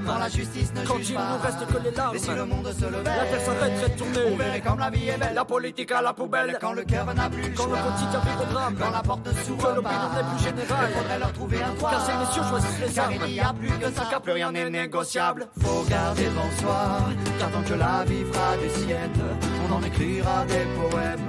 Quand 0.05 0.17
la 0.17 0.29
justice 0.29 0.71
ne 0.73 0.85
Quand 0.85 0.97
juge 0.97 1.09
il 1.09 1.15
pas. 1.15 1.29
nous 1.31 1.41
reste 1.43 1.65
que 1.67 1.83
les 1.83 1.91
larmes. 1.91 2.15
Et 2.15 2.19
si 2.19 2.29
le 2.31 2.45
monde 2.45 2.71
se 2.77 2.85
levait, 2.85 3.03
la 3.03 3.25
terre 3.25 3.41
s'arrêterait 3.41 3.89
de 3.89 3.97
tourner. 3.97 4.19
On 4.31 4.35
verrait 4.37 4.61
comme 4.61 4.79
la 4.79 4.89
vie 4.89 5.09
est 5.09 5.17
belle. 5.17 5.33
La 5.35 5.45
politique 5.45 5.91
à 5.91 6.01
la 6.01 6.13
poubelle. 6.13 6.57
Quand 6.61 6.73
le 6.73 6.83
cœur 6.83 7.05
n'a 7.13 7.29
plus 7.29 7.41
le 7.41 7.49
Quand 7.55 7.63
choix. 7.63 7.77
le 7.77 7.83
quotidien 7.91 8.19
vit 8.19 8.41
au 8.49 8.53
drame. 8.53 8.75
Quand 8.79 8.91
la 8.91 9.01
porte 9.01 9.27
ne 9.27 9.31
Que 9.33 9.43
s'ouvre 9.45 9.67
l'opinion 9.75 10.09
pas. 10.09 10.15
n'est 10.15 10.29
plus 10.35 10.43
générale. 10.43 10.89
Il 10.89 10.97
faudrait 10.97 11.19
leur 11.19 11.33
trouver 11.33 11.63
un 11.63 11.73
toit. 11.79 11.89
Car 11.91 12.05
ces 12.05 12.13
messieurs 12.17 12.43
choisissent 12.49 12.79
les 12.79 12.93
Car 12.93 13.05
armes. 13.05 13.13
il 13.27 13.33
n'y 13.33 13.39
a 13.39 13.53
plus 13.53 13.69
que 13.69 13.91
ça, 13.91 14.03
car 14.09 14.21
plus 14.21 14.31
rien 14.33 14.51
n'est 14.51 14.69
négociable. 14.69 15.47
Faut 15.61 15.83
garder 15.89 16.25
devant 16.25 16.49
soi, 16.59 16.99
car 17.39 17.51
tant 17.51 17.61
que 17.63 17.73
la 17.73 18.03
vie 18.05 18.23
fera 18.31 18.57
des 18.57 18.69
siennes, 18.69 19.21
on 19.69 19.73
en 19.75 19.81
écrira 19.83 20.45
des 20.45 20.65
poèmes 20.89 21.27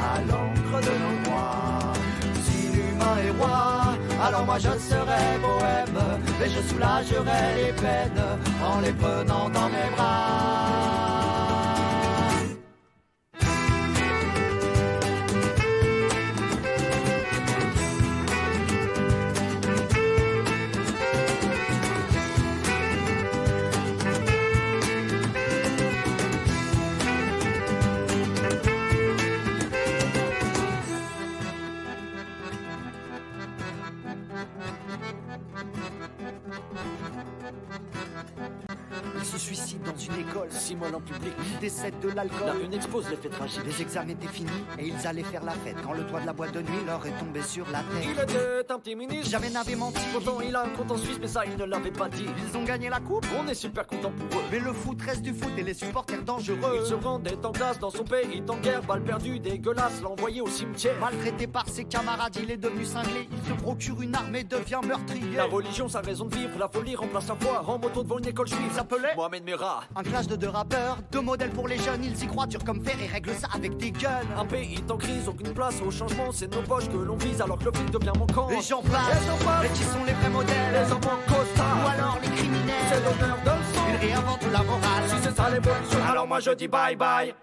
à 0.00 0.20
l'encre 0.20 0.86
de 0.86 0.92
nos 1.02 1.22
droits. 1.24 1.92
Si 2.44 2.68
l'humain 2.76 3.16
est 3.26 3.30
roi, 3.42 3.83
alors 4.22 4.44
moi 4.44 4.58
je 4.58 4.70
serai 4.78 5.38
bohème, 5.40 5.98
et 6.44 6.50
je 6.50 6.60
soulagerai 6.68 7.42
les 7.56 7.72
peines 7.72 8.24
en 8.64 8.80
les 8.80 8.92
prenant 8.92 9.48
dans 9.48 9.68
mes 9.68 9.90
bras. 9.96 10.93
Thank 37.44 37.56
you. 37.68 37.83
Se 39.24 39.38
suicide 39.38 39.82
dans 39.82 39.96
une 39.96 40.20
école. 40.28 40.48
S'immole 40.50 40.94
en 40.94 41.00
public. 41.00 41.32
Il 41.52 41.58
décède 41.58 41.98
de 42.00 42.08
La 42.08 42.14
l'alcool. 42.24 42.62
une 42.64 42.74
expose 42.74 43.08
les 43.10 43.16
faits 43.16 43.32
tragiques. 43.32 43.64
Les 43.66 43.82
examens 43.82 44.10
étaient 44.10 44.26
finis 44.28 44.50
et 44.78 44.86
ils 44.88 45.06
allaient 45.06 45.22
faire 45.22 45.44
la 45.44 45.52
fête 45.52 45.76
quand 45.82 45.92
le 45.92 46.04
toit 46.06 46.20
de 46.20 46.26
la 46.26 46.32
boîte 46.32 46.52
de 46.52 46.60
nuit 46.60 46.84
leur 46.86 47.04
est 47.06 47.18
tombé 47.18 47.42
sur 47.42 47.66
la 47.70 47.80
Il 48.02 48.14
tête. 48.14 48.30
était 48.30 48.72
un 48.72 48.78
petit 48.78 48.94
ministre. 48.96 49.30
Jamais 49.30 49.50
n'avait 49.50 49.74
menti. 49.76 50.00
Pourtant, 50.12 50.38
il 50.40 50.54
a 50.54 50.62
un 50.64 50.68
compte 50.70 50.90
en 50.92 50.96
Suisse, 50.96 51.18
mais 51.20 51.28
ça, 51.28 51.44
il 51.46 51.56
ne 51.56 51.64
l'avait 51.64 51.90
pas 51.90 52.08
dit. 52.08 52.26
Ils 52.50 52.56
ont 52.56 52.64
gagné 52.64 52.88
la 52.88 53.00
coupe. 53.00 53.26
On 53.38 53.46
est 53.48 53.54
super 53.54 53.86
content 53.86 54.10
pour 54.30 54.40
eux. 54.40 54.44
Mais 54.50 54.58
le 54.60 54.72
foot 54.72 55.00
reste 55.02 55.22
du 55.22 55.32
foot 55.34 55.52
et 55.58 55.62
les 55.62 55.74
supporters 55.74 56.22
dangereux. 56.22 56.78
Il 56.80 56.86
se 56.86 56.94
rendait 56.94 57.36
en 57.44 57.52
classe 57.52 57.78
dans 57.78 57.90
son 57.90 58.04
pays 58.04 58.42
en 58.48 58.56
guerre, 58.56 58.82
balle 58.82 59.02
perdue, 59.02 59.38
dégueulasse, 59.38 60.00
l'envoyer 60.02 60.40
au 60.40 60.48
cimetière. 60.48 60.94
Maltraité 61.00 61.46
par 61.46 61.68
ses 61.68 61.84
camarades, 61.84 62.36
il 62.42 62.50
est 62.50 62.56
devenu 62.56 62.84
cinglé. 62.84 63.28
Il 63.32 63.48
se 63.48 63.54
procure 63.60 64.00
une 64.02 64.14
arme 64.14 64.34
et 64.36 64.44
devient 64.44 64.80
meurtrier. 64.86 65.36
La 65.36 65.44
religion, 65.44 65.88
sa 65.88 66.00
raison 66.00 66.26
de 66.26 66.34
vivre, 66.34 66.58
la 66.58 66.68
folie 66.68 66.94
remplace 66.96 67.26
sa 67.26 67.34
foi. 67.36 67.62
En 67.66 67.78
moto 67.78 68.02
devant 68.02 68.18
une 68.18 68.26
école 68.28 68.46
juive. 68.48 68.60
Il 68.66 68.72
s'appelait 68.72 69.13
Mohamed 69.16 69.44
Merah. 69.44 69.84
un 69.94 70.02
clash 70.02 70.26
de 70.26 70.36
deux 70.36 70.48
rappeurs, 70.48 70.98
deux 71.12 71.20
modèles 71.20 71.50
pour 71.50 71.68
les 71.68 71.78
jeunes. 71.78 72.02
Ils 72.04 72.22
y 72.22 72.26
croient 72.26 72.46
dur 72.46 72.62
comme 72.64 72.82
fer 72.84 72.96
et 73.02 73.06
règlent 73.06 73.34
ça 73.34 73.48
avec 73.54 73.76
des 73.76 73.90
guns. 73.90 74.20
Un 74.36 74.44
pays 74.44 74.82
en 74.90 74.96
crise, 74.96 75.28
aucune 75.28 75.52
place 75.54 75.80
au 75.86 75.90
changement, 75.90 76.30
c'est 76.32 76.52
nos 76.52 76.62
poches 76.62 76.88
que 76.88 76.96
l'on 76.96 77.16
vise 77.16 77.40
alors 77.40 77.58
que 77.58 77.66
le 77.66 77.72
flic 77.72 77.90
devient 77.90 78.12
manquant. 78.18 78.48
Et 78.50 78.60
j'en 78.60 78.82
passe. 78.82 79.22
Et 79.22 79.26
j'en 79.26 79.44
passe. 79.44 79.62
Mais 79.62 79.68
qui 79.68 79.84
sont 79.84 80.04
les 80.04 80.12
vrais 80.12 80.30
modèles? 80.30 80.72
Les 80.72 80.92
enfants 80.92 81.18
costards. 81.28 81.84
Ou 81.84 81.88
alors 81.88 82.18
les 82.22 82.28
C'est 82.28 82.34
criminels 82.34 82.74
l'honneur 83.04 83.38
de 83.44 83.50
le 83.50 83.74
sang. 83.74 83.86
Ils 83.90 84.06
réinventent 84.06 84.52
la 84.52 84.62
morale. 84.62 85.08
Si 85.08 85.16
c'est 85.22 85.36
ça 85.36 85.50
l'évolution, 85.50 85.98
alors 86.10 86.26
moi 86.26 86.40
je 86.40 86.50
dis 86.50 86.68
bye 86.68 86.96
bye. 86.96 87.34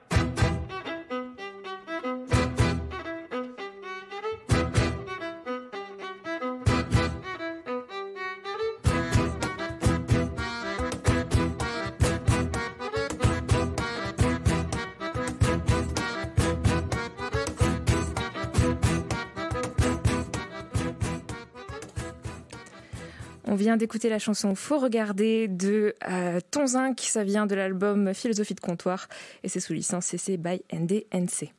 Vient 23.61 23.77
d'écouter 23.77 24.09
la 24.09 24.19
chanson 24.19 24.55
Faut 24.55 24.79
regarder 24.79 25.47
de 25.47 25.95
euh, 26.09 26.39
Tonzin, 26.51 26.93
qui 26.93 27.07
ça 27.07 27.23
vient 27.23 27.45
de 27.45 27.55
l'album 27.55 28.13
Philosophie 28.13 28.55
de 28.55 28.59
comptoir 28.59 29.07
et 29.43 29.49
c'est 29.49 29.59
sous 29.59 29.73
licence 29.73 30.05
CC 30.05 30.37
by 30.37 30.61
NDNC. 30.73 31.53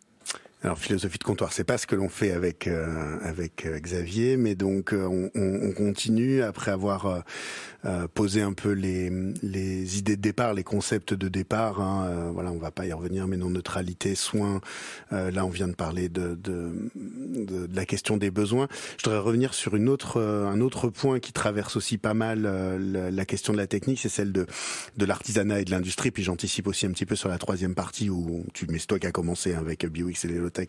Alors 0.65 0.79
philosophie 0.79 1.19
de 1.19 1.25
comptoir, 1.25 1.53
c'est 1.53 1.65
pas 1.65 1.77
ce 1.77 1.89
que 1.89 1.97
l'on 1.97 2.09
fait 2.09 2.31
avec 2.31 2.69
avec 2.69 3.67
Xavier, 3.67 4.37
mais 4.37 4.55
donc 4.55 4.93
on, 4.93 5.29
on, 5.35 5.73
continue 5.73 6.41
après 6.41 6.71
avoir 6.71 7.25
euh, 7.85 8.07
poser 8.13 8.43
un 8.43 8.53
peu 8.53 8.71
les, 8.71 9.11
les 9.43 9.99
idées 9.99 10.17
de 10.17 10.21
départ, 10.21 10.55
les 10.55 10.63
concepts 10.63 11.15
de 11.15 11.29
départ. 11.29 11.81
Hein, 11.81 12.07
euh, 12.09 12.31
voilà, 12.33 12.53
on 12.53 12.59
va 12.59 12.71
pas 12.71 12.87
y 12.87 12.93
revenir, 12.93 13.27
mais 13.27 13.37
non 13.37 13.51
neutralité, 13.51 14.15
soins. 14.15 14.61
Euh, 15.13 15.31
là, 15.31 15.45
on 15.45 15.51
vient 15.51 15.69
de 15.69 15.75
parler 15.75 16.09
de, 16.09 16.35
de, 16.35 16.71
de, 16.95 17.69
la 17.75 17.85
question 17.85 18.17
des 18.17 18.31
besoins. 18.31 18.69
Je 18.99 19.05
voudrais 19.05 19.21
revenir 19.21 19.55
sur 19.55 19.75
une 19.77 19.89
autre, 19.89 20.21
un 20.21 20.61
autre 20.61 20.89
point 20.89 21.19
qui 21.21 21.33
traverse 21.33 21.77
aussi 21.77 21.99
pas 21.99 22.15
mal 22.15 22.43
la, 22.43 23.11
la, 23.11 23.25
question 23.25 23.53
de 23.53 23.59
la 23.59 23.67
technique, 23.67 24.01
c'est 24.01 24.09
celle 24.09 24.33
de, 24.33 24.47
de 24.97 25.05
l'artisanat 25.05 25.61
et 25.61 25.65
de 25.65 25.71
l'industrie. 25.71 26.11
Puis 26.11 26.23
j'anticipe 26.23 26.67
aussi 26.67 26.87
un 26.87 26.91
petit 26.91 27.07
peu 27.07 27.17
sur 27.17 27.29
la 27.29 27.39
troisième 27.39 27.75
partie 27.75 28.11
où 28.11 28.45
tu, 28.53 28.67
mais 28.69 28.79
c'est 28.79 28.87
toi 28.87 28.99
qui 28.99 29.07
a 29.07 29.13
commencé 29.13 29.55
avec 29.55 29.87
BioX 29.87 30.25
et 30.25 30.29
les 30.29 30.39
low-tech, 30.39 30.69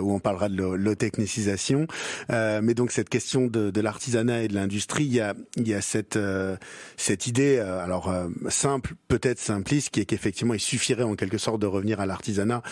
où 0.00 0.12
on 0.12 0.18
parlera 0.18 0.48
de 0.48 0.56
low-technicisation. 0.56 1.86
mais 2.28 2.74
donc 2.74 2.90
cette 2.92 3.08
question 3.08 3.46
de, 3.46 3.70
de 3.70 3.80
l'artisanat 3.80 4.42
et 4.42 4.48
de 4.48 4.54
l'industrie, 4.54 5.04
il 5.04 5.14
y 5.14 5.20
a, 5.20 5.34
il 5.56 5.66
y 5.66 5.74
a 5.74 5.80
cette 5.80 6.18
euh, 6.49 6.49
cette 6.96 7.26
idée, 7.26 7.56
euh, 7.58 7.82
alors 7.82 8.10
euh, 8.10 8.28
simple, 8.48 8.94
peut-être 9.08 9.38
simpliste, 9.38 9.90
qui 9.90 10.00
est 10.00 10.04
qu'effectivement 10.04 10.54
il 10.54 10.60
suffirait 10.60 11.02
en 11.02 11.14
quelque 11.14 11.38
sorte 11.38 11.60
de 11.60 11.66
revenir 11.66 12.00
à 12.00 12.06
l'artisanat 12.06 12.62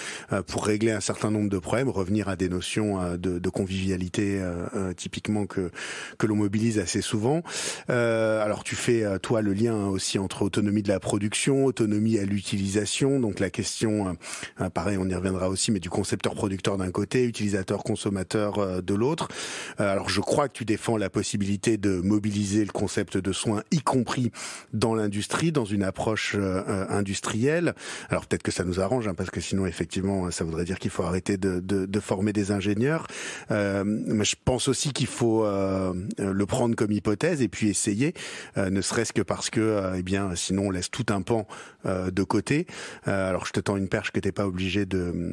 pour 0.46 0.66
régler 0.66 0.92
un 0.92 1.00
certain 1.00 1.30
nombre 1.30 1.48
de 1.48 1.58
problèmes, 1.58 1.88
revenir 1.88 2.28
à 2.28 2.36
des 2.36 2.48
notions 2.48 3.16
de, 3.16 3.38
de 3.38 3.48
convivialité 3.48 4.40
typiquement 4.96 5.46
que 5.46 5.70
que 6.18 6.26
l'on 6.26 6.36
mobilise 6.36 6.78
assez 6.78 7.00
souvent. 7.00 7.42
alors 7.88 8.64
tu 8.64 8.76
fais 8.76 9.04
toi 9.20 9.42
le 9.42 9.52
lien 9.52 9.86
aussi 9.86 10.18
entre 10.18 10.42
autonomie 10.42 10.82
de 10.82 10.88
la 10.88 11.00
production, 11.00 11.64
autonomie 11.64 12.18
à 12.18 12.24
l'utilisation, 12.24 13.20
donc 13.20 13.40
la 13.40 13.50
question, 13.50 14.16
pareil, 14.74 14.98
on 14.98 15.08
y 15.08 15.14
reviendra 15.14 15.48
aussi, 15.48 15.70
mais 15.72 15.80
du 15.80 15.90
concepteur-producteur 15.90 16.76
d'un 16.76 16.90
côté, 16.90 17.24
utilisateur-consommateur 17.24 18.82
de 18.82 18.94
l'autre. 18.94 19.28
alors 19.78 20.08
je 20.08 20.20
crois 20.20 20.48
que 20.48 20.54
tu 20.54 20.64
défends 20.64 20.96
la 20.96 21.10
possibilité 21.10 21.76
de 21.76 22.00
mobiliser 22.00 22.64
le 22.64 22.72
concept 22.72 23.16
de 23.16 23.32
soins, 23.32 23.62
y 23.70 23.80
compris 23.80 24.30
dans 24.72 24.94
l'industrie, 24.94 25.52
dans 25.52 25.64
une 25.64 25.82
approche 25.82 26.34
euh, 26.34 26.62
euh, 26.68 26.86
industrielle. 26.88 27.74
Alors 28.08 28.26
peut-être 28.26 28.42
que 28.42 28.50
ça 28.50 28.64
nous 28.64 28.80
arrange, 28.80 29.08
hein, 29.08 29.14
parce 29.14 29.30
que 29.30 29.40
sinon 29.40 29.66
effectivement, 29.66 30.30
ça 30.30 30.44
voudrait 30.44 30.64
dire 30.64 30.78
qu'il 30.78 30.90
faut 30.90 31.02
arrêter 31.02 31.36
de, 31.36 31.60
de, 31.60 31.86
de, 31.86 32.00
former 32.00 32.32
des 32.32 32.50
ingénieurs. 32.50 33.06
Euh, 33.50 33.82
mais 33.84 34.24
je 34.24 34.36
pense 34.44 34.68
aussi 34.68 34.92
qu'il 34.92 35.06
faut 35.06 35.44
euh, 35.44 35.92
le 36.18 36.46
prendre 36.46 36.74
comme 36.74 36.92
hypothèse 36.92 37.42
et 37.42 37.48
puis 37.48 37.68
essayer, 37.68 38.14
ne 38.56 38.80
serait-ce 38.80 39.12
que 39.12 39.22
parce 39.22 39.50
que, 39.50 39.92
eh 39.96 40.02
bien, 40.02 40.34
sinon 40.34 40.68
on 40.68 40.70
laisse 40.70 40.90
tout 40.90 41.06
un 41.10 41.22
pan 41.22 41.46
de 41.84 42.22
côté. 42.22 42.66
alors 43.04 43.46
je 43.46 43.52
te 43.52 43.60
tends 43.60 43.76
une 43.76 43.88
perche 43.88 44.10
que 44.10 44.20
t'es 44.20 44.32
pas 44.32 44.46
obligé 44.46 44.86
de 44.86 45.32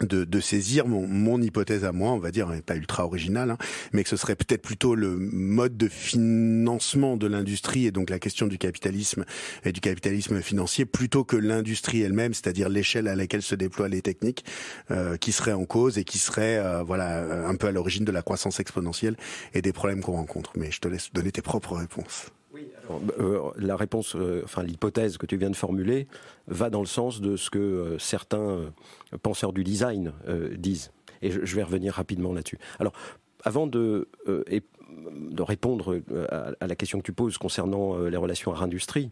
de, 0.00 0.24
de, 0.24 0.40
saisir 0.40 0.86
mon, 0.86 1.06
mon, 1.06 1.40
hypothèse 1.40 1.84
à 1.84 1.92
moi, 1.92 2.12
on 2.12 2.18
va 2.18 2.30
dire, 2.30 2.52
pas 2.66 2.74
ultra 2.74 3.04
originale, 3.04 3.52
hein, 3.52 3.58
mais 3.92 4.02
que 4.02 4.08
ce 4.08 4.16
serait 4.16 4.34
peut-être 4.34 4.62
plutôt 4.62 4.94
le 4.94 5.16
mode 5.16 5.76
de 5.76 5.88
financement 5.88 7.16
de 7.16 7.26
l'industrie 7.28 7.86
et 7.86 7.92
donc 7.92 8.10
la 8.10 8.18
question 8.18 8.46
du 8.46 8.58
capitalisme 8.58 9.24
et 9.64 9.72
du 9.72 9.80
capitalisme 9.80 10.42
financier 10.42 10.84
plutôt 10.84 11.24
que 11.24 11.36
l'industrie 11.36 12.02
elle-même, 12.02 12.34
c'est-à-dire 12.34 12.68
l'échelle 12.68 13.06
à 13.06 13.14
laquelle 13.14 13.42
se 13.42 13.54
déploient 13.54 13.88
les 13.88 14.02
techniques, 14.02 14.44
euh, 14.90 15.16
qui 15.16 15.32
serait 15.32 15.52
en 15.52 15.64
cause 15.64 15.98
et 15.98 16.04
qui 16.04 16.18
serait 16.18 16.58
euh, 16.58 16.82
voilà 16.82 17.18
euh, 17.18 17.46
un 17.46 17.54
peu 17.54 17.68
à 17.68 17.72
l'origine 17.72 18.04
de 18.04 18.12
la 18.12 18.22
croissance 18.22 18.60
exponentielle 18.60 19.16
et 19.54 19.62
des 19.62 19.72
problèmes 19.72 20.00
qu'on 20.00 20.12
rencontre. 20.12 20.52
Mais 20.56 20.70
je 20.70 20.80
te 20.80 20.88
laisse 20.88 21.12
donner 21.12 21.30
tes 21.30 21.42
propres 21.42 21.76
réponses. 21.76 22.30
Euh, 22.90 23.50
la 23.56 23.76
réponse, 23.76 24.14
euh, 24.16 24.42
enfin 24.44 24.62
l'hypothèse 24.62 25.16
que 25.16 25.26
tu 25.26 25.36
viens 25.36 25.50
de 25.50 25.56
formuler, 25.56 26.06
va 26.46 26.70
dans 26.70 26.80
le 26.80 26.86
sens 26.86 27.20
de 27.20 27.36
ce 27.36 27.50
que 27.50 27.58
euh, 27.58 27.98
certains 27.98 28.72
penseurs 29.22 29.52
du 29.52 29.64
design 29.64 30.12
disent. 30.56 30.90
Et 31.22 31.30
je, 31.30 31.56
vais 31.56 31.62
revenir 31.62 31.94
rapidement 31.94 32.32
là-dessus. 32.32 32.58
Alors, 32.78 32.92
avant 33.44 33.66
de, 33.66 34.08
répondre 35.38 36.00
à, 36.28 36.66
la 36.66 36.76
question 36.76 36.98
que 36.98 37.04
tu 37.04 37.12
poses 37.12 37.38
concernant 37.38 37.96
les 37.98 38.16
relations 38.16 38.54
à 38.54 38.62
industrie 38.62 39.10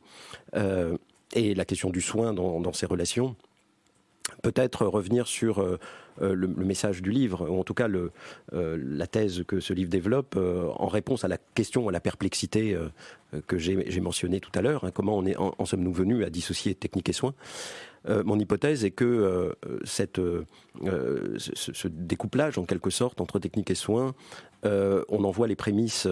et 1.34 1.54
la 1.54 1.64
question 1.64 1.90
du 1.90 2.00
soin 2.00 2.34
dans 2.34 2.72
ces 2.72 2.86
relations, 2.86 3.36
peut-être 4.42 4.86
revenir 4.86 5.26
sur 5.26 5.62
euh, 6.20 6.34
le, 6.34 6.46
message 6.46 7.00
du 7.00 7.10
livre, 7.10 7.48
ou 7.48 7.58
en 7.58 7.64
tout 7.64 7.72
cas 7.72 7.88
euh, 7.88 8.10
la 8.52 9.06
thèse 9.06 9.44
que 9.46 9.60
ce 9.60 9.72
livre 9.72 9.88
développe 9.88 10.34
euh, 10.36 10.68
en 10.76 10.86
réponse 10.86 11.24
à 11.24 11.28
la 11.28 11.38
question, 11.54 11.88
à 11.88 11.92
la 11.92 12.00
perplexité 12.00 12.76
que 13.46 13.56
j'ai 13.56 14.00
mentionnée 14.00 14.40
tout 14.40 14.50
à 14.54 14.60
l'heure. 14.60 14.84
Hein, 14.84 14.90
comment 14.92 15.16
on 15.16 15.24
est, 15.24 15.36
en, 15.36 15.64
sommes-nous 15.64 15.92
venus 15.92 16.24
à 16.24 16.30
dissocier 16.30 16.74
technique 16.74 17.08
et 17.08 17.12
soins 17.12 17.34
mon 18.24 18.36
hypothèse 18.36 18.84
est 18.84 18.90
que 18.90 19.54
cette, 19.84 20.20
ce, 21.38 21.88
découplage, 21.88 22.58
en 22.58 22.64
quelque 22.64 22.90
sorte, 22.90 23.20
entre 23.20 23.38
technique 23.38 23.70
et 23.70 23.76
soins, 23.76 24.12
on 24.64 25.24
en 25.24 25.30
voit 25.30 25.46
les 25.46 25.56
prémices 25.56 26.06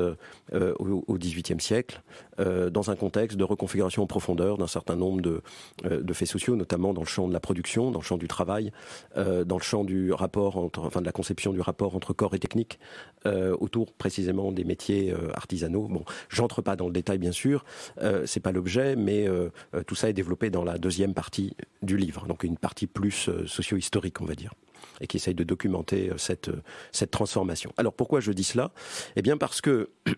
au 0.52 1.18
XVIIIe 1.18 1.60
siècle, 1.60 2.02
dans 2.38 2.90
un 2.90 2.96
contexte 2.96 3.36
de 3.36 3.44
reconfiguration 3.44 4.02
en 4.02 4.06
profondeur 4.06 4.58
d'un 4.58 4.66
certain 4.66 4.96
nombre 4.96 5.20
de, 5.20 6.12
faits 6.12 6.28
sociaux, 6.28 6.56
notamment 6.56 6.92
dans 6.92 7.02
le 7.02 7.06
champ 7.06 7.28
de 7.28 7.32
la 7.32 7.40
production, 7.40 7.90
dans 7.90 8.00
le 8.00 8.04
champ 8.04 8.18
du 8.18 8.28
travail, 8.28 8.72
dans 9.16 9.56
le 9.56 9.62
champ 9.62 9.84
du 9.84 10.12
rapport 10.12 10.56
entre, 10.56 10.80
enfin 10.80 11.00
de 11.00 11.06
la 11.06 11.12
conception 11.12 11.52
du 11.52 11.60
rapport 11.60 11.94
entre 11.94 12.12
corps 12.12 12.34
et 12.34 12.38
technique 12.38 12.78
euh, 13.26 13.56
autour 13.60 13.92
précisément 13.92 14.52
des 14.52 14.64
métiers 14.64 15.12
euh, 15.12 15.30
artisanaux. 15.34 15.88
Bon, 15.88 16.04
j'entre 16.28 16.62
pas 16.62 16.76
dans 16.76 16.86
le 16.86 16.92
détail 16.92 17.18
bien 17.18 17.32
sûr, 17.32 17.64
euh, 18.00 18.24
c'est 18.26 18.40
pas 18.40 18.52
l'objet, 18.52 18.96
mais 18.96 19.28
euh, 19.28 19.50
tout 19.86 19.94
ça 19.94 20.08
est 20.08 20.12
développé 20.12 20.50
dans 20.50 20.64
la 20.64 20.78
deuxième 20.78 21.14
partie 21.14 21.56
du 21.82 21.96
livre, 21.96 22.26
donc 22.26 22.44
une 22.44 22.56
partie 22.56 22.86
plus 22.86 23.30
socio-historique, 23.46 24.20
on 24.20 24.24
va 24.24 24.34
dire 24.34 24.52
et 25.00 25.06
qui 25.06 25.16
essaye 25.16 25.34
de 25.34 25.44
documenter 25.44 26.10
cette, 26.16 26.50
cette 26.92 27.10
transformation. 27.10 27.72
Alors 27.76 27.92
pourquoi 27.92 28.20
je 28.20 28.32
dis 28.32 28.44
cela? 28.44 28.72
Eh 29.16 29.22
bien 29.22 29.36
parce 29.36 29.60
que 29.60 29.90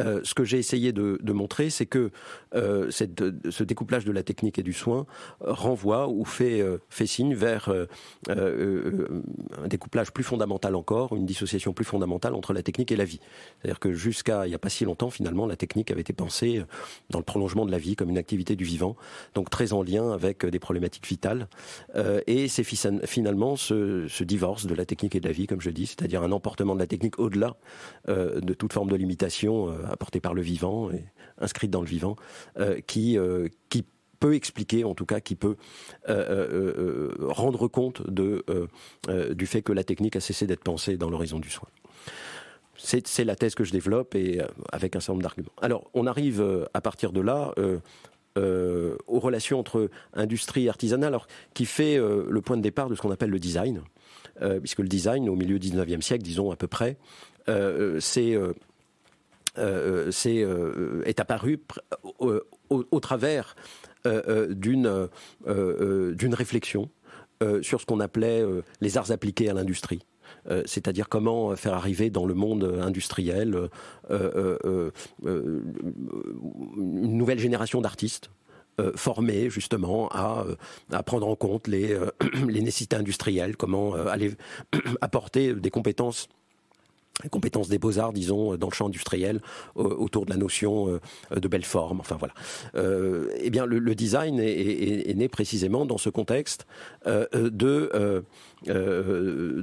Euh, 0.00 0.20
ce 0.24 0.34
que 0.34 0.44
j'ai 0.44 0.58
essayé 0.58 0.92
de, 0.92 1.32
montrer, 1.32 1.70
c'est 1.70 1.86
que 1.86 2.10
euh, 2.54 2.90
ce 2.90 3.64
découplage 3.64 4.04
de 4.04 4.12
la 4.12 4.22
technique 4.22 4.58
et 4.58 4.62
du 4.62 4.72
soin 4.72 5.06
renvoie 5.40 6.08
ou 6.08 6.24
fait, 6.24 6.60
euh, 6.60 6.78
fait 6.88 7.06
signe 7.06 7.34
vers 7.34 7.68
euh, 7.68 7.86
euh, 8.30 9.22
un 9.62 9.68
découplage 9.68 10.12
plus 10.12 10.24
fondamental 10.24 10.74
encore, 10.74 11.14
une 11.14 11.26
dissociation 11.26 11.72
plus 11.72 11.84
fondamentale 11.84 12.34
entre 12.34 12.52
la 12.52 12.62
technique 12.62 12.92
et 12.92 12.96
la 12.96 13.04
vie. 13.04 13.20
C'est-à-dire 13.58 13.80
que 13.80 13.92
jusqu'à 13.92 14.46
il 14.46 14.50
n'y 14.50 14.54
a 14.54 14.58
pas 14.58 14.68
si 14.68 14.84
longtemps, 14.84 15.10
finalement, 15.10 15.46
la 15.46 15.56
technique 15.56 15.90
avait 15.90 16.00
été 16.00 16.12
pensée 16.12 16.62
dans 17.10 17.18
le 17.18 17.24
prolongement 17.24 17.66
de 17.66 17.70
la 17.70 17.78
vie 17.78 17.96
comme 17.96 18.10
une 18.10 18.18
activité 18.18 18.56
du 18.56 18.64
vivant, 18.64 18.96
donc 19.34 19.50
très 19.50 19.72
en 19.72 19.82
lien 19.82 20.12
avec 20.12 20.44
des 20.44 20.58
problématiques 20.58 21.06
vitales. 21.06 21.48
et 22.26 22.48
c'est 22.48 22.64
finalement 22.64 23.56
ce, 23.56 24.24
divorce 24.24 24.66
de 24.66 24.74
la 24.74 24.84
technique 24.84 25.14
et 25.14 25.20
de 25.20 25.26
la 25.26 25.32
vie, 25.32 25.46
comme 25.46 25.60
je 25.60 25.70
dis, 25.70 25.86
c'est-à-dire 25.86 26.22
un 26.22 26.32
emportement 26.32 26.74
de 26.74 26.80
la 26.80 26.86
technique 26.86 27.18
au-delà 27.18 27.56
de 28.08 28.54
toute 28.54 28.72
forme 28.72 28.90
de 28.90 28.96
limitation 28.96 29.75
apportée 29.90 30.20
par 30.20 30.34
le 30.34 30.42
vivant 30.42 30.90
et 30.90 31.04
inscrite 31.38 31.70
dans 31.70 31.80
le 31.80 31.86
vivant, 31.86 32.16
euh, 32.58 32.80
qui, 32.86 33.18
euh, 33.18 33.48
qui 33.68 33.84
peut 34.20 34.34
expliquer, 34.34 34.84
en 34.84 34.94
tout 34.94 35.06
cas, 35.06 35.20
qui 35.20 35.34
peut 35.34 35.56
euh, 36.08 37.10
rendre 37.20 37.68
compte 37.68 38.08
de, 38.08 38.44
du 39.34 39.46
fait 39.46 39.60
que 39.60 39.72
la 39.72 39.84
technique 39.84 40.16
a 40.16 40.20
cessé 40.20 40.46
d'être 40.46 40.62
pensée 40.62 40.96
dans 40.96 41.10
l'horizon 41.10 41.38
du 41.38 41.50
soin. 41.50 41.68
C'est 42.78 43.24
la 43.24 43.36
thèse 43.36 43.54
que 43.54 43.64
je 43.64 43.72
développe 43.72 44.14
et 44.14 44.40
avec 44.72 44.96
un 44.96 45.00
certain 45.00 45.14
nombre 45.14 45.22
d'arguments. 45.22 45.52
Alors, 45.60 45.90
on 45.92 46.06
arrive 46.06 46.66
à 46.72 46.80
partir 46.80 47.12
de 47.12 47.20
là 47.20 47.54
aux 48.36 49.20
relations 49.20 49.58
entre 49.58 49.90
industrie 50.14 50.64
et 50.64 50.68
artisanat, 50.70 51.08
alors 51.08 51.26
qui 51.52 51.66
fait 51.66 51.98
le 51.98 52.40
point 52.40 52.56
de 52.56 52.62
départ 52.62 52.88
de 52.88 52.94
ce 52.94 53.02
qu'on 53.02 53.10
appelle 53.10 53.30
le 53.30 53.38
design, 53.38 53.82
puisque 54.60 54.80
le 54.80 54.88
design, 54.88 55.28
au 55.28 55.36
milieu 55.36 55.58
du 55.58 55.68
19e 55.68 56.00
siècle, 56.00 56.22
disons 56.22 56.50
à 56.50 56.56
peu 56.56 56.68
près, 56.68 56.96
c'est 58.00 58.34
euh, 59.58 60.10
euh, 60.26 61.02
est 61.04 61.20
apparu 61.20 61.60
au, 62.18 63.00
travers 63.00 63.56
euh, 64.06 64.54
d'une 64.54 65.08
d'une 65.46 66.34
réflexion 66.34 66.90
sur 67.62 67.80
ce 67.80 67.86
qu'on 67.86 68.00
appelait 68.00 68.44
les 68.80 68.96
arts 68.98 69.10
appliqués 69.10 69.50
à 69.50 69.54
l'industrie. 69.54 70.00
c'est-à-dire 70.64 71.08
comment 71.08 71.54
faire 71.54 71.74
arriver 71.74 72.08
dans 72.10 72.24
le 72.26 72.34
monde 72.34 72.64
industriel 72.82 73.68
une 74.10 74.92
nouvelle 77.18 77.38
génération 77.38 77.80
d'artistes 77.80 78.30
formés 78.94 79.50
justement 79.50 80.08
à, 80.10 80.46
prendre 81.04 81.28
en 81.28 81.36
compte 81.36 81.68
les, 81.68 81.98
les 82.48 82.62
nécessités 82.62 82.96
industrielles, 82.96 83.56
comment 83.56 83.94
aller 83.94 84.34
apporter 85.02 85.54
des 85.54 85.70
compétences 85.70 86.28
compétences 87.30 87.68
des 87.68 87.78
beaux-arts, 87.78 88.12
disons, 88.12 88.56
dans 88.56 88.68
le 88.68 88.74
champ 88.74 88.86
industriel, 88.86 89.40
autour 89.74 90.26
de 90.26 90.30
la 90.30 90.36
notion 90.36 90.88
euh, 90.88 91.38
de 91.38 91.48
belle 91.48 91.64
forme. 91.64 92.00
Enfin 92.00 92.16
voilà. 92.18 92.34
Euh, 92.74 93.30
eh 93.40 93.50
bien, 93.50 93.66
le, 93.66 93.94
design 93.94 94.38
est, 94.40 95.16
né 95.16 95.28
précisément 95.28 95.86
dans 95.86 95.98
ce 95.98 96.10
contexte 96.10 96.66
euh, 97.06 97.26
de, 97.32 98.24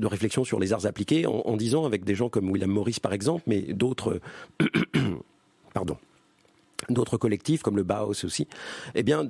réflexion 0.05 0.43
sur 0.43 0.59
les 0.59 0.73
arts 0.73 0.85
appliqués, 0.85 1.25
en, 1.25 1.57
disant 1.57 1.85
avec 1.85 2.03
des 2.03 2.15
gens 2.15 2.29
comme 2.29 2.49
William 2.49 2.71
Morris 2.71 2.97
par 3.01 3.13
exemple, 3.13 3.43
mais 3.47 3.61
d'autres, 3.61 4.19
collectifs 7.19 7.61
comme 7.61 7.77
le 7.77 7.83
Bauhaus 7.83 8.25
aussi, 8.25 8.47
eh 8.95 9.03
bien 9.03 9.25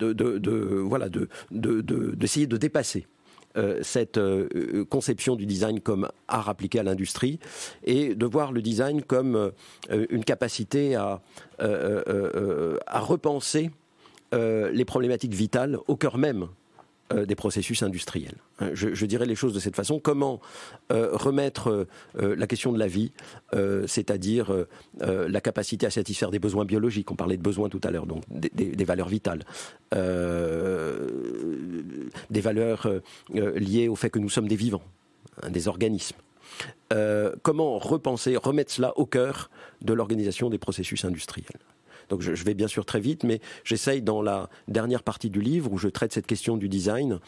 voilà 0.84 1.10
de 1.10 1.28
d'essayer 1.52 2.48
de, 2.48 2.58
dépasser 2.58 3.06
cette 3.82 4.20
conception 4.90 5.36
du 5.36 5.46
design 5.46 5.80
comme 5.80 6.10
art 6.28 6.50
appliqué 6.50 6.80
à 6.80 6.84
l'industrie 6.84 7.40
et 7.84 8.16
de 8.16 8.26
voir 8.26 8.52
le 8.52 8.62
design 8.62 9.02
comme 9.02 9.52
une 10.10 10.24
capacité 10.24 10.96
à, 10.96 11.22
à 11.60 13.00
repenser 13.00 13.72
les 14.32 14.86
problématiques 14.86 15.34
vitales 15.34 15.78
au 15.88 15.96
cœur 15.96 16.18
même 16.18 16.48
euh, 17.12 17.26
des 17.26 17.36
processus 17.36 17.84
industriels. 17.84 18.38
Hein, 18.60 18.70
je, 18.74 19.06
dirais 19.06 19.26
les 19.26 19.36
choses 19.36 19.54
de 19.54 19.60
cette 19.60 19.76
façon. 19.76 20.00
Comment 20.00 20.40
euh, 20.92 21.10
remettre 21.12 21.86
euh, 22.18 22.36
la 22.38 22.48
question 22.48 22.72
de 22.72 22.80
la 22.80 22.88
vie, 22.88 23.12
c'est-à-dire 23.88 24.66
la 25.00 25.42
capacité 25.42 25.86
à 25.86 25.90
satisfaire 25.90 26.32
des 26.32 26.40
besoins 26.40 26.64
biologiques, 26.66 27.12
on 27.12 27.16
parlait 27.16 27.36
de 27.38 27.42
besoins 27.42 27.68
tout 27.70 27.82
à 27.84 27.92
l'heure, 27.92 28.06
donc 28.06 28.24
des, 28.30 28.86
valeurs 28.86 29.10
vitales, 29.10 29.44
des 32.30 32.42
valeurs 32.42 32.90
liées 33.34 33.88
au 33.90 33.96
fait 33.96 34.10
que 34.10 34.20
nous 34.20 34.30
sommes 34.30 34.48
des 34.48 34.56
vivants, 34.56 34.82
hein, 35.42 35.50
des 35.50 35.68
organismes. 35.68 36.18
comment 37.42 37.78
repenser, 37.80 38.38
remettre 38.38 38.72
cela 38.72 38.98
au 38.98 39.06
cœur 39.06 39.50
de 39.82 39.94
l'organisation 39.94 40.50
des 40.50 40.58
processus 40.58 41.06
industriels 41.06 41.60
donc 42.10 42.22
je, 42.22 42.44
vais 42.44 42.54
bien 42.54 42.68
sûr 42.68 42.86
très 42.86 43.00
vite, 43.00 43.24
mais 43.24 43.40
j'essaye 43.64 44.02
dans 44.02 44.22
la 44.22 44.50
dernière 44.68 45.04
partie 45.04 45.30
du 45.30 45.42
livre 45.42 45.72
où 45.72 45.78
je 45.78 45.88
traite 45.88 46.14
cette 46.14 46.28
question 46.28 46.58
du 46.58 46.70
design, 46.70 47.20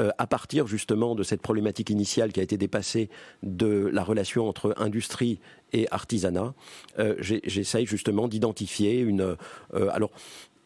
euh, 0.00 0.10
à 0.18 0.26
partir 0.26 0.66
justement 0.66 1.14
de 1.14 1.22
cette 1.22 1.42
problématique 1.42 1.90
initiale 1.90 2.32
qui 2.32 2.40
a 2.40 2.42
été 2.42 2.56
dépassée 2.56 3.08
de 3.42 3.90
la 3.92 4.02
relation 4.02 4.48
entre 4.48 4.74
industrie 4.76 5.38
et 5.72 5.86
artisanat, 5.90 6.54
euh, 6.98 7.14
j'essaye 7.20 7.86
justement 7.86 8.28
d'identifier 8.28 9.00
une... 9.00 9.36
Euh, 9.74 9.88
alors, 9.90 10.10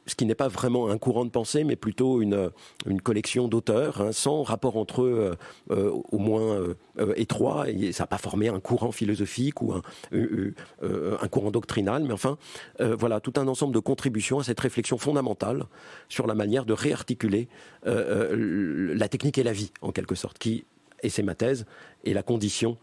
ce 0.09 0.15
qui 0.15 0.25
n'est 0.25 0.35
pas 0.35 0.49
vraiment 0.49 0.89
un 0.89 0.99
courant 0.99 1.25
de 1.25 1.31
pensée, 1.31 1.65
mais 1.65 1.77
plutôt 1.77 2.23
une, 2.23 2.51
une 2.87 3.01
collection 3.01 3.47
d'auteurs, 3.47 4.01
hein, 4.01 4.13
sans 4.13 4.43
rapport 4.43 4.77
entre 4.77 5.03
eux 5.03 5.37
euh, 5.71 5.77
euh, 5.77 5.93
au 6.11 6.19
moins 6.19 6.75
euh, 6.99 7.13
étroit. 7.17 7.69
Et 7.69 7.93
ça 7.93 8.05
n'a 8.05 8.07
pas 8.09 8.19
formé 8.19 8.49
un 8.49 8.59
courant 8.59 8.91
philosophique 8.91 9.61
ou 9.63 9.75
un, 9.75 9.83
un 10.13 11.29
courant 11.29 11.51
doctrinal, 11.51 12.05
mais 12.05 12.13
enfin, 12.13 12.39
voilà, 12.81 13.21
tout 13.21 13.35
un 13.37 13.47
ensemble 13.47 13.75
de 13.75 13.79
contributions 13.81 14.39
à 14.39 14.45
cette 14.45 14.61
réflexion 14.61 14.99
fondamentale 14.99 15.65
sur 16.09 16.27
la 16.27 16.35
manière 16.35 16.65
de 16.65 16.73
réarticuler 16.73 17.49
la 17.85 19.09
technique 19.09 19.39
et 19.39 19.43
la 19.43 19.53
vie, 19.53 19.73
en 19.83 19.93
quelque 19.93 20.15
sorte, 20.15 20.39
qui, 20.39 20.65
et 21.03 21.11
c'est 21.11 21.23
ma 21.23 21.35
thèse, 21.35 21.67
est 22.05 22.15
la 22.15 22.23
condition 22.23 22.79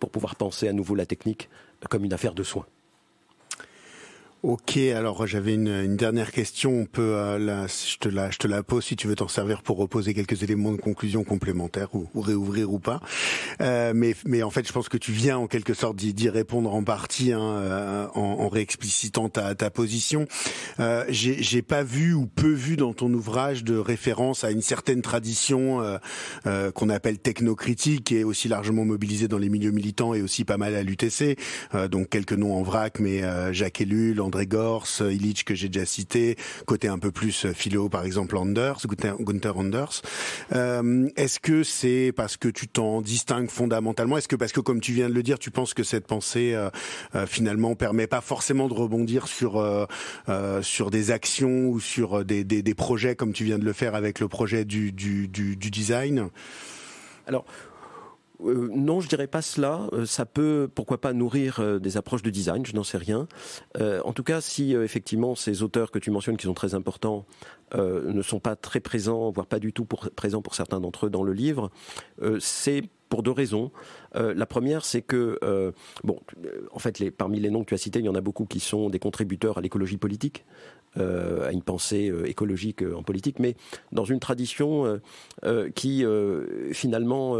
pour 0.00 0.10
pouvoir 0.10 0.36
penser 0.36 0.68
à 0.68 0.72
nouveau 0.72 0.94
la 0.94 1.06
technique 1.06 1.50
comme 1.90 2.04
une 2.04 2.12
affaire 2.12 2.34
de 2.34 2.42
soins. 2.42 2.66
Ok, 4.46 4.76
alors 4.76 5.26
j'avais 5.26 5.54
une, 5.54 5.96
dernière 5.96 6.30
question. 6.30 6.80
On 6.80 6.84
peut, 6.84 7.14
euh, 7.16 7.66
je 7.66 7.96
te 7.96 8.10
la, 8.10 8.30
je 8.30 8.36
te 8.36 8.46
la 8.46 8.62
pose 8.62 8.84
si 8.84 8.94
tu 8.94 9.06
veux 9.06 9.14
t'en 9.14 9.26
servir 9.26 9.62
pour 9.62 9.78
reposer 9.78 10.12
quelques 10.12 10.42
éléments 10.42 10.72
de 10.72 10.76
conclusion 10.76 11.24
complémentaires 11.24 11.94
ou, 11.94 12.20
réouvrir 12.20 12.70
ou 12.70 12.78
pas. 12.78 13.00
Euh, 13.62 13.94
mais, 13.96 14.14
mais 14.26 14.42
en 14.42 14.50
fait, 14.50 14.68
je 14.68 14.72
pense 14.74 14.90
que 14.90 14.98
tu 14.98 15.12
viens 15.12 15.38
en 15.38 15.46
quelque 15.46 15.72
sorte 15.72 15.96
d'y 15.96 16.28
répondre 16.28 16.74
en 16.74 16.84
partie, 16.84 17.32
hein, 17.32 17.40
euh, 17.40 18.06
en, 18.14 18.20
en, 18.20 18.48
réexplicitant 18.50 19.30
ta, 19.30 19.54
ta 19.54 19.70
position. 19.70 20.26
Euh, 20.78 21.06
J'ai 21.08 21.62
pas 21.62 21.82
vu 21.82 22.12
ou 22.12 22.26
peu 22.26 22.52
vu 22.52 22.76
dans 22.76 22.92
ton 22.92 23.10
ouvrage 23.14 23.64
de 23.64 23.78
référence 23.78 24.44
à 24.44 24.50
une 24.50 24.60
certaine 24.60 25.00
tradition 25.00 25.80
euh, 26.46 26.70
qu'on 26.70 26.90
appelle 26.90 27.18
technocritique, 27.18 28.12
est 28.12 28.24
aussi 28.24 28.48
largement 28.48 28.84
mobilisée 28.84 29.26
dans 29.26 29.38
les 29.38 29.48
milieux 29.48 29.70
militants 29.70 30.12
et 30.12 30.20
aussi 30.20 30.44
pas 30.44 30.58
mal 30.58 30.74
à 30.74 30.82
l'UTC. 30.82 31.38
donc 31.90 32.10
quelques 32.10 32.34
noms 32.34 32.54
en 32.54 32.62
vrac, 32.62 33.00
mais 33.00 33.22
Jacques 33.54 33.80
Ellul, 33.80 34.20
André 34.34 34.46
Gors, 34.46 34.88
Illich 35.00 35.44
que 35.44 35.54
j'ai 35.54 35.68
déjà 35.68 35.86
cité, 35.86 36.36
côté 36.66 36.88
un 36.88 36.98
peu 36.98 37.12
plus 37.12 37.46
philo 37.52 37.88
par 37.88 38.04
exemple 38.04 38.36
Anders, 38.36 38.84
Gunther 38.84 39.56
Anders. 39.56 40.02
Euh, 40.52 41.08
est-ce 41.14 41.38
que 41.38 41.62
c'est 41.62 42.12
parce 42.16 42.36
que 42.36 42.48
tu 42.48 42.66
t'en 42.66 43.00
distingues 43.00 43.48
fondamentalement? 43.48 44.18
Est-ce 44.18 44.26
que 44.26 44.34
parce 44.34 44.50
que 44.50 44.58
comme 44.58 44.80
tu 44.80 44.92
viens 44.92 45.08
de 45.08 45.14
le 45.14 45.22
dire, 45.22 45.38
tu 45.38 45.52
penses 45.52 45.72
que 45.72 45.84
cette 45.84 46.08
pensée 46.08 46.52
euh, 46.52 46.68
euh, 47.14 47.28
finalement 47.28 47.76
permet 47.76 48.08
pas 48.08 48.20
forcément 48.20 48.66
de 48.66 48.74
rebondir 48.74 49.28
sur 49.28 49.54
sur 50.62 50.90
des 50.90 51.12
actions 51.12 51.68
ou 51.68 51.78
sur 51.78 52.24
des, 52.24 52.42
des, 52.42 52.62
des, 52.62 52.74
projets 52.74 53.14
comme 53.14 53.32
tu 53.32 53.44
viens 53.44 53.60
de 53.60 53.64
le 53.64 53.72
faire 53.72 53.94
avec 53.94 54.18
le 54.18 54.26
projet 54.26 54.64
du, 54.64 54.90
du, 54.90 55.28
du, 55.28 55.56
du 55.56 55.70
design? 55.70 56.28
Alors 57.28 57.44
euh, 58.42 58.68
non, 58.72 59.00
je 59.00 59.08
dirais 59.08 59.26
pas 59.26 59.42
cela. 59.42 59.88
Euh, 59.92 60.06
ça 60.06 60.26
peut, 60.26 60.68
pourquoi 60.74 61.00
pas, 61.00 61.12
nourrir 61.12 61.60
euh, 61.60 61.78
des 61.78 61.96
approches 61.96 62.22
de 62.22 62.30
design. 62.30 62.66
Je 62.66 62.74
n'en 62.74 62.84
sais 62.84 62.98
rien. 62.98 63.28
en 63.80 64.12
tout 64.12 64.22
cas, 64.22 64.40
si 64.40 64.74
effectivement 64.74 65.34
ces 65.34 65.62
auteurs 65.62 65.90
que 65.90 65.98
tu 65.98 66.10
mentionnes, 66.10 66.36
qui 66.36 66.46
sont 66.46 66.54
très 66.54 66.74
importants, 66.74 67.24
ne 67.74 68.22
sont 68.22 68.40
pas 68.40 68.56
très 68.56 68.80
présents, 68.80 69.30
voire 69.30 69.46
pas 69.46 69.58
du 69.58 69.72
tout 69.72 69.84
présents 69.84 70.42
pour 70.42 70.54
certains 70.54 70.80
d'entre 70.80 71.06
eux 71.06 71.10
dans 71.10 71.22
le 71.22 71.32
livre, 71.32 71.70
c'est 72.38 72.82
pour 73.08 73.22
deux 73.22 73.32
raisons. 73.32 73.70
la 74.14 74.46
première, 74.46 74.84
c'est 74.84 75.02
que, 75.02 75.38
bon, 76.04 76.20
en 76.72 76.78
fait, 76.78 77.10
parmi 77.10 77.40
les 77.40 77.50
noms 77.50 77.62
que 77.62 77.68
tu 77.68 77.74
as 77.74 77.78
cités, 77.78 77.98
il 77.98 78.04
y 78.04 78.08
en 78.08 78.14
a 78.14 78.20
beaucoup 78.20 78.46
qui 78.46 78.60
sont 78.60 78.90
des 78.90 78.98
contributeurs 78.98 79.58
à 79.58 79.60
l'écologie 79.60 79.96
politique. 79.96 80.44
Euh, 80.96 81.48
à 81.48 81.50
une 81.50 81.62
pensée 81.62 82.08
euh, 82.08 82.28
écologique 82.28 82.80
euh, 82.80 82.94
en 82.94 83.02
politique, 83.02 83.40
mais 83.40 83.56
dans 83.90 84.04
une 84.04 84.20
tradition 84.20 85.00
qui 85.74 86.04
finalement 86.72 87.36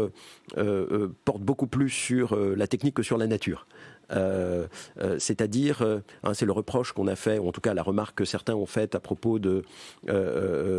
porte 1.25 1.41
beaucoup 1.41 1.67
plus 1.67 1.89
sur 1.89 2.35
la 2.35 2.67
technique 2.67 2.95
que 2.95 3.03
sur 3.03 3.17
la 3.17 3.27
nature. 3.27 3.67
Euh, 4.11 4.67
euh, 5.01 5.17
c'est-à-dire, 5.19 5.81
euh, 5.81 5.99
hein, 6.23 6.33
c'est 6.33 6.45
le 6.45 6.51
reproche 6.51 6.91
qu'on 6.91 7.07
a 7.07 7.15
fait, 7.15 7.39
ou 7.39 7.47
en 7.47 7.51
tout 7.51 7.61
cas 7.61 7.73
la 7.73 7.83
remarque 7.83 8.17
que 8.17 8.25
certains 8.25 8.55
ont 8.55 8.65
faite 8.65 8.95
à 8.95 8.99
propos 8.99 9.39
de, 9.39 9.63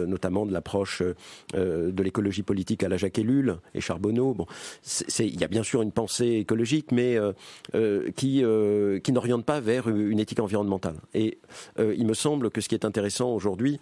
notamment 0.06 0.46
de 0.46 0.52
l'approche 0.52 1.02
de 1.54 2.02
l'écologie 2.02 2.42
politique 2.42 2.82
à 2.82 2.88
la 2.88 2.96
Jacques 2.96 3.18
Ellul 3.18 3.56
et 3.74 3.80
Charbonneau. 3.80 4.34
Bon, 4.34 4.46
il 5.18 5.40
y 5.40 5.44
a 5.44 5.48
bien 5.48 5.62
sûr 5.62 5.82
une 5.82 5.92
pensée 5.92 6.26
écologique, 6.26 6.92
mais 6.92 7.18
qui, 8.16 8.44
qui 9.02 9.12
n'oriente 9.12 9.44
pas 9.44 9.60
vers 9.60 9.88
une 9.88 10.18
éthique 10.18 10.40
environnementale. 10.40 10.96
Et 11.14 11.38
il 11.78 12.06
me 12.06 12.14
semble 12.14 12.50
que 12.50 12.60
ce 12.60 12.68
qui 12.68 12.74
est 12.74 12.84
intéressant 12.84 13.30
aujourd'hui, 13.30 13.80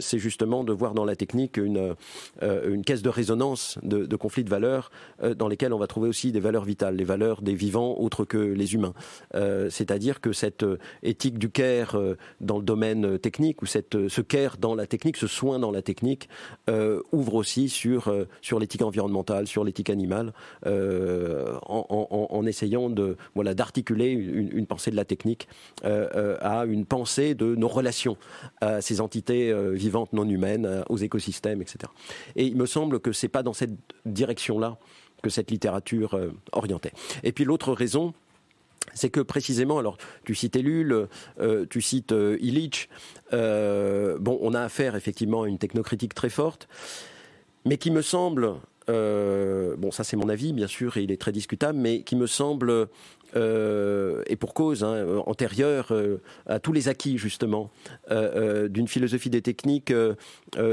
c'est 0.00 0.18
justement 0.18 0.64
de 0.64 0.72
voir 0.72 0.94
dans 0.94 1.04
la 1.04 1.16
technique 1.16 1.56
une, 1.56 1.94
une 2.42 2.84
caisse 2.84 3.02
de 3.02 3.08
résonance 3.08 3.78
de, 3.82 4.06
de 4.06 4.16
conflits 4.16 4.44
de 4.44 4.50
valeurs 4.50 4.90
dans 5.36 5.48
lesquels 5.48 5.72
on 5.72 5.78
va 5.78 5.86
trouver 5.86 6.08
aussi 6.08 6.32
des 6.32 6.40
valeurs 6.40 6.64
vitales, 6.64 6.96
les 6.96 7.04
valeurs 7.04 7.42
des 7.42 7.54
vivants 7.54 7.96
autres 7.98 8.24
que 8.24 8.38
les 8.38 8.65
humains. 8.74 8.94
Euh, 9.34 9.70
c'est-à-dire 9.70 10.20
que 10.20 10.32
cette 10.32 10.62
euh, 10.62 10.78
éthique 11.02 11.38
du 11.38 11.50
care 11.50 11.96
euh, 11.96 12.16
dans 12.40 12.58
le 12.58 12.64
domaine 12.64 13.18
technique, 13.18 13.62
ou 13.62 13.66
cette, 13.66 14.08
ce 14.08 14.20
care 14.20 14.56
dans 14.58 14.74
la 14.74 14.86
technique, 14.86 15.16
ce 15.16 15.26
soin 15.26 15.58
dans 15.58 15.70
la 15.70 15.82
technique, 15.82 16.28
ouvre 17.12 17.34
aussi 17.34 17.68
sur, 17.68 18.12
sur 18.40 18.58
l'éthique 18.58 18.82
environnementale, 18.82 19.46
sur 19.46 19.64
l'éthique 19.64 19.90
animale, 19.90 20.32
en, 20.64 22.44
essayant 22.46 22.92
voilà 23.34 23.54
d'articuler 23.54 24.10
une, 24.10 24.66
pensée 24.66 24.90
de 24.90 24.96
la 24.96 25.04
technique 25.04 25.48
à 25.82 26.64
une 26.66 26.86
pensée 26.86 27.34
de 27.34 27.54
nos 27.54 27.68
relations 27.68 28.16
à 28.60 28.80
ces 28.80 29.00
entités 29.00 29.54
vivantes 29.72 30.12
non 30.12 30.28
humaines, 30.28 30.84
aux 30.88 30.96
écosystèmes, 30.96 31.62
etc. 31.62 31.78
Et 32.34 32.46
il 32.46 32.56
me 32.56 32.66
semble 32.66 33.00
que 33.00 33.12
c'est 33.12 33.28
pas 33.28 33.42
dans 33.42 33.52
cette 33.52 33.74
direction-là 34.04 34.78
que 35.22 35.30
cette 35.30 35.50
littérature 35.50 36.18
orientait. 36.52 36.92
Et 37.22 37.32
puis 37.32 37.44
l'autre 37.44 37.72
raison, 37.72 38.14
c'est 38.94 39.10
que 39.10 39.20
précisément, 39.20 39.78
alors 39.78 39.98
tu 40.24 40.34
cites 40.34 40.56
Ellul, 40.56 41.08
euh, 41.40 41.66
tu 41.68 41.80
cites 41.80 42.12
euh, 42.12 42.36
Illich, 42.40 42.88
euh, 43.32 44.18
bon, 44.18 44.38
on 44.42 44.54
a 44.54 44.60
affaire 44.60 44.96
effectivement 44.96 45.42
à 45.42 45.48
une 45.48 45.58
technocritique 45.58 46.14
très 46.14 46.30
forte, 46.30 46.68
mais 47.64 47.78
qui 47.78 47.90
me 47.90 48.02
semble, 48.02 48.54
bon, 48.88 49.90
ça 49.90 50.04
c'est 50.04 50.16
mon 50.16 50.28
avis, 50.28 50.52
bien 50.52 50.66
sûr, 50.66 50.96
et 50.96 51.02
il 51.02 51.12
est 51.12 51.20
très 51.20 51.32
discutable, 51.32 51.78
mais 51.78 52.02
qui 52.02 52.16
me 52.16 52.26
semble 52.26 52.88
euh, 53.34 54.22
et 54.26 54.36
pour 54.36 54.54
cause, 54.54 54.84
hein, 54.84 55.04
antérieure 55.26 55.88
euh, 55.90 56.20
à 56.46 56.58
tous 56.58 56.72
les 56.72 56.88
acquis 56.88 57.18
justement 57.18 57.70
euh, 58.10 58.68
d'une 58.68 58.88
philosophie 58.88 59.30
des 59.30 59.42
techniques 59.42 59.92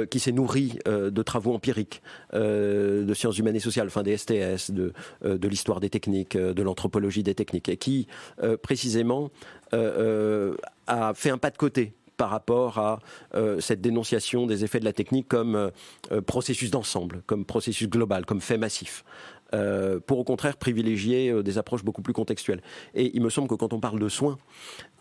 qui 0.09 0.20
s'est 0.20 0.32
nourrie 0.32 0.80
de 0.86 1.24
travaux 1.24 1.53
empiriques, 1.53 2.01
de 2.34 3.14
sciences 3.14 3.38
humaines 3.38 3.55
et 3.55 3.59
sociales, 3.59 3.88
enfin 3.88 4.03
des 4.03 4.18
STS, 4.18 4.72
de 4.72 4.93
l'histoire 5.47 5.80
des 5.80 5.89
techniques, 5.89 6.38
de 6.38 6.61
l'anthropologie 6.61 7.24
des 7.24 7.36
techniques, 7.36 7.70
et 7.70 7.78
qui 7.78 8.07
précisément 8.61 9.32
a 9.72 11.14
fait 11.16 11.30
un 11.30 11.38
pas 11.38 11.49
de 11.49 11.57
côté 11.57 11.93
par 12.18 12.30
rapport 12.30 12.78
à 12.78 12.99
cette 13.59 13.82
dénonciation 13.82 14.45
des 14.45 14.64
effets 14.64 14.80
de 14.80 14.86
la 14.86 14.93
technique 14.93 15.28
comme 15.28 15.72
processus 16.26 16.72
d'ensemble, 16.72 17.24
comme 17.26 17.45
processus 17.45 17.89
global, 17.89 18.26
comme 18.26 18.41
fait 18.41 18.57
massif. 18.57 19.03
Euh, 19.53 19.99
pour 19.99 20.18
au 20.18 20.24
contraire 20.24 20.57
privilégier 20.57 21.30
euh, 21.30 21.43
des 21.43 21.59
approches 21.59 21.84
beaucoup 21.84 22.01
plus 22.01 22.14
contextuelles. 22.14 22.61
Et 22.95 23.16
il 23.16 23.22
me 23.22 23.30
semble 23.30 23.47
que 23.47 23.53
quand 23.53 23.72
on 23.72 23.80
parle 23.80 23.99
de 23.99 24.09
soins, 24.09 24.38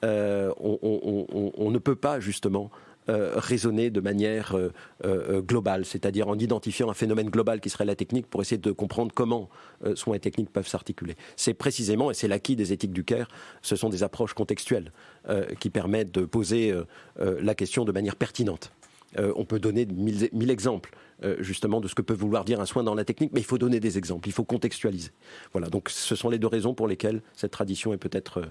euh, 0.04 0.52
on, 0.58 1.70
ne 1.70 1.78
peut 1.78 1.96
pas 1.96 2.20
justement 2.20 2.70
raisonner 3.08 3.90
de 3.90 4.00
manière 4.00 4.56
globale, 5.04 5.84
c'est-à-dire 5.84 6.28
en 6.28 6.38
identifiant 6.38 6.90
un 6.90 6.94
phénomène 6.94 7.30
global 7.30 7.60
qui 7.60 7.70
serait 7.70 7.84
la 7.84 7.96
technique 7.96 8.26
pour 8.26 8.40
essayer 8.42 8.58
de 8.58 8.72
comprendre 8.72 9.12
comment 9.14 9.48
soins 9.94 10.14
et 10.14 10.20
techniques 10.20 10.50
peuvent 10.50 10.68
s'articuler. 10.68 11.16
C'est 11.36 11.54
précisément, 11.54 12.10
et 12.10 12.14
c'est 12.14 12.28
l'acquis 12.28 12.56
des 12.56 12.72
éthiques 12.72 12.92
du 12.92 13.04
CARE, 13.04 13.28
ce 13.60 13.76
sont 13.76 13.88
des 13.88 14.02
approches 14.02 14.34
contextuelles 14.34 14.92
qui 15.58 15.70
permettent 15.70 16.12
de 16.12 16.24
poser 16.24 16.74
la 17.18 17.54
question 17.54 17.84
de 17.84 17.92
manière 17.92 18.16
pertinente. 18.16 18.72
on 19.18 19.44
peut 19.44 19.58
donner 19.58 19.86
mille, 19.86 20.50
exemples. 20.50 20.94
justement 21.38 21.80
de 21.80 21.88
ce 21.88 21.94
que 21.94 22.02
peut 22.02 22.14
vouloir 22.14 22.44
dire 22.44 22.60
un 22.60 22.66
soin 22.66 22.82
dans 22.82 22.94
la 22.94 23.04
technique, 23.04 23.30
mais 23.32 23.40
il 23.40 23.46
faut 23.46 23.58
donner 23.58 23.80
des 23.80 23.98
exemples, 23.98 24.28
il 24.28 24.32
faut 24.32 24.44
contextualiser. 24.44 25.10
Voilà, 25.52 25.68
donc 25.68 25.88
ce 25.88 26.16
sont 26.16 26.28
les 26.28 26.38
deux 26.38 26.46
raisons 26.46 26.74
pour 26.74 26.88
lesquelles 26.88 27.22
cette 27.34 27.52
tradition 27.52 27.92
est 27.92 27.98
peut-être 27.98 28.42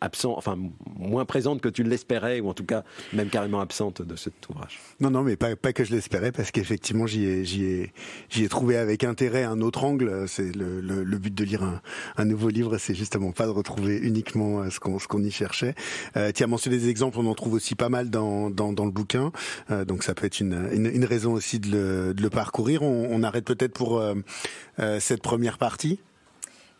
absent, 0.00 0.34
enfin 0.36 0.58
moins 0.98 1.24
présente 1.24 1.60
que 1.60 1.68
tu 1.68 1.82
l'espérais, 1.82 2.40
ou 2.40 2.48
en 2.48 2.54
tout 2.54 2.64
cas 2.64 2.84
même 3.12 3.28
carrément 3.28 3.60
absente 3.60 4.02
de 4.02 4.16
cet 4.16 4.48
ouvrage. 4.48 4.78
Non, 5.00 5.10
non, 5.10 5.22
mais 5.22 5.36
pas, 5.36 5.56
pas 5.56 5.72
que 5.72 5.84
je 5.84 5.94
l'espérais, 5.94 6.32
parce 6.32 6.50
qu'effectivement 6.50 7.06
j'y 7.06 7.24
ai, 7.24 7.44
j'y 7.44 7.64
ai, 7.64 7.92
ai 8.36 8.48
trouvé 8.48 8.76
avec 8.76 9.04
intérêt 9.04 9.44
un 9.44 9.60
autre 9.60 9.84
angle. 9.84 10.24
C'est 10.26 10.54
le, 10.54 10.80
le, 10.80 11.04
le 11.04 11.18
but 11.18 11.34
de 11.34 11.44
lire 11.44 11.62
un, 11.62 11.80
un 12.16 12.24
nouveau 12.24 12.48
livre, 12.48 12.78
c'est 12.78 12.94
justement 12.94 13.32
pas 13.32 13.46
de 13.46 13.50
retrouver 13.50 13.98
uniquement 13.98 14.60
euh, 14.60 14.70
ce 14.70 14.80
qu'on, 14.80 14.98
ce 14.98 15.08
qu'on 15.08 15.22
y 15.22 15.30
cherchait. 15.30 15.74
Euh, 16.16 16.32
tu 16.32 16.42
as 16.42 16.46
mentionné 16.46 16.78
des 16.78 16.88
exemples, 16.88 17.18
on 17.18 17.26
en 17.26 17.34
trouve 17.34 17.54
aussi 17.54 17.74
pas 17.74 17.88
mal 17.88 18.10
dans, 18.10 18.50
dans, 18.50 18.72
dans 18.72 18.84
le 18.84 18.90
bouquin, 18.90 19.32
euh, 19.70 19.84
donc 19.84 20.02
ça 20.02 20.14
peut 20.14 20.26
être 20.26 20.40
une, 20.40 20.68
une, 20.72 20.86
une, 20.86 21.04
raison 21.04 21.32
aussi 21.32 21.58
de 21.58 21.70
le, 21.70 22.14
de 22.14 22.22
le 22.22 22.30
parcourir. 22.30 22.82
On, 22.82 23.08
on 23.10 23.22
arrête 23.22 23.44
peut-être 23.44 23.72
pour 23.72 23.98
euh, 23.98 24.14
euh 24.78 25.00
cette 25.00 25.22
première 25.22 25.58
partie. 25.58 26.00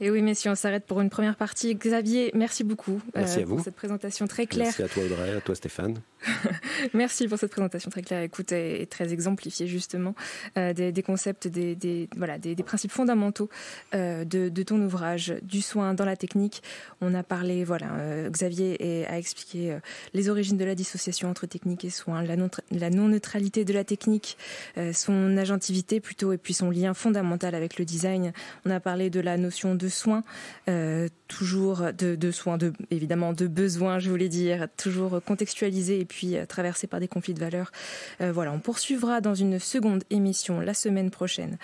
Et 0.02 0.10
oui, 0.10 0.22
messieurs, 0.22 0.50
on 0.50 0.54
s'arrête 0.54 0.86
pour 0.86 1.02
une 1.02 1.10
première 1.10 1.36
partie. 1.36 1.74
Xavier, 1.74 2.30
merci 2.34 2.64
beaucoup 2.64 3.02
merci 3.14 3.40
euh, 3.40 3.46
pour 3.46 3.60
cette 3.60 3.74
présentation 3.74 4.26
très 4.26 4.46
claire. 4.46 4.66
Merci 4.66 4.82
à 4.82 4.88
toi 4.88 5.04
Audrey, 5.04 5.36
à 5.36 5.40
toi 5.42 5.54
Stéphane. 5.54 6.00
merci 6.94 7.28
pour 7.28 7.38
cette 7.38 7.50
présentation 7.50 7.90
très 7.90 8.00
claire, 8.00 8.22
écoute, 8.22 8.52
et, 8.52 8.86
très 8.86 9.12
exemplifiée 9.12 9.66
justement 9.66 10.14
euh, 10.56 10.72
des, 10.72 10.90
des, 10.90 11.02
concepts, 11.02 11.48
des, 11.48 11.74
des 11.74 12.08
voilà, 12.16 12.38
des, 12.38 12.54
des, 12.54 12.62
principes 12.62 12.92
fondamentaux 12.92 13.50
euh, 13.94 14.24
de, 14.24 14.48
de, 14.48 14.62
ton 14.62 14.80
ouvrage, 14.80 15.34
du 15.42 15.60
soin 15.60 15.92
dans 15.92 16.06
la 16.06 16.16
technique. 16.16 16.62
On 17.02 17.14
a 17.14 17.22
parlé, 17.22 17.64
voilà, 17.64 17.92
euh, 17.98 18.28
Xavier 18.30 19.06
a 19.06 19.18
expliqué 19.18 19.72
euh, 19.72 19.80
les 20.12 20.28
origines 20.28 20.58
de 20.58 20.64
la 20.64 20.74
dissociation 20.74 21.30
entre 21.30 21.46
technique 21.46 21.84
et 21.84 21.90
soin, 21.90 22.22
la 22.22 22.90
non-neutralité 22.90 23.64
de 23.64 23.72
la 23.72 23.84
technique, 23.84 24.36
euh, 24.76 24.92
son 24.92 25.36
agentivité 25.36 26.00
plutôt, 26.00 26.32
et 26.32 26.38
puis 26.38 26.52
son 26.52 26.70
lien 26.70 26.92
fondamental 26.92 27.54
avec 27.54 27.78
le 27.78 27.84
design. 27.84 28.32
On 28.66 28.70
a 28.70 28.80
parlé 28.80 29.08
de 29.08 29.20
la 29.20 29.36
notion 29.36 29.74
de 29.74 29.88
soins, 29.90 30.22
euh, 30.68 31.08
toujours 31.28 31.92
de, 31.92 32.30
soins, 32.30 32.58
de, 32.58 32.72
évidemment 32.90 33.32
de 33.32 33.46
besoins, 33.46 33.98
je 33.98 34.10
voulais 34.10 34.28
dire, 34.28 34.68
toujours 34.76 35.22
contextualisé 35.22 36.00
et 36.00 36.04
puis 36.04 36.36
euh, 36.36 36.46
traversé 36.46 36.86
par 36.86 37.00
des 37.00 37.08
conflits 37.08 37.34
de 37.34 37.40
valeurs. 37.40 37.72
Euh, 38.20 38.32
voilà, 38.32 38.52
on 38.52 38.58
poursuivra 38.58 39.20
dans 39.20 39.34
une 39.34 39.58
seconde 39.58 40.04
émission 40.10 40.60
la 40.60 40.74
semaine 40.74 41.10
prochaine 41.10 41.58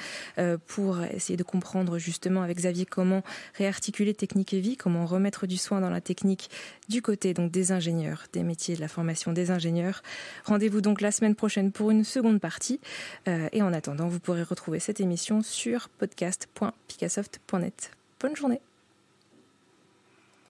pour 0.67 1.03
essayer 1.03 1.37
de 1.37 1.43
comprendre 1.43 1.99
justement 1.99 2.43
avec 2.43 2.57
Xavier 2.57 2.87
comment 2.87 3.23
réarticuler 3.55 4.15
technique 4.15 4.55
et 4.55 4.61
vie, 4.61 4.77
comment 4.77 5.07
remettre 5.07 5.47
du 5.47 5.57
soin 5.57 5.81
dans 5.81 5.91
la 5.91 6.01
technique 6.01 6.51
du 6.89 7.03
côté 7.03 7.35
donc 7.35 7.51
des 7.51 7.73
ingénieurs, 7.73 8.25
des 8.33 8.43
métiers 8.43 8.77
de 8.77 8.81
la 8.81 8.89
formation 8.89 9.33
des 9.33 9.51
ingénieurs. 9.51 10.03
Rendez-vous 10.45 10.81
donc 10.81 11.01
la 11.01 11.13
semaine 11.13 11.35
prochaine 11.35 11.73
pour 11.73 11.91
une 11.91 12.05
seconde 12.05 12.41
partie. 12.41 12.81
Et 13.27 13.63
en 13.63 13.73
attendant, 13.73 14.09
vous 14.09 14.21
pourrez 14.21 14.43
retrouver 14.43 14.81
cette 14.81 15.01
émission 15.01 15.43
sur 15.43 15.89
podcast.picassoft.net. 15.89 17.91
Bonne 18.27 18.35
journée. 18.35 18.61